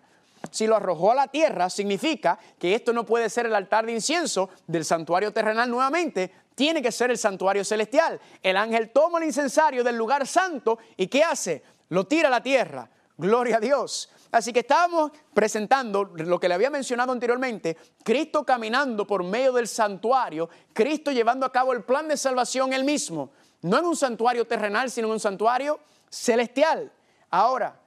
Si 0.51 0.67
lo 0.67 0.75
arrojó 0.75 1.11
a 1.11 1.15
la 1.15 1.27
tierra, 1.27 1.69
significa 1.69 2.37
que 2.59 2.75
esto 2.75 2.93
no 2.93 3.05
puede 3.05 3.29
ser 3.29 3.45
el 3.45 3.55
altar 3.55 3.85
de 3.85 3.93
incienso 3.93 4.49
del 4.67 4.85
santuario 4.85 5.31
terrenal 5.31 5.69
nuevamente, 5.69 6.31
tiene 6.55 6.81
que 6.81 6.91
ser 6.91 7.11
el 7.11 7.17
santuario 7.17 7.63
celestial. 7.63 8.19
El 8.41 8.57
ángel 8.57 8.91
toma 8.91 9.19
el 9.19 9.25
incensario 9.25 9.83
del 9.83 9.97
lugar 9.97 10.27
santo 10.27 10.77
y 10.95 11.07
¿qué 11.07 11.23
hace? 11.23 11.63
Lo 11.89 12.05
tira 12.05 12.27
a 12.27 12.31
la 12.31 12.43
tierra. 12.43 12.89
Gloria 13.17 13.57
a 13.57 13.59
Dios. 13.59 14.09
Así 14.31 14.51
que 14.51 14.61
estábamos 14.61 15.11
presentando 15.33 16.03
lo 16.03 16.39
que 16.39 16.47
le 16.47 16.55
había 16.55 16.71
mencionado 16.71 17.11
anteriormente, 17.11 17.77
Cristo 18.03 18.43
caminando 18.43 19.05
por 19.05 19.23
medio 19.23 19.53
del 19.53 19.67
santuario, 19.67 20.49
Cristo 20.73 21.11
llevando 21.11 21.45
a 21.45 21.51
cabo 21.51 21.71
el 21.71 21.83
plan 21.83 22.07
de 22.07 22.17
salvación 22.17 22.73
él 22.73 22.83
mismo 22.83 23.31
no 23.63 23.79
en 23.79 23.85
un 23.85 23.95
santuario 23.95 24.45
terrenal, 24.45 24.91
sino 24.91 25.07
en 25.07 25.13
un 25.13 25.19
santuario 25.19 25.79
celestial. 26.09 26.91
Ahora, 27.29 27.79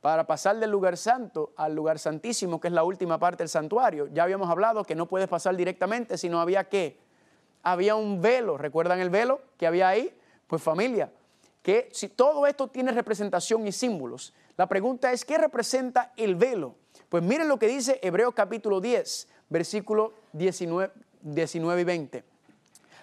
para 0.00 0.26
pasar 0.26 0.58
del 0.58 0.70
lugar 0.70 0.96
santo 0.96 1.52
al 1.56 1.74
lugar 1.74 1.98
santísimo, 1.98 2.60
que 2.60 2.68
es 2.68 2.74
la 2.74 2.84
última 2.84 3.18
parte 3.18 3.42
del 3.42 3.48
santuario, 3.48 4.08
ya 4.12 4.22
habíamos 4.22 4.48
hablado 4.48 4.84
que 4.84 4.94
no 4.94 5.06
puedes 5.06 5.28
pasar 5.28 5.56
directamente, 5.56 6.18
sino 6.18 6.40
había 6.40 6.64
que, 6.64 6.98
había 7.62 7.94
un 7.94 8.20
velo, 8.20 8.58
¿recuerdan 8.58 9.00
el 9.00 9.10
velo 9.10 9.40
que 9.56 9.66
había 9.66 9.88
ahí? 9.88 10.14
Pues 10.46 10.62
familia, 10.62 11.10
que 11.62 11.88
si 11.92 12.08
todo 12.08 12.46
esto 12.46 12.68
tiene 12.68 12.92
representación 12.92 13.66
y 13.66 13.72
símbolos, 13.72 14.32
la 14.56 14.66
pregunta 14.66 15.12
es, 15.12 15.24
¿qué 15.24 15.38
representa 15.38 16.12
el 16.16 16.34
velo? 16.34 16.74
Pues 17.08 17.22
miren 17.22 17.48
lo 17.48 17.58
que 17.58 17.68
dice 17.68 17.98
Hebreos 18.02 18.34
capítulo 18.34 18.80
10, 18.80 19.28
versículo 19.48 20.12
19, 20.32 20.92
19 21.22 21.80
y 21.80 21.84
20. 21.84 22.24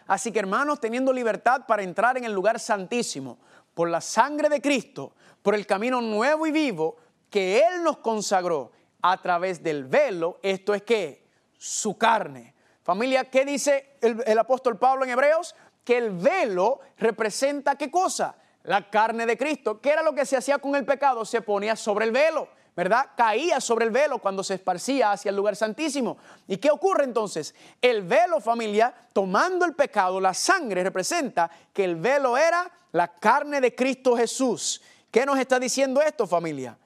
Así 0.08 0.32
que 0.32 0.40
hermanos, 0.40 0.80
teniendo 0.80 1.12
libertad 1.12 1.66
para 1.68 1.84
entrar 1.84 2.18
en 2.18 2.24
el 2.24 2.34
lugar 2.34 2.60
santísimo 2.60 3.38
por 3.74 3.90
la 3.90 4.02
sangre 4.02 4.50
de 4.50 4.62
Cristo, 4.62 5.14
por 5.42 5.54
el 5.54 5.68
camino 5.68 6.02
nuevo 6.02 6.48
y 6.48 6.52
vivo 6.52 6.98
que 7.30 7.60
Él 7.60 7.84
nos 7.84 7.98
consagró 7.98 8.72
a 9.02 9.22
través 9.22 9.62
del 9.62 9.86
velo, 9.86 10.40
esto 10.42 10.74
es 10.74 10.82
que 10.82 11.28
su 11.58 11.98
carne. 11.98 12.54
Familia, 12.84 13.26
¿qué 13.26 13.44
dice 13.46 13.98
el, 14.02 14.40
apóstol 14.40 14.78
Pablo 14.78 15.04
en 15.04 15.12
Hebreos? 15.12 15.56
Que 15.84 15.98
el 15.98 16.12
velo 16.12 16.80
representa 16.98 17.76
qué 17.76 17.92
cosa? 17.92 18.36
La 18.64 18.90
carne 18.90 19.26
de 19.26 19.38
Cristo. 19.38 19.82
¿Qué 19.82 19.92
era 19.92 20.04
lo 20.04 20.14
que 20.14 20.26
se 20.26 20.38
hacía 20.38 20.58
con 20.58 20.76
el 20.76 20.86
pecado? 20.86 21.26
Se 21.26 21.42
ponía 21.42 21.76
sobre 21.76 22.06
el 22.06 22.12
velo. 22.12 22.48
¿Verdad? 22.78 23.10
Caía 23.18 23.60
sobre 23.60 23.86
el 23.86 23.92
velo 23.92 24.20
cuando 24.20 24.44
se 24.44 24.54
esparcía 24.54 25.12
hacia 25.12 25.30
el 25.30 25.36
lugar 25.36 25.56
santísimo. 25.56 26.18
¿Y 26.48 26.58
qué 26.58 26.70
ocurre 26.70 27.06
entonces? 27.06 27.56
El 27.82 28.04
velo, 28.04 28.40
familia, 28.40 28.94
tomando 29.14 29.66
el 29.66 29.74
pecado, 29.74 30.22
la 30.22 30.36
sangre 30.36 30.84
representa 30.84 31.50
que 31.74 31.84
el 31.84 31.96
velo 31.96 32.38
era 32.38 32.72
la 32.92 33.08
carne 33.08 33.62
de 33.62 33.74
Cristo 33.74 34.16
Jesús. 34.16 34.80
¿Qué 35.10 35.26
nos 35.26 35.40
está 35.40 35.60
diciendo 35.60 36.04
esto, 36.04 36.28
familia? 36.28 36.78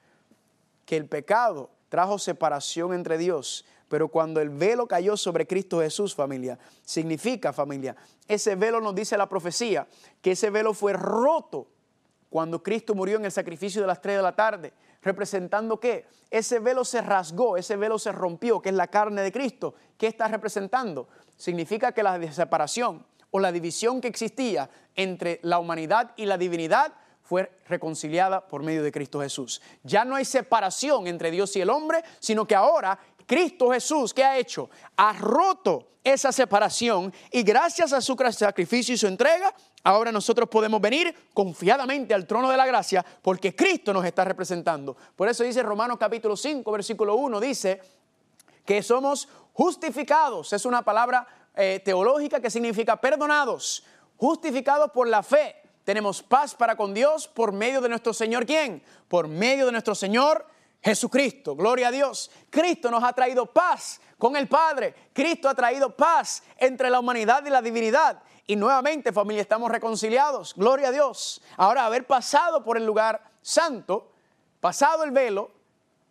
Que 0.86 0.96
el 0.96 1.04
pecado 1.04 1.68
trajo 1.90 2.18
separación 2.18 2.94
entre 2.94 3.18
Dios. 3.18 3.66
Pero 3.88 4.08
cuando 4.08 4.40
el 4.40 4.48
velo 4.48 4.88
cayó 4.88 5.14
sobre 5.18 5.46
Cristo 5.46 5.80
Jesús, 5.80 6.14
familia, 6.14 6.58
significa, 6.86 7.52
familia, 7.52 7.94
ese 8.26 8.54
velo 8.54 8.80
nos 8.80 8.94
dice 8.94 9.18
la 9.18 9.28
profecía, 9.28 9.86
que 10.22 10.30
ese 10.30 10.48
velo 10.48 10.72
fue 10.72 10.94
roto 10.94 11.66
cuando 12.30 12.62
Cristo 12.62 12.94
murió 12.94 13.18
en 13.18 13.26
el 13.26 13.32
sacrificio 13.32 13.82
de 13.82 13.86
las 13.86 14.00
tres 14.00 14.16
de 14.16 14.22
la 14.22 14.34
tarde 14.34 14.72
representando 15.02 15.78
qué? 15.78 16.06
Ese 16.30 16.60
velo 16.60 16.84
se 16.84 17.02
rasgó, 17.02 17.56
ese 17.56 17.76
velo 17.76 17.98
se 17.98 18.12
rompió, 18.12 18.60
que 18.60 18.70
es 18.70 18.74
la 18.74 18.88
carne 18.88 19.22
de 19.22 19.32
Cristo. 19.32 19.74
¿Qué 19.98 20.06
está 20.06 20.28
representando? 20.28 21.08
Significa 21.36 21.92
que 21.92 22.02
la 22.02 22.32
separación 22.32 23.04
o 23.30 23.40
la 23.40 23.52
división 23.52 24.00
que 24.00 24.08
existía 24.08 24.70
entre 24.94 25.40
la 25.42 25.58
humanidad 25.58 26.12
y 26.16 26.26
la 26.26 26.38
divinidad 26.38 26.92
fue 27.22 27.50
reconciliada 27.66 28.46
por 28.46 28.62
medio 28.62 28.82
de 28.82 28.92
Cristo 28.92 29.20
Jesús. 29.20 29.62
Ya 29.82 30.04
no 30.04 30.16
hay 30.16 30.24
separación 30.24 31.06
entre 31.06 31.30
Dios 31.30 31.54
y 31.56 31.60
el 31.60 31.70
hombre, 31.70 32.02
sino 32.18 32.46
que 32.46 32.54
ahora 32.54 32.98
Cristo 33.26 33.70
Jesús, 33.70 34.12
¿qué 34.12 34.24
ha 34.24 34.38
hecho? 34.38 34.70
Ha 34.96 35.12
roto 35.14 35.88
esa 36.04 36.32
separación 36.32 37.12
y 37.30 37.42
gracias 37.42 37.92
a 37.92 38.00
su 38.00 38.16
sacrificio 38.32 38.94
y 38.94 38.98
su 38.98 39.06
entrega, 39.06 39.54
ahora 39.84 40.10
nosotros 40.10 40.48
podemos 40.48 40.80
venir 40.80 41.14
confiadamente 41.32 42.12
al 42.14 42.26
trono 42.26 42.50
de 42.50 42.56
la 42.56 42.66
gracia 42.66 43.04
porque 43.22 43.54
Cristo 43.54 43.92
nos 43.92 44.04
está 44.04 44.24
representando. 44.24 44.96
Por 45.14 45.28
eso 45.28 45.44
dice 45.44 45.62
Romanos 45.62 45.98
capítulo 45.98 46.36
5, 46.36 46.70
versículo 46.72 47.14
1, 47.14 47.40
dice 47.40 47.80
que 48.64 48.82
somos 48.82 49.28
justificados. 49.52 50.52
Es 50.52 50.64
una 50.64 50.82
palabra 50.82 51.26
eh, 51.54 51.80
teológica 51.84 52.40
que 52.40 52.50
significa 52.50 53.00
perdonados, 53.00 53.84
justificados 54.16 54.90
por 54.90 55.08
la 55.08 55.22
fe. 55.22 55.56
Tenemos 55.84 56.22
paz 56.22 56.54
para 56.54 56.76
con 56.76 56.94
Dios 56.94 57.28
por 57.28 57.52
medio 57.52 57.80
de 57.80 57.88
nuestro 57.88 58.12
Señor, 58.12 58.46
¿quién? 58.46 58.82
Por 59.08 59.28
medio 59.28 59.66
de 59.66 59.72
nuestro 59.72 59.94
Señor 59.94 60.46
Jesucristo. 60.82 61.54
Gloria 61.54 61.88
a 61.88 61.90
Dios. 61.90 62.30
Cristo 62.50 62.90
nos 62.90 63.04
ha 63.04 63.12
traído 63.12 63.46
paz 63.46 64.00
con 64.18 64.36
el 64.36 64.48
Padre. 64.48 64.94
Cristo 65.12 65.48
ha 65.48 65.54
traído 65.54 65.96
paz 65.96 66.42
entre 66.56 66.90
la 66.90 66.98
humanidad 66.98 67.44
y 67.46 67.50
la 67.50 67.62
divinidad. 67.62 68.22
Y 68.46 68.56
nuevamente, 68.56 69.12
familia, 69.12 69.42
estamos 69.42 69.70
reconciliados. 69.70 70.54
Gloria 70.56 70.88
a 70.88 70.92
Dios. 70.92 71.40
Ahora, 71.56 71.86
haber 71.86 72.06
pasado 72.06 72.64
por 72.64 72.76
el 72.76 72.84
lugar 72.84 73.22
santo, 73.40 74.12
pasado 74.60 75.04
el 75.04 75.12
velo, 75.12 75.52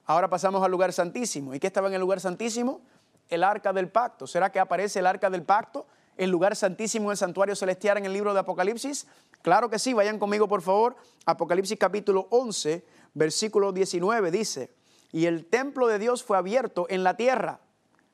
ahora 0.06 0.30
pasamos 0.30 0.64
al 0.64 0.72
lugar 0.72 0.94
santísimo. 0.94 1.54
¿Y 1.54 1.60
qué 1.60 1.68
estaba 1.68 1.90
en 1.90 1.94
el 1.94 2.02
lugar 2.02 2.22
santísimo? 2.22 2.82
El 3.28 3.44
arca 3.44 3.74
del 3.74 3.90
pacto. 3.90 4.26
¿Será 4.26 4.52
que 4.52 4.60
aparece 4.60 5.00
el 5.00 5.08
arca 5.08 5.30
del 5.30 5.44
pacto? 5.44 5.86
El 6.16 6.30
lugar 6.30 6.56
santísimo 6.56 7.12
el 7.12 7.18
santuario 7.18 7.56
celestial 7.56 7.98
en 7.98 8.06
el 8.06 8.14
libro 8.14 8.34
de 8.34 8.40
Apocalipsis. 8.40 9.08
Claro 9.42 9.70
que 9.70 9.80
sí, 9.80 9.94
vayan 9.94 10.20
conmigo 10.20 10.48
por 10.48 10.62
favor. 10.62 10.96
Apocalipsis 11.26 11.78
capítulo 11.78 12.28
11, 12.30 12.86
versículo 13.14 13.72
19 13.72 14.32
dice, 14.32 14.74
y 15.12 15.26
el 15.26 15.46
templo 15.46 15.88
de 15.88 16.00
Dios 16.00 16.24
fue 16.24 16.38
abierto 16.38 16.86
en 16.90 17.04
la 17.04 17.18
tierra. 17.18 17.60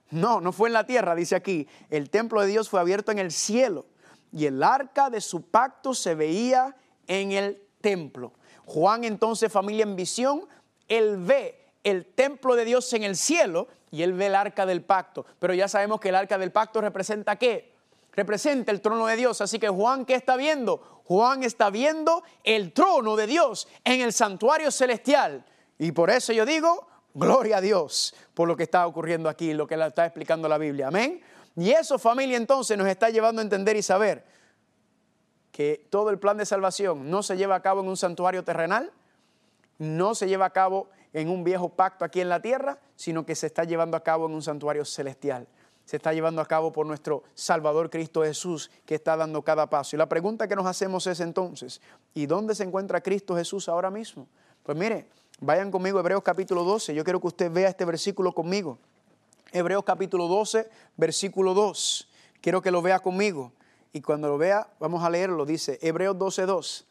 No, 0.09 0.41
no 0.41 0.51
fue 0.51 0.69
en 0.69 0.73
la 0.73 0.85
tierra, 0.85 1.15
dice 1.15 1.35
aquí. 1.35 1.67
El 1.89 2.09
templo 2.09 2.41
de 2.41 2.47
Dios 2.47 2.69
fue 2.69 2.79
abierto 2.79 3.11
en 3.11 3.19
el 3.19 3.31
cielo 3.31 3.85
y 4.31 4.45
el 4.45 4.63
arca 4.63 5.09
de 5.09 5.21
su 5.21 5.43
pacto 5.43 5.93
se 5.93 6.15
veía 6.15 6.75
en 7.07 7.31
el 7.31 7.61
templo. 7.81 8.33
Juan 8.65 9.03
entonces, 9.03 9.51
familia 9.51 9.83
en 9.83 9.95
visión, 9.95 10.47
él 10.87 11.17
ve 11.17 11.67
el 11.83 12.05
templo 12.05 12.55
de 12.55 12.65
Dios 12.65 12.91
en 12.93 13.03
el 13.03 13.15
cielo 13.15 13.67
y 13.91 14.01
él 14.01 14.13
ve 14.13 14.27
el 14.27 14.35
arca 14.35 14.65
del 14.65 14.83
pacto. 14.83 15.25
Pero 15.39 15.53
ya 15.53 15.67
sabemos 15.67 15.99
que 15.99 16.09
el 16.09 16.15
arca 16.15 16.37
del 16.37 16.51
pacto 16.51 16.81
representa 16.81 17.37
qué? 17.37 17.76
Representa 18.18 18.72
el 18.72 18.82
trono 18.82 19.05
de 19.05 19.15
Dios. 19.15 19.41
Así 19.41 19.59
que 19.59 19.70
Juan, 19.70 20.03
¿qué 20.03 20.15
está 20.15 20.36
viendo? 20.36 21.03
Juan 21.05 21.43
está 21.43 21.70
viendo 21.70 22.24
el 22.43 22.74
trono 22.74 23.15
de 23.15 23.28
Dios 23.28 23.68
en 23.84 24.01
el 24.01 24.11
santuario 24.11 24.72
celestial. 24.72 25.45
Y 25.78 25.91
por 25.91 26.09
eso 26.09 26.34
yo 26.34 26.43
digo, 26.43 26.88
gloria 27.13 27.57
a 27.57 27.61
Dios 27.61 28.15
por 28.34 28.47
lo 28.47 28.57
que 28.57 28.63
está 28.63 28.88
ocurriendo 28.88 29.30
aquí, 29.30 29.53
lo 29.53 29.68
que 29.68 29.76
está 29.76 30.07
explicando 30.07 30.49
la 30.49 30.57
Biblia. 30.57 30.88
Amén. 30.88 31.22
Y 31.55 31.70
eso 31.70 31.99
familia 31.99 32.38
entonces 32.38 32.76
nos 32.76 32.88
está 32.88 33.11
llevando 33.11 33.39
a 33.39 33.43
entender 33.43 33.78
y 33.78 33.84
saber 33.84 34.26
que 35.51 35.88
todo 35.91 36.09
el 36.09 36.18
plan 36.18 36.38
de 36.38 36.45
salvación 36.47 37.11
no 37.11 37.22
se 37.22 37.38
lleva 37.38 37.53
a 37.53 37.61
cabo 37.61 37.82
en 37.82 37.88
un 37.88 37.97
santuario 37.97 38.43
terrenal, 38.43 38.91
no 39.78 40.15
se 40.15 40.28
lleva 40.28 40.45
a 40.45 40.53
cabo 40.53 40.89
en 41.13 41.30
un 41.30 41.43
viejo 41.43 41.70
pacto 41.70 42.03
aquí 42.03 42.20
en 42.20 42.30
la 42.30 42.41
tierra, 42.41 42.80
sino 42.95 43.28
que 43.28 43.36
se 43.36 43.45
está 43.45 43.63
llevando 43.63 43.95
a 43.95 44.03
cabo 44.03 44.26
en 44.26 44.34
un 44.34 44.41
santuario 44.41 44.86
celestial. 44.86 45.47
Se 45.88 45.95
está 45.95 46.11
llevando 46.11 46.41
a 46.41 46.45
cabo 46.45 46.73
por 46.73 46.85
nuestro 46.85 47.23
Salvador 47.33 47.89
Cristo 47.89 48.21
Jesús, 48.21 48.69
que 48.85 48.95
está 48.95 49.15
dando 49.15 49.41
cada 49.41 49.69
paso. 49.69 49.95
Y 49.95 49.97
la 49.97 50.09
pregunta 50.09 50.45
que 50.45 50.53
nos 50.57 50.65
hacemos 50.65 51.07
es 51.07 51.21
entonces, 51.21 51.79
¿y 52.13 52.25
dónde 52.25 52.55
se 52.55 52.65
encuentra 52.65 52.99
Cristo 52.99 53.38
Jesús 53.38 53.69
ahora 53.69 53.89
mismo? 53.89 54.27
Pues 54.63 54.77
mire, 54.77 55.07
vayan 55.39 55.71
conmigo 55.71 55.97
a 55.97 56.01
Hebreos 56.01 56.23
capítulo 56.23 56.65
12. 56.65 56.93
Yo 56.93 57.05
quiero 57.05 57.21
que 57.21 57.27
usted 57.27 57.49
vea 57.49 57.69
este 57.69 57.85
versículo 57.85 58.33
conmigo. 58.33 58.79
Hebreos 59.53 59.85
capítulo 59.85 60.27
12, 60.27 60.69
versículo 60.97 61.53
2. 61.53 62.09
Quiero 62.41 62.61
que 62.61 62.69
lo 62.69 62.81
vea 62.81 62.99
conmigo. 62.99 63.53
Y 63.93 64.01
cuando 64.01 64.27
lo 64.27 64.38
vea, 64.38 64.69
vamos 64.81 65.05
a 65.05 65.09
leerlo. 65.09 65.45
Dice 65.45 65.79
Hebreos 65.81 66.19
12, 66.19 66.47
2. 66.47 66.85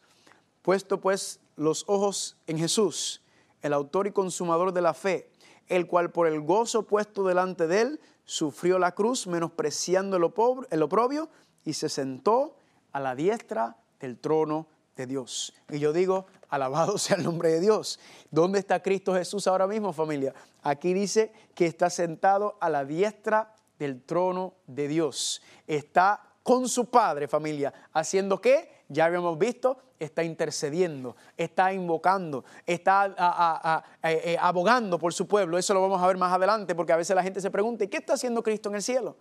Puesto 0.63 0.99
pues 0.99 1.39
los 1.55 1.83
ojos 1.85 2.35
en 2.47 2.57
Jesús, 2.57 3.21
el 3.61 3.73
autor 3.73 4.07
y 4.07 4.11
consumador 4.11 4.73
de 4.73 4.81
la 4.81 4.95
fe, 4.95 5.29
el 5.67 5.85
cual 5.85 6.09
por 6.09 6.25
el 6.25 6.41
gozo 6.41 6.87
puesto 6.87 7.27
delante 7.27 7.67
de 7.67 7.81
él, 7.81 7.99
sufrió 8.27 8.77
la 8.77 8.91
cruz, 8.91 9.25
menospreciando 9.25 10.17
el 10.17 10.83
oprobio, 10.83 11.29
y 11.63 11.73
se 11.73 11.89
sentó 11.89 12.55
a 12.91 12.99
la 12.99 13.15
diestra 13.15 13.77
del 13.99 14.19
trono 14.19 14.67
de 14.95 15.07
Dios. 15.07 15.53
Y 15.69 15.79
yo 15.79 15.93
digo, 15.93 16.27
alabado 16.49 16.97
sea 16.97 17.17
el 17.17 17.23
nombre 17.23 17.51
de 17.51 17.61
Dios. 17.61 17.99
¿Dónde 18.29 18.59
está 18.59 18.83
Cristo 18.83 19.13
Jesús 19.13 19.47
ahora 19.47 19.65
mismo, 19.65 19.93
familia? 19.93 20.33
Aquí 20.61 20.93
dice 20.93 21.31
que 21.55 21.65
está 21.65 21.89
sentado 21.89 22.57
a 22.59 22.69
la 22.69 22.85
diestra 22.85 23.55
del 23.79 24.03
trono 24.03 24.55
de 24.67 24.87
Dios. 24.87 25.41
Está 25.65 26.21
con 26.43 26.67
su 26.67 26.89
Padre, 26.89 27.27
familia, 27.27 27.73
haciendo 27.93 28.41
qué? 28.41 28.76
Ya 28.89 29.05
habíamos 29.05 29.37
visto, 29.37 29.77
está 29.99 30.23
intercediendo, 30.23 31.15
está 31.35 31.73
invocando, 31.73 32.45
está 32.65 33.83
eh, 34.03 34.21
eh, 34.23 34.37
abogando 34.39 34.97
por 34.97 35.13
su 35.13 35.27
pueblo. 35.27 35.57
Eso 35.57 35.73
lo 35.73 35.81
vamos 35.81 36.01
a 36.01 36.07
ver 36.07 36.17
más 36.17 36.33
adelante 36.33 36.73
porque 36.75 36.93
a 36.93 36.97
veces 36.97 37.15
la 37.15 37.23
gente 37.23 37.41
se 37.41 37.51
pregunta, 37.51 37.83
¿y 37.83 37.87
qué 37.87 37.97
está 37.97 38.13
haciendo 38.13 38.41
Cristo 38.41 38.69
en 38.69 38.75
el 38.75 38.81
cielo? 38.81 39.17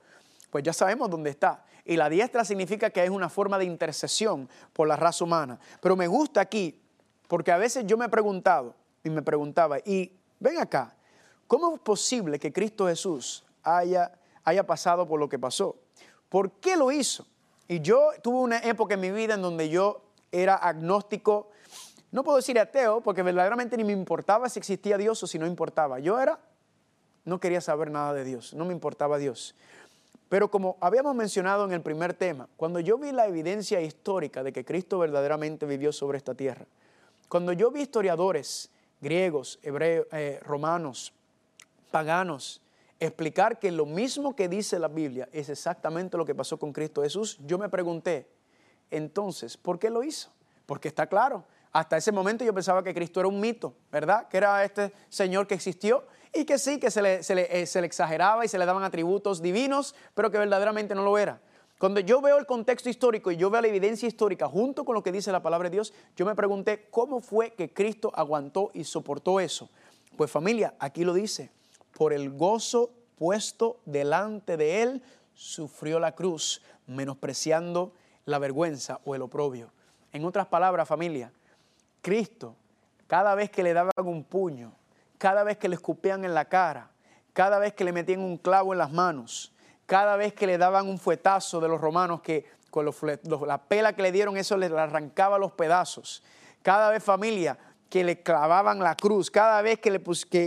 Pues 0.51 0.63
ya 0.63 0.73
sabemos 0.73 1.11
dónde 1.11 1.31
está. 1.31 1.65
Y 1.85 1.97
la 1.97 2.09
diestra 2.09 2.45
significa 2.45 2.91
que 2.91 3.05
es 3.05 3.11
una 3.11 3.29
forma 3.29 3.59
de 3.59 3.65
intercesión 3.65 4.49
por 4.73 4.89
la 4.89 4.97
raza 4.97 5.25
humana. 5.25 5.59
Pero 5.81 5.97
me 5.97 6.07
gusta 6.07 6.41
aquí, 6.41 6.81
porque 7.29 7.53
a 7.53 7.57
veces 7.57 7.85
yo 7.87 7.97
me 7.97 8.07
he 8.07 8.09
preguntado 8.09 8.75
y 9.03 9.11
me 9.11 9.23
preguntaba, 9.23 9.79
y 9.79 10.13
ven 10.41 10.59
acá, 10.59 10.97
¿cómo 11.47 11.75
es 11.75 11.81
posible 11.81 12.39
que 12.39 12.53
Cristo 12.53 12.87
Jesús 12.87 13.45
haya, 13.63 14.13
haya 14.45 14.67
pasado 14.67 15.07
por 15.07 15.21
lo 15.21 15.29
que 15.29 15.39
pasó? 15.39 15.77
¿Por 16.29 16.53
qué 16.53 16.77
lo 16.77 16.91
hizo? 16.91 17.27
Y 17.69 17.81
yo 17.81 18.11
tuve 18.23 18.39
una 18.39 18.59
época 18.59 18.95
en 18.95 19.01
mi 19.01 19.11
vida 19.11 19.35
en 19.35 19.43
donde 19.43 19.69
yo 19.69 20.03
era 20.31 20.55
agnóstico, 20.57 21.51
no 22.13 22.23
puedo 22.25 22.37
decir 22.37 22.59
ateo, 22.59 23.01
porque 23.01 23.23
verdaderamente 23.23 23.77
ni 23.77 23.85
me 23.85 23.93
importaba 23.93 24.49
si 24.49 24.59
existía 24.59 24.97
Dios 24.97 25.23
o 25.23 25.27
si 25.27 25.39
no 25.39 25.47
importaba. 25.47 25.99
Yo 25.99 26.19
era, 26.21 26.39
no 27.25 27.41
quería 27.41 27.61
saber 27.61 27.91
nada 27.91 28.13
de 28.15 28.25
Dios, 28.25 28.55
no 28.55 28.65
me 28.65 28.73
importaba 28.73 29.19
Dios. 29.19 29.55
Pero 30.29 30.51
como 30.51 30.77
habíamos 30.81 31.15
mencionado 31.15 31.65
en 31.65 31.73
el 31.73 31.83
primer 31.83 32.15
tema, 32.15 32.49
cuando 32.57 32.81
yo 32.81 32.99
vi 32.99 33.13
la 33.13 33.27
evidencia 33.27 33.81
histórica 33.81 34.43
de 34.43 34.53
que 34.53 34.65
Cristo 34.65 34.99
verdaderamente 34.99 35.67
vivió 35.67 35.93
sobre 35.93 36.19
esta 36.19 36.35
tierra, 36.35 36.67
cuando 37.29 37.53
yo 37.53 37.71
vi 37.71 37.83
historiadores 37.83 38.71
griegos, 39.01 39.59
hebreos, 39.63 40.07
eh, 40.13 40.41
romanos, 40.43 41.13
paganos, 41.91 42.61
explicar 42.99 43.59
que 43.59 43.71
lo 43.71 43.87
mismo 43.87 44.35
que 44.35 44.49
dice 44.49 44.79
la 44.79 44.89
Biblia 44.89 45.29
es 45.33 45.49
exactamente 45.49 46.17
lo 46.17 46.25
que 46.25 46.35
pasó 46.35 46.59
con 46.59 46.73
Cristo 46.73 47.03
Jesús, 47.03 47.39
yo 47.47 47.59
me 47.59 47.69
pregunté, 47.69 48.29
entonces, 48.91 49.57
¿por 49.57 49.79
qué 49.79 49.91
lo 49.91 50.03
hizo? 50.03 50.31
Porque 50.67 50.89
está 50.89 51.07
claro, 51.07 51.45
hasta 51.73 51.97
ese 51.97 52.11
momento 52.11 52.45
yo 52.45 52.55
pensaba 52.55 52.83
que 52.83 52.95
Cristo 52.95 53.21
era 53.21 53.29
un 53.29 53.39
mito, 53.39 53.75
¿verdad? 53.93 54.29
Que 54.29 54.39
era 54.39 54.65
este 54.65 54.93
Señor 55.09 55.47
que 55.47 55.55
existió 55.55 56.07
y 56.33 56.45
que 56.45 56.59
sí, 56.59 56.79
que 56.79 56.91
se 56.91 57.03
le, 57.03 57.17
eh, 57.17 57.67
se 57.67 57.81
le, 57.81 57.87
exageraba 57.87 58.45
y 58.45 58.49
se 58.49 58.59
le 58.59 58.65
daban 58.65 58.83
atributos 58.83 59.43
divinos, 59.43 59.95
pero 60.15 60.31
que 60.31 60.39
verdaderamente 60.39 60.95
no 60.95 61.03
lo 61.03 61.19
era. 61.19 61.41
Cuando 61.79 62.01
yo 62.01 62.23
veo 62.23 62.39
el 62.39 62.47
contexto 62.47 62.89
histórico 62.89 63.31
y 63.31 63.37
yo 63.37 63.51
veo 63.51 63.61
la 63.61 63.69
evidencia 63.69 64.09
histórica 64.09 64.49
junto 64.49 64.87
con 64.87 64.95
lo 64.95 65.03
que 65.03 65.13
dice 65.13 65.31
la 65.31 65.43
palabra 65.43 65.69
de 65.69 65.77
Dios, 65.77 65.93
yo 66.17 66.25
me 66.25 66.35
pregunté 66.35 66.89
cómo 66.91 67.21
fue 67.21 67.51
que 67.51 67.71
Cristo 67.71 68.11
aguantó 68.15 68.71
y 68.73 68.85
soportó 68.85 69.39
eso. 69.39 69.69
Pues 70.17 70.31
familia, 70.31 70.75
aquí 70.79 71.05
lo 71.05 71.13
dice, 71.13 71.51
por 71.97 72.13
el 72.13 72.31
gozo 72.31 72.91
puesto 73.17 73.81
delante 73.87 74.59
de 74.59 74.83
él, 74.83 75.03
sufrió 75.33 75.99
la 75.99 76.13
cruz, 76.13 76.61
menospreciando 76.87 77.95
la 78.27 78.39
vergüenza 78.39 79.01
o 79.07 79.15
el 79.15 79.23
oprobio. 79.23 79.73
En 80.13 80.27
otras 80.27 80.47
palabras, 80.47 80.87
familia, 80.87 81.33
Cristo, 82.03 82.55
cada 83.07 83.35
vez 83.35 83.51
que 83.51 83.63
le 83.63 83.73
daban 83.73 83.93
un 84.05 84.25
puño, 84.25 84.75
cada 85.17 85.43
vez 85.43 85.57
que 85.57 85.69
le 85.69 85.77
escupían 85.77 86.25
en 86.25 86.35
la 86.35 86.45
cara, 86.45 86.91
cada 87.33 87.59
vez 87.59 87.73
que 87.73 87.85
le 87.85 87.93
metían 87.93 88.21
un 88.21 88.37
clavo 88.37 88.75
en 88.75 88.79
las 88.79 88.93
manos, 88.93 89.55
cada 89.87 90.17
vez 90.17 90.35
que 90.35 90.47
le 90.47 90.59
daban 90.59 90.89
un 90.89 90.99
fuetazo 90.99 91.61
de 91.61 91.69
los 91.69 91.81
romanos 91.81 92.21
que 92.21 92.45
con 92.71 92.85
la 93.47 93.59
pela 93.63 93.95
que 93.95 94.03
le 94.03 94.13
dieron 94.13 94.37
eso 94.37 94.59
le 94.59 94.67
arrancaba 94.67 95.39
los 95.39 95.53
pedazos, 95.53 96.23
cada 96.63 96.91
vez 96.91 97.03
familia 97.03 97.57
que 97.89 98.05
le 98.05 98.23
clavaban 98.23 98.81
la 98.81 98.97
cruz, 98.97 99.31
cada 99.31 99.63
vez 99.63 99.79
que, 99.79 99.91
le 99.91 100.03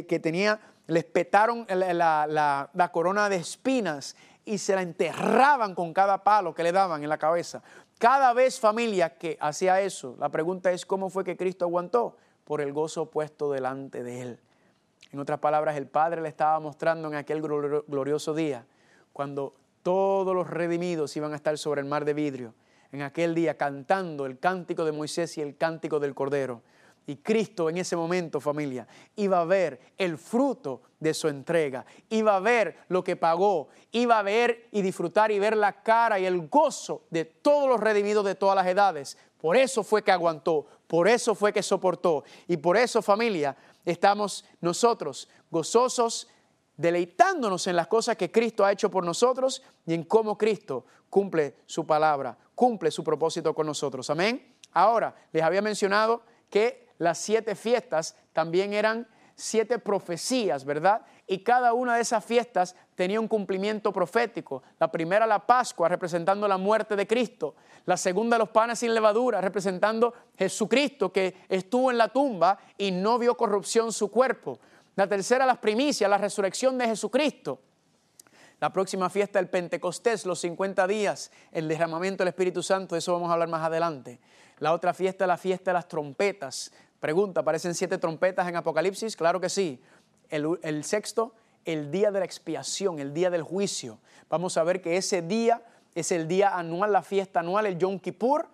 que, 0.05 0.19
tenía, 0.19 0.59
les 0.89 1.05
petaron 1.05 1.65
la, 1.69 2.69
la 2.73 2.91
corona 2.91 3.29
de 3.29 3.37
espinas 3.37 4.15
y 4.45 4.57
se 4.57 4.75
la 4.75 4.81
enterraban 4.81 5.75
con 5.75 5.93
cada 5.93 6.23
palo 6.23 6.53
que 6.53 6.63
le 6.63 6.71
daban 6.71 7.03
en 7.03 7.09
la 7.09 7.17
cabeza. 7.17 7.61
Cada 7.99 8.33
vez 8.33 8.59
familia 8.59 9.17
que 9.17 9.37
hacía 9.39 9.81
eso, 9.81 10.15
la 10.19 10.29
pregunta 10.29 10.71
es 10.71 10.85
cómo 10.85 11.09
fue 11.09 11.23
que 11.23 11.37
Cristo 11.37 11.65
aguantó 11.65 12.15
por 12.45 12.61
el 12.61 12.73
gozo 12.73 13.11
puesto 13.11 13.51
delante 13.51 14.03
de 14.03 14.21
él. 14.21 14.39
En 15.11 15.19
otras 15.19 15.39
palabras, 15.39 15.75
el 15.75 15.87
Padre 15.87 16.21
le 16.21 16.29
estaba 16.29 16.59
mostrando 16.59 17.07
en 17.07 17.15
aquel 17.15 17.41
glorioso 17.41 18.33
día, 18.33 18.65
cuando 19.11 19.53
todos 19.83 20.35
los 20.35 20.49
redimidos 20.49 21.15
iban 21.17 21.33
a 21.33 21.35
estar 21.35 21.57
sobre 21.57 21.81
el 21.81 21.87
mar 21.87 22.05
de 22.05 22.13
vidrio, 22.13 22.53
en 22.91 23.01
aquel 23.01 23.35
día 23.35 23.57
cantando 23.57 24.25
el 24.25 24.39
cántico 24.39 24.85
de 24.85 24.91
Moisés 24.91 25.37
y 25.37 25.41
el 25.41 25.57
cántico 25.57 25.99
del 25.99 26.15
Cordero. 26.15 26.61
Y 27.09 27.15
Cristo 27.15 27.71
en 27.71 27.79
ese 27.79 27.95
momento, 27.95 28.39
familia, 28.39 28.87
iba 29.15 29.41
a 29.41 29.45
ver 29.45 29.79
el 29.97 30.15
fruto 30.15 30.83
de 30.99 31.15
su 31.15 31.27
entrega, 31.27 31.83
iba 32.07 32.35
a 32.35 32.39
ver 32.39 32.81
lo 32.87 33.03
que 33.03 33.15
pagó, 33.15 33.69
iba 33.91 34.19
a 34.19 34.21
ver 34.21 34.67
y 34.71 34.83
disfrutar 34.83 35.31
y 35.31 35.39
ver 35.39 35.57
la 35.57 35.81
cara 35.81 36.19
y 36.19 36.27
el 36.27 36.47
gozo 36.47 37.07
de 37.09 37.25
todos 37.25 37.67
los 37.67 37.79
redimidos 37.79 38.23
de 38.25 38.35
todas 38.35 38.55
las 38.55 38.67
edades. 38.67 39.17
Por 39.41 39.57
eso 39.57 39.81
fue 39.83 40.03
que 40.03 40.11
aguantó, 40.11 40.67
por 40.85 41.07
eso 41.07 41.33
fue 41.33 41.51
que 41.51 41.63
soportó. 41.63 42.25
Y 42.47 42.57
por 42.57 42.77
eso, 42.77 43.01
familia, 43.01 43.57
estamos 43.85 44.45
nosotros 44.61 45.29
gozosos, 45.49 46.27
deleitándonos 46.77 47.65
en 47.65 47.75
las 47.75 47.87
cosas 47.87 48.17
que 48.17 48.31
Cristo 48.31 48.63
ha 48.63 48.71
hecho 48.71 48.91
por 48.91 49.03
nosotros 49.03 49.63
y 49.87 49.95
en 49.95 50.03
cómo 50.03 50.37
Cristo 50.37 50.85
cumple 51.09 51.55
su 51.65 51.87
palabra, 51.87 52.37
cumple 52.53 52.91
su 52.91 53.03
propósito 53.03 53.55
con 53.55 53.65
nosotros. 53.65 54.11
Amén. 54.11 54.57
Ahora, 54.73 55.15
les 55.33 55.41
había 55.41 55.63
mencionado 55.63 56.21
que 56.51 56.88
las 56.99 57.17
siete 57.17 57.55
fiestas 57.55 58.15
también 58.33 58.73
eran 58.73 59.07
siete 59.33 59.79
profecías, 59.79 60.65
¿verdad? 60.65 61.01
Y 61.25 61.39
cada 61.39 61.73
una 61.73 61.95
de 61.95 62.01
esas 62.01 62.23
fiestas 62.23 62.75
tenía 62.93 63.19
un 63.19 63.27
cumplimiento 63.27 63.93
profético. 63.93 64.63
La 64.79 64.91
primera, 64.91 65.25
la 65.25 65.45
Pascua, 65.45 65.87
representando 65.87 66.47
la 66.47 66.57
muerte 66.57 66.95
de 66.95 67.07
Cristo. 67.07 67.55
La 67.85 67.95
segunda, 67.95 68.37
los 68.37 68.49
panes 68.49 68.79
sin 68.79 68.93
levadura, 68.93 69.39
representando 69.39 70.13
Jesucristo 70.37 71.11
que 71.11 71.35
estuvo 71.47 71.89
en 71.89 71.97
la 71.97 72.09
tumba 72.09 72.59
y 72.77 72.91
no 72.91 73.17
vio 73.17 73.37
corrupción 73.37 73.93
su 73.93 74.11
cuerpo. 74.11 74.59
La 74.95 75.07
tercera, 75.07 75.45
las 75.45 75.59
primicias, 75.59 76.09
la 76.09 76.17
resurrección 76.17 76.77
de 76.77 76.87
Jesucristo. 76.87 77.61
La 78.59 78.73
próxima 78.73 79.09
fiesta, 79.09 79.39
el 79.39 79.47
Pentecostés, 79.47 80.25
los 80.25 80.41
50 80.41 80.85
días, 80.85 81.31
el 81.53 81.69
derramamiento 81.69 82.23
del 82.23 82.29
Espíritu 82.29 82.61
Santo, 82.61 82.95
de 82.95 82.99
eso 82.99 83.13
vamos 83.13 83.29
a 83.29 83.33
hablar 83.33 83.47
más 83.47 83.63
adelante. 83.63 84.19
La 84.57 84.73
otra 84.73 84.93
fiesta, 84.93 85.25
la 85.25 85.37
fiesta 85.37 85.71
de 85.71 85.75
las 85.75 85.87
trompetas, 85.87 86.73
Pregunta, 86.99 87.41
¿aparecen 87.41 87.75
siete 87.75 87.97
trompetas 87.97 88.47
en 88.47 88.55
Apocalipsis? 88.55 89.15
Claro 89.15 89.39
que 89.39 89.49
sí. 89.49 89.81
El, 90.29 90.83
sexto, 90.83 91.33
el 91.65 91.91
día 91.91 92.11
de 92.11 92.19
la 92.19 92.25
expiación, 92.25 92.99
el 92.99 93.13
día 93.13 93.29
del 93.29 93.41
juicio. 93.41 93.99
Vamos 94.29 94.57
a 94.57 94.63
ver 94.63 94.81
que 94.81 94.97
ese 94.97 95.21
día 95.21 95.63
es 95.95 96.11
el 96.11 96.27
día 96.27 96.55
anual, 96.55 96.91
la 96.91 97.01
fiesta 97.01 97.39
anual, 97.39 97.65
el 97.65 97.77
Yom 97.77 97.99
Kippur. 97.99 98.47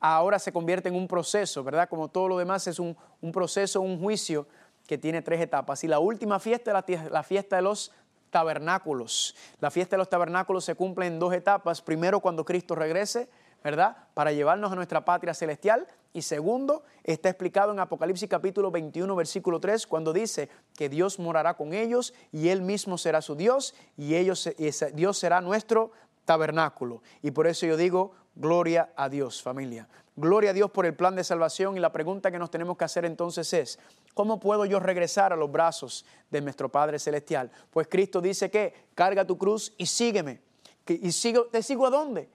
Ahora 0.00 0.38
se 0.38 0.52
convierte 0.52 0.88
en 0.88 0.96
un 0.96 1.08
proceso, 1.08 1.64
¿verdad? 1.64 1.88
Como 1.88 2.08
todo 2.08 2.28
lo 2.28 2.38
demás 2.38 2.66
es 2.66 2.78
un, 2.78 2.96
proceso, 3.32 3.80
un 3.80 3.98
juicio 3.98 4.46
que 4.86 4.98
tiene 4.98 5.22
tres 5.22 5.40
etapas. 5.40 5.82
Y 5.84 5.88
la 5.88 5.98
última 5.98 6.38
fiesta 6.40 6.82
es 6.86 7.10
la 7.10 7.22
fiesta 7.22 7.56
de 7.56 7.62
los 7.62 7.92
tabernáculos. 8.34 9.36
La 9.60 9.70
fiesta 9.70 9.94
de 9.94 9.98
los 9.98 10.10
tabernáculos 10.10 10.64
se 10.64 10.74
cumple 10.74 11.06
en 11.06 11.20
dos 11.20 11.32
etapas. 11.32 11.80
Primero, 11.80 12.18
cuando 12.18 12.44
Cristo 12.44 12.74
regrese, 12.74 13.28
¿verdad? 13.64 13.96
Para 14.12 14.30
llevarnos 14.30 14.70
a 14.70 14.76
nuestra 14.76 15.06
patria 15.06 15.32
celestial. 15.32 15.88
Y 16.12 16.22
segundo, 16.22 16.84
está 17.02 17.30
explicado 17.30 17.72
en 17.72 17.80
Apocalipsis 17.80 18.28
capítulo 18.28 18.70
21, 18.70 19.16
versículo 19.16 19.58
3, 19.58 19.86
cuando 19.86 20.12
dice 20.12 20.50
que 20.76 20.90
Dios 20.90 21.18
morará 21.18 21.54
con 21.54 21.72
ellos 21.72 22.12
y 22.30 22.50
Él 22.50 22.60
mismo 22.60 22.98
será 22.98 23.22
su 23.22 23.34
Dios 23.34 23.74
y 23.96 24.14
ellos, 24.14 24.48
Dios 24.92 25.18
será 25.18 25.40
nuestro 25.40 25.90
tabernáculo. 26.26 27.02
Y 27.22 27.30
por 27.30 27.46
eso 27.46 27.66
yo 27.66 27.76
digo, 27.76 28.12
gloria 28.36 28.92
a 28.96 29.08
Dios, 29.08 29.42
familia. 29.42 29.88
Gloria 30.14 30.50
a 30.50 30.52
Dios 30.52 30.70
por 30.70 30.86
el 30.86 30.94
plan 30.94 31.16
de 31.16 31.24
salvación 31.24 31.76
y 31.76 31.80
la 31.80 31.90
pregunta 31.90 32.30
que 32.30 32.38
nos 32.38 32.50
tenemos 32.50 32.76
que 32.76 32.84
hacer 32.84 33.04
entonces 33.04 33.52
es, 33.52 33.78
¿cómo 34.12 34.38
puedo 34.38 34.64
yo 34.66 34.78
regresar 34.78 35.32
a 35.32 35.36
los 35.36 35.50
brazos 35.50 36.04
de 36.30 36.40
nuestro 36.42 36.68
Padre 36.68 37.00
Celestial? 37.00 37.50
Pues 37.70 37.88
Cristo 37.88 38.20
dice 38.20 38.50
que 38.50 38.72
carga 38.94 39.26
tu 39.26 39.36
cruz 39.36 39.74
y 39.78 39.86
sígueme. 39.86 40.40
¿Y 40.86 41.10
sigo, 41.10 41.46
te 41.46 41.62
sigo 41.62 41.86
a 41.86 41.90
dónde? 41.90 42.28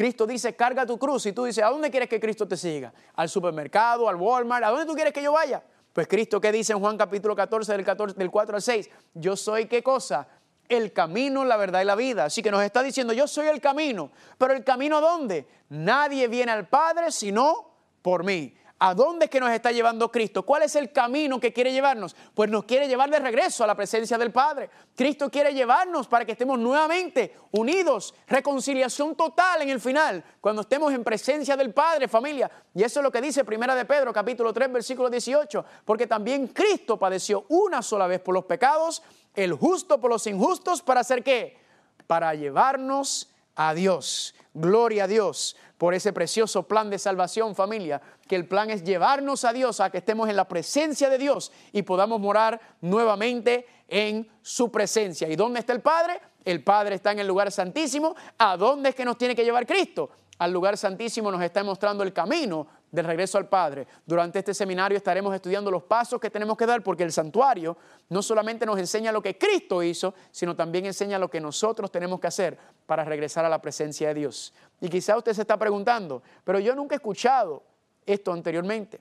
Cristo 0.00 0.26
dice, 0.26 0.56
carga 0.56 0.86
tu 0.86 0.98
cruz. 0.98 1.26
Y 1.26 1.34
tú 1.34 1.44
dices, 1.44 1.62
¿a 1.62 1.68
dónde 1.68 1.90
quieres 1.90 2.08
que 2.08 2.18
Cristo 2.18 2.48
te 2.48 2.56
siga? 2.56 2.90
¿Al 3.16 3.28
supermercado, 3.28 4.08
al 4.08 4.16
Walmart? 4.16 4.64
¿A 4.64 4.70
dónde 4.70 4.86
tú 4.86 4.94
quieres 4.94 5.12
que 5.12 5.22
yo 5.22 5.32
vaya? 5.32 5.62
Pues 5.92 6.08
Cristo, 6.08 6.40
¿qué 6.40 6.50
dice 6.50 6.72
en 6.72 6.80
Juan 6.80 6.96
capítulo 6.96 7.36
14 7.36 7.72
del, 7.72 7.84
14, 7.84 8.18
del 8.18 8.30
4 8.30 8.56
al 8.56 8.62
6? 8.62 8.88
Yo 9.12 9.36
soy 9.36 9.66
qué 9.66 9.82
cosa? 9.82 10.26
El 10.66 10.94
camino, 10.94 11.44
la 11.44 11.58
verdad 11.58 11.82
y 11.82 11.84
la 11.84 11.96
vida. 11.96 12.24
Así 12.24 12.42
que 12.42 12.50
nos 12.50 12.62
está 12.62 12.82
diciendo, 12.82 13.12
yo 13.12 13.28
soy 13.28 13.48
el 13.48 13.60
camino. 13.60 14.10
Pero 14.38 14.54
el 14.54 14.64
camino 14.64 15.02
dónde? 15.02 15.46
Nadie 15.68 16.28
viene 16.28 16.50
al 16.50 16.66
Padre 16.66 17.12
sino 17.12 17.74
por 18.00 18.24
mí. 18.24 18.54
¿A 18.82 18.94
dónde 18.94 19.26
es 19.26 19.30
que 19.30 19.40
nos 19.40 19.50
está 19.50 19.72
llevando 19.72 20.10
Cristo? 20.10 20.42
¿Cuál 20.42 20.62
es 20.62 20.74
el 20.74 20.90
camino 20.90 21.38
que 21.38 21.52
quiere 21.52 21.70
llevarnos? 21.70 22.16
Pues 22.34 22.48
nos 22.48 22.64
quiere 22.64 22.88
llevar 22.88 23.10
de 23.10 23.18
regreso 23.18 23.62
a 23.62 23.66
la 23.66 23.74
presencia 23.74 24.16
del 24.16 24.32
Padre. 24.32 24.70
Cristo 24.96 25.30
quiere 25.30 25.52
llevarnos 25.52 26.08
para 26.08 26.24
que 26.24 26.32
estemos 26.32 26.58
nuevamente 26.58 27.36
unidos, 27.50 28.14
reconciliación 28.26 29.14
total 29.16 29.60
en 29.60 29.68
el 29.68 29.82
final, 29.82 30.24
cuando 30.40 30.62
estemos 30.62 30.94
en 30.94 31.04
presencia 31.04 31.58
del 31.58 31.74
Padre, 31.74 32.08
familia. 32.08 32.50
Y 32.74 32.82
eso 32.82 33.00
es 33.00 33.04
lo 33.04 33.12
que 33.12 33.20
dice 33.20 33.44
Primera 33.44 33.74
de 33.74 33.84
Pedro, 33.84 34.14
capítulo 34.14 34.50
3, 34.50 34.72
versículo 34.72 35.10
18, 35.10 35.62
porque 35.84 36.06
también 36.06 36.46
Cristo 36.46 36.98
padeció 36.98 37.44
una 37.50 37.82
sola 37.82 38.06
vez 38.06 38.20
por 38.20 38.34
los 38.34 38.46
pecados, 38.46 39.02
el 39.34 39.52
justo 39.52 40.00
por 40.00 40.10
los 40.10 40.26
injustos, 40.26 40.80
para 40.80 41.00
hacer 41.00 41.22
qué? 41.22 41.58
Para 42.06 42.34
llevarnos 42.34 43.29
a 43.60 43.74
Dios. 43.74 44.34
Gloria 44.54 45.04
a 45.04 45.06
Dios 45.06 45.54
por 45.76 45.92
ese 45.92 46.14
precioso 46.14 46.62
plan 46.62 46.88
de 46.88 46.98
salvación, 46.98 47.54
familia, 47.54 48.00
que 48.26 48.36
el 48.36 48.48
plan 48.48 48.70
es 48.70 48.82
llevarnos 48.84 49.44
a 49.44 49.52
Dios, 49.52 49.80
a 49.80 49.90
que 49.90 49.98
estemos 49.98 50.30
en 50.30 50.36
la 50.36 50.48
presencia 50.48 51.10
de 51.10 51.18
Dios 51.18 51.52
y 51.72 51.82
podamos 51.82 52.20
morar 52.20 52.58
nuevamente 52.80 53.66
en 53.86 54.26
su 54.40 54.72
presencia. 54.72 55.28
¿Y 55.28 55.36
dónde 55.36 55.60
está 55.60 55.74
el 55.74 55.82
Padre? 55.82 56.20
El 56.42 56.64
Padre 56.64 56.94
está 56.94 57.12
en 57.12 57.18
el 57.18 57.26
lugar 57.26 57.52
santísimo. 57.52 58.16
¿A 58.38 58.56
dónde 58.56 58.90
es 58.90 58.94
que 58.94 59.04
nos 59.04 59.18
tiene 59.18 59.36
que 59.36 59.44
llevar 59.44 59.66
Cristo? 59.66 60.10
Al 60.40 60.52
lugar 60.52 60.78
santísimo 60.78 61.30
nos 61.30 61.42
está 61.42 61.62
mostrando 61.62 62.02
el 62.02 62.14
camino 62.14 62.66
del 62.90 63.04
regreso 63.04 63.36
al 63.36 63.46
Padre. 63.46 63.86
Durante 64.06 64.38
este 64.38 64.54
seminario 64.54 64.96
estaremos 64.96 65.34
estudiando 65.34 65.70
los 65.70 65.82
pasos 65.82 66.18
que 66.18 66.30
tenemos 66.30 66.56
que 66.56 66.64
dar 66.64 66.82
porque 66.82 67.02
el 67.02 67.12
santuario 67.12 67.76
no 68.08 68.22
solamente 68.22 68.64
nos 68.64 68.78
enseña 68.78 69.12
lo 69.12 69.20
que 69.20 69.36
Cristo 69.36 69.82
hizo, 69.82 70.14
sino 70.30 70.56
también 70.56 70.86
enseña 70.86 71.18
lo 71.18 71.28
que 71.28 71.42
nosotros 71.42 71.92
tenemos 71.92 72.20
que 72.20 72.28
hacer 72.28 72.56
para 72.86 73.04
regresar 73.04 73.44
a 73.44 73.50
la 73.50 73.60
presencia 73.60 74.08
de 74.08 74.14
Dios. 74.14 74.54
Y 74.80 74.88
quizá 74.88 75.14
usted 75.18 75.34
se 75.34 75.42
está 75.42 75.58
preguntando, 75.58 76.22
pero 76.42 76.58
yo 76.58 76.74
nunca 76.74 76.94
he 76.94 76.96
escuchado 76.96 77.62
esto 78.06 78.32
anteriormente. 78.32 78.98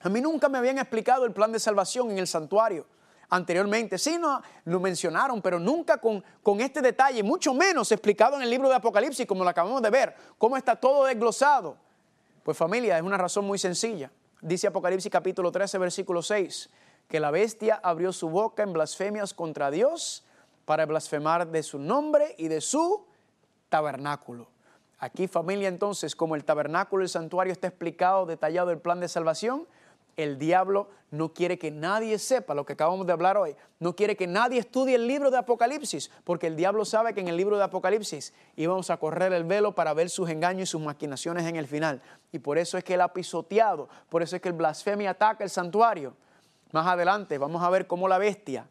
A 0.00 0.08
mí 0.08 0.22
nunca 0.22 0.48
me 0.48 0.56
habían 0.56 0.78
explicado 0.78 1.26
el 1.26 1.32
plan 1.32 1.52
de 1.52 1.60
salvación 1.60 2.10
en 2.10 2.16
el 2.16 2.26
santuario 2.26 2.86
anteriormente. 3.32 3.96
Sí, 3.96 4.18
no, 4.18 4.42
lo 4.66 4.78
mencionaron, 4.78 5.40
pero 5.40 5.58
nunca 5.58 5.96
con, 5.96 6.22
con 6.42 6.60
este 6.60 6.82
detalle, 6.82 7.22
mucho 7.22 7.54
menos 7.54 7.90
explicado 7.90 8.36
en 8.36 8.42
el 8.42 8.50
libro 8.50 8.68
de 8.68 8.74
Apocalipsis, 8.74 9.26
como 9.26 9.42
lo 9.42 9.48
acabamos 9.48 9.80
de 9.80 9.88
ver, 9.88 10.14
cómo 10.36 10.56
está 10.56 10.76
todo 10.76 11.04
desglosado. 11.06 11.78
Pues 12.42 12.58
familia, 12.58 12.98
es 12.98 13.02
una 13.02 13.16
razón 13.16 13.46
muy 13.46 13.58
sencilla. 13.58 14.10
Dice 14.42 14.66
Apocalipsis 14.66 15.10
capítulo 15.10 15.50
13, 15.50 15.78
versículo 15.78 16.20
6, 16.20 16.68
que 17.08 17.20
la 17.20 17.30
bestia 17.30 17.80
abrió 17.82 18.12
su 18.12 18.28
boca 18.28 18.62
en 18.62 18.74
blasfemias 18.74 19.32
contra 19.32 19.70
Dios 19.70 20.24
para 20.66 20.84
blasfemar 20.84 21.50
de 21.50 21.62
su 21.62 21.78
nombre 21.78 22.34
y 22.36 22.48
de 22.48 22.60
su 22.60 23.06
tabernáculo. 23.70 24.48
Aquí 24.98 25.26
familia 25.26 25.68
entonces, 25.68 26.14
como 26.14 26.36
el 26.36 26.44
tabernáculo 26.44 27.02
el 27.02 27.08
santuario 27.08 27.52
está 27.52 27.66
explicado, 27.68 28.26
detallado 28.26 28.70
el 28.70 28.78
plan 28.78 29.00
de 29.00 29.08
salvación, 29.08 29.66
el 30.16 30.38
diablo 30.38 30.88
no 31.10 31.34
quiere 31.34 31.58
que 31.58 31.70
nadie 31.70 32.18
sepa 32.18 32.54
lo 32.54 32.64
que 32.64 32.72
acabamos 32.72 33.06
de 33.06 33.12
hablar 33.12 33.36
hoy. 33.36 33.54
No 33.80 33.94
quiere 33.94 34.16
que 34.16 34.26
nadie 34.26 34.60
estudie 34.60 34.94
el 34.94 35.06
libro 35.06 35.30
de 35.30 35.38
Apocalipsis, 35.38 36.10
porque 36.24 36.46
el 36.46 36.56
diablo 36.56 36.84
sabe 36.84 37.12
que 37.12 37.20
en 37.20 37.28
el 37.28 37.36
libro 37.36 37.58
de 37.58 37.64
Apocalipsis 37.64 38.32
íbamos 38.56 38.88
a 38.90 38.96
correr 38.96 39.32
el 39.32 39.44
velo 39.44 39.74
para 39.74 39.92
ver 39.92 40.08
sus 40.08 40.30
engaños 40.30 40.68
y 40.68 40.72
sus 40.72 40.80
maquinaciones 40.80 41.46
en 41.46 41.56
el 41.56 41.66
final. 41.66 42.00
Y 42.32 42.38
por 42.38 42.56
eso 42.56 42.78
es 42.78 42.84
que 42.84 42.94
él 42.94 43.00
ha 43.02 43.12
pisoteado, 43.12 43.88
por 44.08 44.22
eso 44.22 44.36
es 44.36 44.42
que 44.42 44.48
el 44.48 44.54
blasfemia 44.54 45.10
ataca 45.10 45.44
el 45.44 45.50
santuario. 45.50 46.16
Más 46.72 46.86
adelante 46.86 47.36
vamos 47.36 47.62
a 47.62 47.68
ver 47.68 47.86
cómo 47.86 48.08
la 48.08 48.18
bestia 48.18 48.66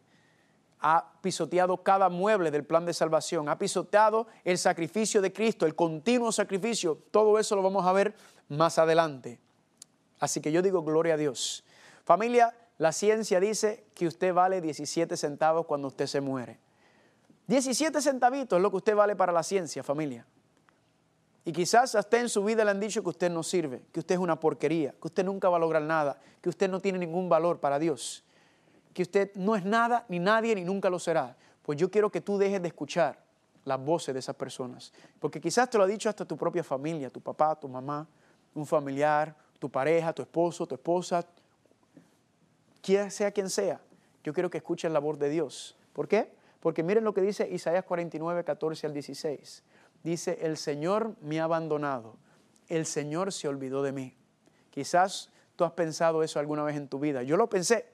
ha 0.80 1.12
pisoteado 1.22 1.84
cada 1.84 2.10
mueble 2.10 2.50
del 2.50 2.66
plan 2.66 2.86
de 2.86 2.94
salvación, 2.94 3.50
ha 3.50 3.60
pisoteado 3.60 4.26
el 4.44 4.58
sacrificio 4.58 5.22
de 5.22 5.32
Cristo, 5.32 5.68
el 5.68 5.76
continuo 5.76 6.32
sacrificio. 6.32 6.98
Todo 7.12 7.38
eso 7.38 7.56
lo 7.56 7.62
vamos 7.62 7.86
a 7.86 7.94
ver 7.94 8.16
más 8.50 8.80
adelante. 8.80 9.40
Así 10.22 10.40
que 10.40 10.52
yo 10.52 10.62
digo 10.62 10.84
gloria 10.84 11.16
a 11.16 11.18
Dios. 11.18 11.66
Familia, 12.06 12.56
la 12.78 12.92
ciencia 12.92 13.40
dice 13.40 13.84
que 13.96 14.08
usted 14.08 14.34
vale 14.34 14.62
17 14.62 15.18
centavos 15.18 15.66
cuando 15.66 15.88
usted 15.90 16.06
se 16.06 16.22
muere. 16.22 16.60
17 17.48 18.02
centavitos 18.02 18.58
es 18.58 18.62
lo 18.62 18.70
que 18.70 18.78
usted 18.78 18.96
vale 18.96 19.16
para 19.16 19.34
la 19.34 19.44
ciencia, 19.44 19.84
familia. 19.84 20.26
Y 21.44 21.52
quizás 21.52 21.96
hasta 21.96 22.20
en 22.20 22.30
su 22.30 22.44
vida 22.44 22.64
le 22.64 22.70
han 22.70 22.80
dicho 22.80 23.02
que 23.02 23.10
usted 23.10 23.32
no 23.32 23.42
sirve, 23.42 23.82
que 23.92 24.00
usted 24.00 24.16
es 24.16 24.22
una 24.22 24.40
porquería, 24.40 24.92
que 24.92 25.08
usted 25.08 25.26
nunca 25.26 25.50
va 25.50 25.58
a 25.58 25.60
lograr 25.60 25.82
nada, 25.82 26.20
que 26.40 26.50
usted 26.50 26.70
no 26.70 26.80
tiene 26.80 27.00
ningún 27.00 27.28
valor 27.28 27.60
para 27.60 27.80
Dios, 27.80 28.24
que 28.94 29.02
usted 29.02 29.32
no 29.34 29.56
es 29.56 29.66
nada, 29.66 30.06
ni 30.08 30.20
nadie, 30.20 30.54
ni 30.54 30.64
nunca 30.64 30.88
lo 30.90 31.00
será. 31.00 31.36
Pues 31.64 31.80
yo 31.80 31.90
quiero 31.90 32.12
que 32.12 32.22
tú 32.22 32.38
dejes 32.38 32.62
de 32.62 32.68
escuchar 32.68 33.24
las 33.66 33.84
voces 33.84 34.14
de 34.14 34.20
esas 34.20 34.36
personas. 34.36 34.94
Porque 35.20 35.42
quizás 35.42 35.68
te 35.68 35.80
lo 35.80 35.84
ha 35.84 35.88
dicho 35.88 36.10
hasta 36.10 36.26
tu 36.26 36.38
propia 36.38 36.64
familia, 36.64 37.10
tu 37.10 37.22
papá, 37.22 37.60
tu 37.60 37.68
mamá, 37.68 38.08
un 38.54 38.68
familiar, 38.68 39.36
tu 39.62 39.70
pareja, 39.70 40.12
tu 40.12 40.24
esposo, 40.24 40.66
tu 40.66 40.74
esposa, 40.74 41.24
quien 42.82 43.12
sea 43.12 43.30
quien 43.30 43.48
sea, 43.48 43.80
yo 44.24 44.34
quiero 44.34 44.50
que 44.50 44.58
escuchen 44.58 44.92
la 44.92 44.98
voz 44.98 45.20
de 45.20 45.30
Dios. 45.30 45.78
¿Por 45.94 46.08
qué? 46.08 46.34
Porque 46.62 46.82
miren 46.82 47.04
lo 47.04 47.14
que 47.14 47.22
dice 47.22 47.48
Isaías 47.48 47.84
49, 47.84 48.44
14 48.44 48.88
al 48.88 48.94
16. 48.94 49.64
Dice, 50.02 50.40
el 50.42 50.58
Señor 50.58 51.16
me 51.22 51.40
ha 51.40 51.44
abandonado, 51.44 52.16
el 52.70 52.88
Señor 52.88 53.32
se 53.32 53.48
olvidó 53.48 53.84
de 53.84 53.92
mí. 53.92 54.16
Quizás 54.72 55.30
tú 55.56 55.64
has 55.64 55.74
pensado 55.74 56.24
eso 56.24 56.40
alguna 56.40 56.64
vez 56.64 56.76
en 56.76 56.88
tu 56.88 56.98
vida. 56.98 57.22
Yo 57.22 57.38
lo 57.38 57.48
pensé. 57.48 57.86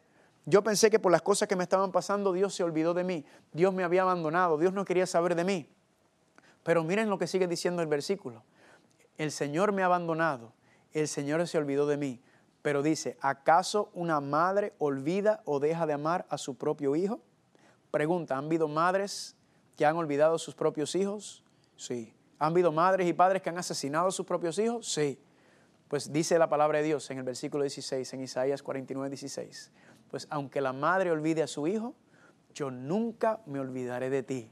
Yo 0.46 0.64
pensé 0.64 0.90
que 0.90 1.00
por 1.00 1.12
las 1.12 1.22
cosas 1.22 1.50
que 1.50 1.58
me 1.58 1.64
estaban 1.64 1.92
pasando 1.92 2.32
Dios 2.32 2.56
se 2.56 2.64
olvidó 2.64 2.94
de 2.94 3.04
mí. 3.04 3.26
Dios 3.52 3.74
me 3.74 3.84
había 3.84 4.04
abandonado. 4.04 4.58
Dios 4.58 4.72
no 4.72 4.86
quería 4.86 5.06
saber 5.06 5.36
de 5.36 5.44
mí. 5.44 5.70
Pero 6.64 6.86
miren 6.86 7.10
lo 7.10 7.18
que 7.18 7.28
sigue 7.28 7.46
diciendo 7.46 7.82
el 7.82 7.90
versículo. 7.90 8.46
El 9.18 9.32
Señor 9.32 9.74
me 9.74 9.82
ha 9.82 9.88
abandonado 9.88 10.54
el 11.00 11.08
Señor 11.08 11.46
se 11.48 11.58
olvidó 11.58 11.88
de 11.88 11.98
mí. 11.98 12.22
Pero 12.62 12.82
dice, 12.82 13.18
¿acaso 13.22 13.90
una 13.94 14.20
madre 14.20 14.74
olvida 14.78 15.42
o 15.46 15.60
deja 15.60 15.86
de 15.86 15.94
amar 15.94 16.26
a 16.30 16.38
su 16.38 16.58
propio 16.58 16.96
hijo? 16.96 17.22
Pregunta, 17.92 18.38
¿han 18.38 18.46
habido 18.46 18.68
madres 18.68 19.36
que 19.76 19.86
han 19.86 19.96
olvidado 19.96 20.38
sus 20.38 20.56
propios 20.56 20.96
hijos? 20.96 21.44
Sí. 21.76 22.14
¿Han 22.40 22.52
habido 22.52 22.72
madres 22.72 23.08
y 23.08 23.14
padres 23.14 23.42
que 23.42 23.50
han 23.50 23.58
asesinado 23.58 24.08
a 24.08 24.12
sus 24.12 24.26
propios 24.26 24.60
hijos? 24.60 24.92
Sí. 24.92 25.20
Pues 25.88 26.12
dice 26.12 26.38
la 26.38 26.50
palabra 26.50 26.80
de 26.80 26.86
Dios 26.86 27.10
en 27.10 27.20
el 27.20 27.24
versículo 27.24 27.64
16, 27.64 28.14
en 28.14 28.22
Isaías 28.22 28.62
49, 28.62 29.10
16. 29.10 29.72
Pues 30.10 30.28
aunque 30.30 30.60
la 30.60 30.74
madre 30.74 31.12
olvide 31.12 31.44
a 31.44 31.48
su 31.48 31.68
hijo, 31.68 31.96
yo 32.54 32.72
nunca 32.72 33.40
me 33.46 33.60
olvidaré 33.60 34.10
de 34.10 34.24
ti. 34.24 34.50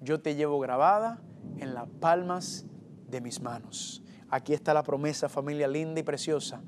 Yo 0.00 0.20
te 0.20 0.36
llevo 0.36 0.60
grabada 0.60 1.20
en 1.58 1.74
las 1.74 1.88
palmas 2.00 2.64
de 3.08 3.20
mis 3.20 3.40
manos. 3.40 4.02
Aquí 4.30 4.52
está 4.52 4.74
la 4.74 4.82
promesa, 4.82 5.28
familia 5.28 5.68
linda 5.68 6.00
y 6.00 6.02
preciosa, 6.02 6.60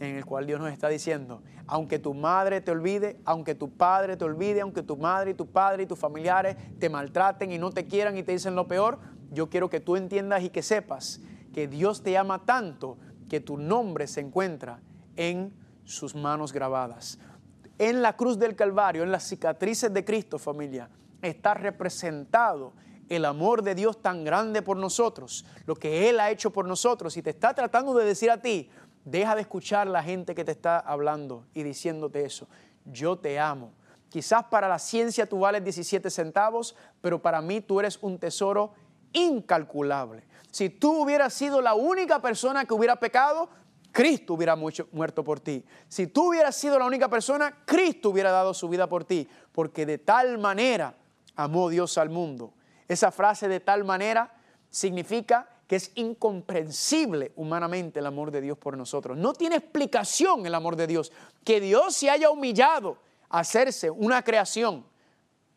en 0.00 0.16
el 0.16 0.24
cual 0.24 0.46
Dios 0.46 0.60
nos 0.60 0.72
está 0.72 0.88
diciendo, 0.88 1.42
aunque 1.66 1.98
tu 1.98 2.14
madre 2.14 2.60
te 2.60 2.70
olvide, 2.70 3.20
aunque 3.24 3.54
tu 3.54 3.70
padre 3.70 4.16
te 4.16 4.24
olvide, 4.24 4.60
aunque 4.60 4.82
tu 4.82 4.96
madre 4.96 5.30
y 5.30 5.34
tu 5.34 5.46
padre 5.46 5.84
y 5.84 5.86
tus 5.86 5.98
familiares 5.98 6.56
te 6.78 6.88
maltraten 6.88 7.52
y 7.52 7.58
no 7.58 7.70
te 7.70 7.86
quieran 7.86 8.16
y 8.16 8.22
te 8.22 8.32
dicen 8.32 8.54
lo 8.54 8.66
peor, 8.66 8.98
yo 9.30 9.48
quiero 9.48 9.70
que 9.70 9.80
tú 9.80 9.96
entiendas 9.96 10.42
y 10.42 10.50
que 10.50 10.62
sepas 10.62 11.20
que 11.52 11.68
Dios 11.68 12.02
te 12.02 12.18
ama 12.18 12.44
tanto 12.44 12.98
que 13.28 13.40
tu 13.40 13.56
nombre 13.56 14.06
se 14.06 14.20
encuentra 14.20 14.80
en 15.16 15.54
sus 15.84 16.14
manos 16.14 16.52
grabadas. 16.52 17.18
En 17.78 18.02
la 18.02 18.16
cruz 18.16 18.38
del 18.38 18.56
Calvario, 18.56 19.02
en 19.02 19.12
las 19.12 19.24
cicatrices 19.24 19.92
de 19.92 20.04
Cristo, 20.04 20.38
familia, 20.38 20.90
está 21.22 21.54
representado 21.54 22.72
el 23.08 23.24
amor 23.24 23.62
de 23.62 23.74
Dios 23.74 24.00
tan 24.00 24.24
grande 24.24 24.62
por 24.62 24.76
nosotros, 24.76 25.44
lo 25.66 25.74
que 25.74 26.08
Él 26.08 26.20
ha 26.20 26.30
hecho 26.30 26.52
por 26.52 26.66
nosotros, 26.66 27.16
y 27.16 27.22
te 27.22 27.30
está 27.30 27.54
tratando 27.54 27.94
de 27.94 28.04
decir 28.04 28.30
a 28.30 28.40
ti, 28.40 28.70
deja 29.04 29.34
de 29.34 29.42
escuchar 29.42 29.86
la 29.86 30.02
gente 30.02 30.34
que 30.34 30.44
te 30.44 30.52
está 30.52 30.78
hablando 30.78 31.44
y 31.54 31.62
diciéndote 31.62 32.24
eso, 32.24 32.48
yo 32.84 33.16
te 33.16 33.38
amo. 33.38 33.72
Quizás 34.08 34.44
para 34.44 34.68
la 34.68 34.78
ciencia 34.78 35.28
tú 35.28 35.40
vales 35.40 35.64
17 35.64 36.08
centavos, 36.08 36.76
pero 37.00 37.20
para 37.20 37.42
mí 37.42 37.60
tú 37.60 37.80
eres 37.80 37.98
un 38.00 38.18
tesoro 38.18 38.72
incalculable. 39.12 40.24
Si 40.50 40.70
tú 40.70 41.02
hubieras 41.02 41.34
sido 41.34 41.60
la 41.60 41.74
única 41.74 42.22
persona 42.22 42.64
que 42.64 42.74
hubiera 42.74 42.96
pecado, 42.96 43.48
Cristo 43.90 44.34
hubiera 44.34 44.56
muerto 44.56 45.24
por 45.24 45.40
ti. 45.40 45.64
Si 45.88 46.06
tú 46.06 46.28
hubieras 46.28 46.56
sido 46.56 46.78
la 46.78 46.84
única 46.84 47.08
persona, 47.08 47.62
Cristo 47.64 48.10
hubiera 48.10 48.30
dado 48.30 48.54
su 48.54 48.68
vida 48.68 48.88
por 48.88 49.04
ti, 49.04 49.28
porque 49.52 49.86
de 49.86 49.98
tal 49.98 50.38
manera 50.38 50.94
amó 51.36 51.68
Dios 51.68 51.98
al 51.98 52.10
mundo. 52.10 52.54
Esa 52.88 53.10
frase 53.10 53.48
de 53.48 53.60
tal 53.60 53.84
manera 53.84 54.34
significa 54.70 55.48
que 55.66 55.76
es 55.76 55.92
incomprensible 55.94 57.32
humanamente 57.36 58.00
el 58.00 58.06
amor 58.06 58.30
de 58.30 58.40
Dios 58.40 58.58
por 58.58 58.76
nosotros. 58.76 59.16
No 59.16 59.32
tiene 59.32 59.56
explicación 59.56 60.44
el 60.46 60.54
amor 60.54 60.76
de 60.76 60.86
Dios. 60.86 61.12
Que 61.42 61.60
Dios 61.60 61.96
se 61.96 62.10
haya 62.10 62.30
humillado 62.30 62.98
a 63.30 63.40
hacerse 63.40 63.90
una 63.90 64.22
creación 64.22 64.84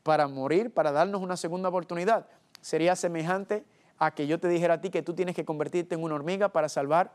para 0.04 0.28
morir, 0.28 0.74
para 0.74 0.94
darnos 0.94 1.22
una 1.22 1.36
segunda 1.36 1.68
oportunidad, 1.68 2.28
sería 2.62 2.96
semejante 2.96 3.66
a 3.98 4.12
que 4.12 4.26
yo 4.26 4.40
te 4.40 4.48
dijera 4.48 4.76
a 4.76 4.82
ti 4.82 4.90
que 4.90 5.02
tú 5.02 5.14
tienes 5.14 5.36
que 5.36 5.44
convertirte 5.44 5.96
en 5.96 6.04
una 6.04 6.16
hormiga 6.16 6.48
para 6.50 6.70
salvar 6.70 7.12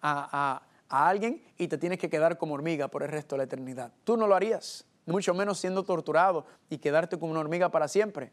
a, 0.00 0.62
a 0.88 1.08
alguien 1.08 1.42
y 1.58 1.68
te 1.68 1.76
tienes 1.76 1.98
que 1.98 2.08
quedar 2.08 2.38
como 2.38 2.54
hormiga 2.54 2.88
por 2.88 3.02
el 3.02 3.10
resto 3.10 3.34
de 3.34 3.38
la 3.38 3.44
eternidad. 3.44 3.92
Tú 4.04 4.16
no 4.16 4.26
lo 4.26 4.34
harías, 4.34 4.86
mucho 5.04 5.34
menos 5.34 5.58
siendo 5.58 5.82
torturado 5.82 6.46
y 6.70 6.78
quedarte 6.78 7.18
como 7.18 7.32
una 7.32 7.40
hormiga 7.40 7.70
para 7.70 7.88
siempre, 7.88 8.32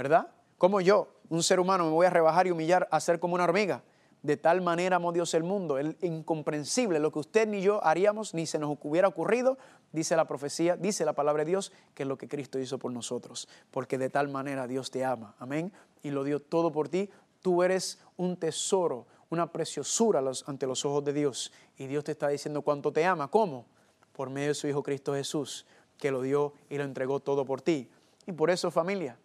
¿verdad? 0.00 0.28
Como 0.56 0.80
yo, 0.80 1.08
un 1.28 1.42
ser 1.42 1.60
humano, 1.60 1.84
me 1.84 1.90
voy 1.90 2.06
a 2.06 2.10
rebajar 2.10 2.46
y 2.46 2.50
humillar 2.50 2.88
a 2.90 3.00
ser 3.00 3.20
como 3.20 3.34
una 3.34 3.44
hormiga. 3.44 3.82
De 4.22 4.38
tal 4.38 4.62
manera 4.62 4.96
amó 4.96 5.12
Dios 5.12 5.34
el 5.34 5.42
mundo, 5.42 5.76
es 5.76 5.94
incomprensible, 6.00 6.98
lo 6.98 7.12
que 7.12 7.18
usted 7.18 7.46
ni 7.46 7.60
yo 7.60 7.84
haríamos, 7.84 8.32
ni 8.32 8.46
se 8.46 8.58
nos 8.58 8.78
hubiera 8.82 9.08
ocurrido, 9.08 9.58
dice 9.92 10.16
la 10.16 10.26
profecía, 10.26 10.74
dice 10.74 11.04
la 11.04 11.12
palabra 11.12 11.44
de 11.44 11.50
Dios, 11.50 11.70
que 11.92 12.04
es 12.04 12.08
lo 12.08 12.16
que 12.16 12.28
Cristo 12.28 12.58
hizo 12.58 12.78
por 12.78 12.90
nosotros, 12.92 13.46
porque 13.70 13.98
de 13.98 14.08
tal 14.08 14.28
manera 14.28 14.66
Dios 14.66 14.90
te 14.90 15.04
ama, 15.04 15.34
amén, 15.38 15.70
y 16.02 16.12
lo 16.12 16.24
dio 16.24 16.40
todo 16.40 16.72
por 16.72 16.88
ti, 16.88 17.10
tú 17.42 17.62
eres 17.62 17.98
un 18.16 18.38
tesoro, 18.38 19.06
una 19.28 19.52
preciosura 19.52 20.22
ante 20.46 20.66
los 20.66 20.86
ojos 20.86 21.04
de 21.04 21.12
Dios, 21.12 21.52
y 21.76 21.88
Dios 21.88 22.04
te 22.04 22.12
está 22.12 22.28
diciendo 22.28 22.62
cuánto 22.62 22.90
te 22.90 23.04
ama, 23.04 23.28
¿cómo? 23.28 23.66
Por 24.14 24.30
medio 24.30 24.48
de 24.48 24.54
su 24.54 24.66
Hijo 24.66 24.82
Cristo 24.82 25.12
Jesús, 25.12 25.66
que 25.98 26.10
lo 26.10 26.22
dio 26.22 26.54
y 26.70 26.78
lo 26.78 26.84
entregó 26.84 27.20
todo 27.20 27.44
por 27.44 27.60
ti. 27.60 27.90
Y 28.26 28.32
por 28.32 28.48
eso 28.48 28.70
familia, 28.70 29.18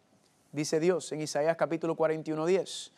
dice 0.55 0.79
Dios 0.79 1.11
en 1.11 1.21
Isaías 1.21 1.57
capítulo 1.57 1.95
41, 1.95 2.45
10, 2.45 2.91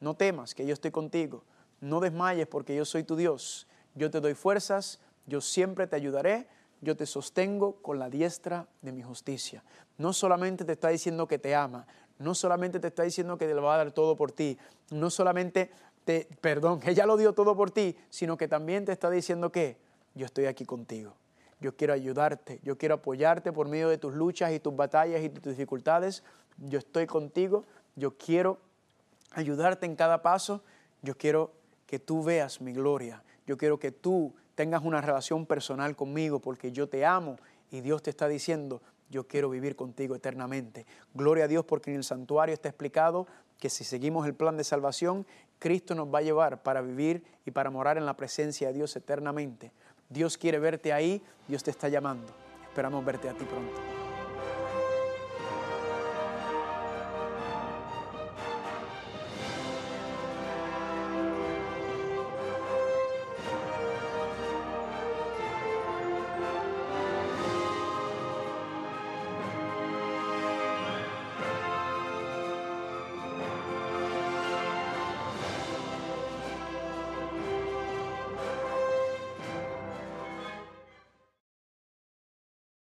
no 0.00 0.14
temas 0.14 0.54
que 0.54 0.66
yo 0.66 0.74
estoy 0.74 0.90
contigo, 0.90 1.42
no 1.80 2.00
desmayes 2.00 2.46
porque 2.46 2.76
yo 2.76 2.84
soy 2.84 3.02
tu 3.02 3.16
Dios, 3.16 3.66
yo 3.94 4.10
te 4.10 4.20
doy 4.20 4.34
fuerzas, 4.34 5.00
yo 5.26 5.40
siempre 5.40 5.86
te 5.86 5.96
ayudaré, 5.96 6.46
yo 6.80 6.96
te 6.96 7.06
sostengo 7.06 7.76
con 7.82 7.98
la 7.98 8.10
diestra 8.10 8.68
de 8.82 8.92
mi 8.92 9.02
justicia. 9.02 9.64
No 9.96 10.12
solamente 10.12 10.64
te 10.64 10.72
está 10.72 10.90
diciendo 10.90 11.26
que 11.26 11.38
te 11.38 11.54
ama, 11.54 11.86
no 12.18 12.34
solamente 12.34 12.78
te 12.78 12.88
está 12.88 13.02
diciendo 13.02 13.38
que 13.38 13.46
te 13.46 13.54
lo 13.54 13.62
va 13.62 13.74
a 13.74 13.78
dar 13.78 13.92
todo 13.92 14.14
por 14.14 14.30
ti, 14.30 14.58
no 14.90 15.08
solamente 15.10 15.70
te, 16.04 16.28
perdón, 16.40 16.78
que 16.80 16.90
ella 16.90 17.06
lo 17.06 17.16
dio 17.16 17.32
todo 17.32 17.56
por 17.56 17.70
ti, 17.70 17.96
sino 18.10 18.36
que 18.36 18.48
también 18.48 18.84
te 18.84 18.92
está 18.92 19.10
diciendo 19.10 19.50
que 19.50 19.78
yo 20.14 20.26
estoy 20.26 20.44
aquí 20.44 20.64
contigo. 20.64 21.14
Yo 21.60 21.76
quiero 21.76 21.92
ayudarte, 21.92 22.60
yo 22.62 22.78
quiero 22.78 22.96
apoyarte 22.96 23.52
por 23.52 23.68
medio 23.68 23.88
de 23.88 23.98
tus 23.98 24.14
luchas 24.14 24.52
y 24.52 24.60
tus 24.60 24.74
batallas 24.76 25.22
y 25.22 25.28
tus 25.28 25.52
dificultades, 25.52 26.22
yo 26.58 26.78
estoy 26.78 27.06
contigo, 27.06 27.64
yo 27.96 28.16
quiero 28.16 28.58
ayudarte 29.32 29.86
en 29.86 29.96
cada 29.96 30.22
paso, 30.22 30.62
yo 31.02 31.16
quiero 31.16 31.52
que 31.86 31.98
tú 31.98 32.22
veas 32.22 32.60
mi 32.60 32.72
gloria, 32.72 33.22
yo 33.46 33.56
quiero 33.56 33.78
que 33.78 33.92
tú 33.92 34.34
tengas 34.54 34.82
una 34.84 35.00
relación 35.00 35.46
personal 35.46 35.96
conmigo 35.96 36.40
porque 36.40 36.72
yo 36.72 36.88
te 36.88 37.04
amo 37.04 37.36
y 37.70 37.80
Dios 37.80 38.02
te 38.02 38.10
está 38.10 38.28
diciendo, 38.28 38.82
yo 39.10 39.26
quiero 39.26 39.50
vivir 39.50 39.76
contigo 39.76 40.14
eternamente. 40.14 40.86
Gloria 41.14 41.44
a 41.44 41.48
Dios 41.48 41.64
porque 41.64 41.90
en 41.90 41.96
el 41.96 42.04
santuario 42.04 42.52
está 42.52 42.68
explicado 42.68 43.26
que 43.58 43.70
si 43.70 43.84
seguimos 43.84 44.26
el 44.26 44.34
plan 44.34 44.56
de 44.56 44.64
salvación, 44.64 45.26
Cristo 45.58 45.94
nos 45.94 46.12
va 46.12 46.18
a 46.18 46.22
llevar 46.22 46.62
para 46.62 46.80
vivir 46.80 47.24
y 47.44 47.50
para 47.50 47.70
morar 47.70 47.98
en 47.98 48.06
la 48.06 48.16
presencia 48.16 48.68
de 48.68 48.74
Dios 48.74 48.94
eternamente. 48.96 49.72
Dios 50.08 50.38
quiere 50.38 50.58
verte 50.58 50.92
ahí, 50.92 51.22
Dios 51.46 51.62
te 51.62 51.70
está 51.70 51.88
llamando. 51.88 52.32
Esperamos 52.64 53.04
verte 53.04 53.28
a 53.28 53.34
ti 53.34 53.44
pronto. 53.44 53.97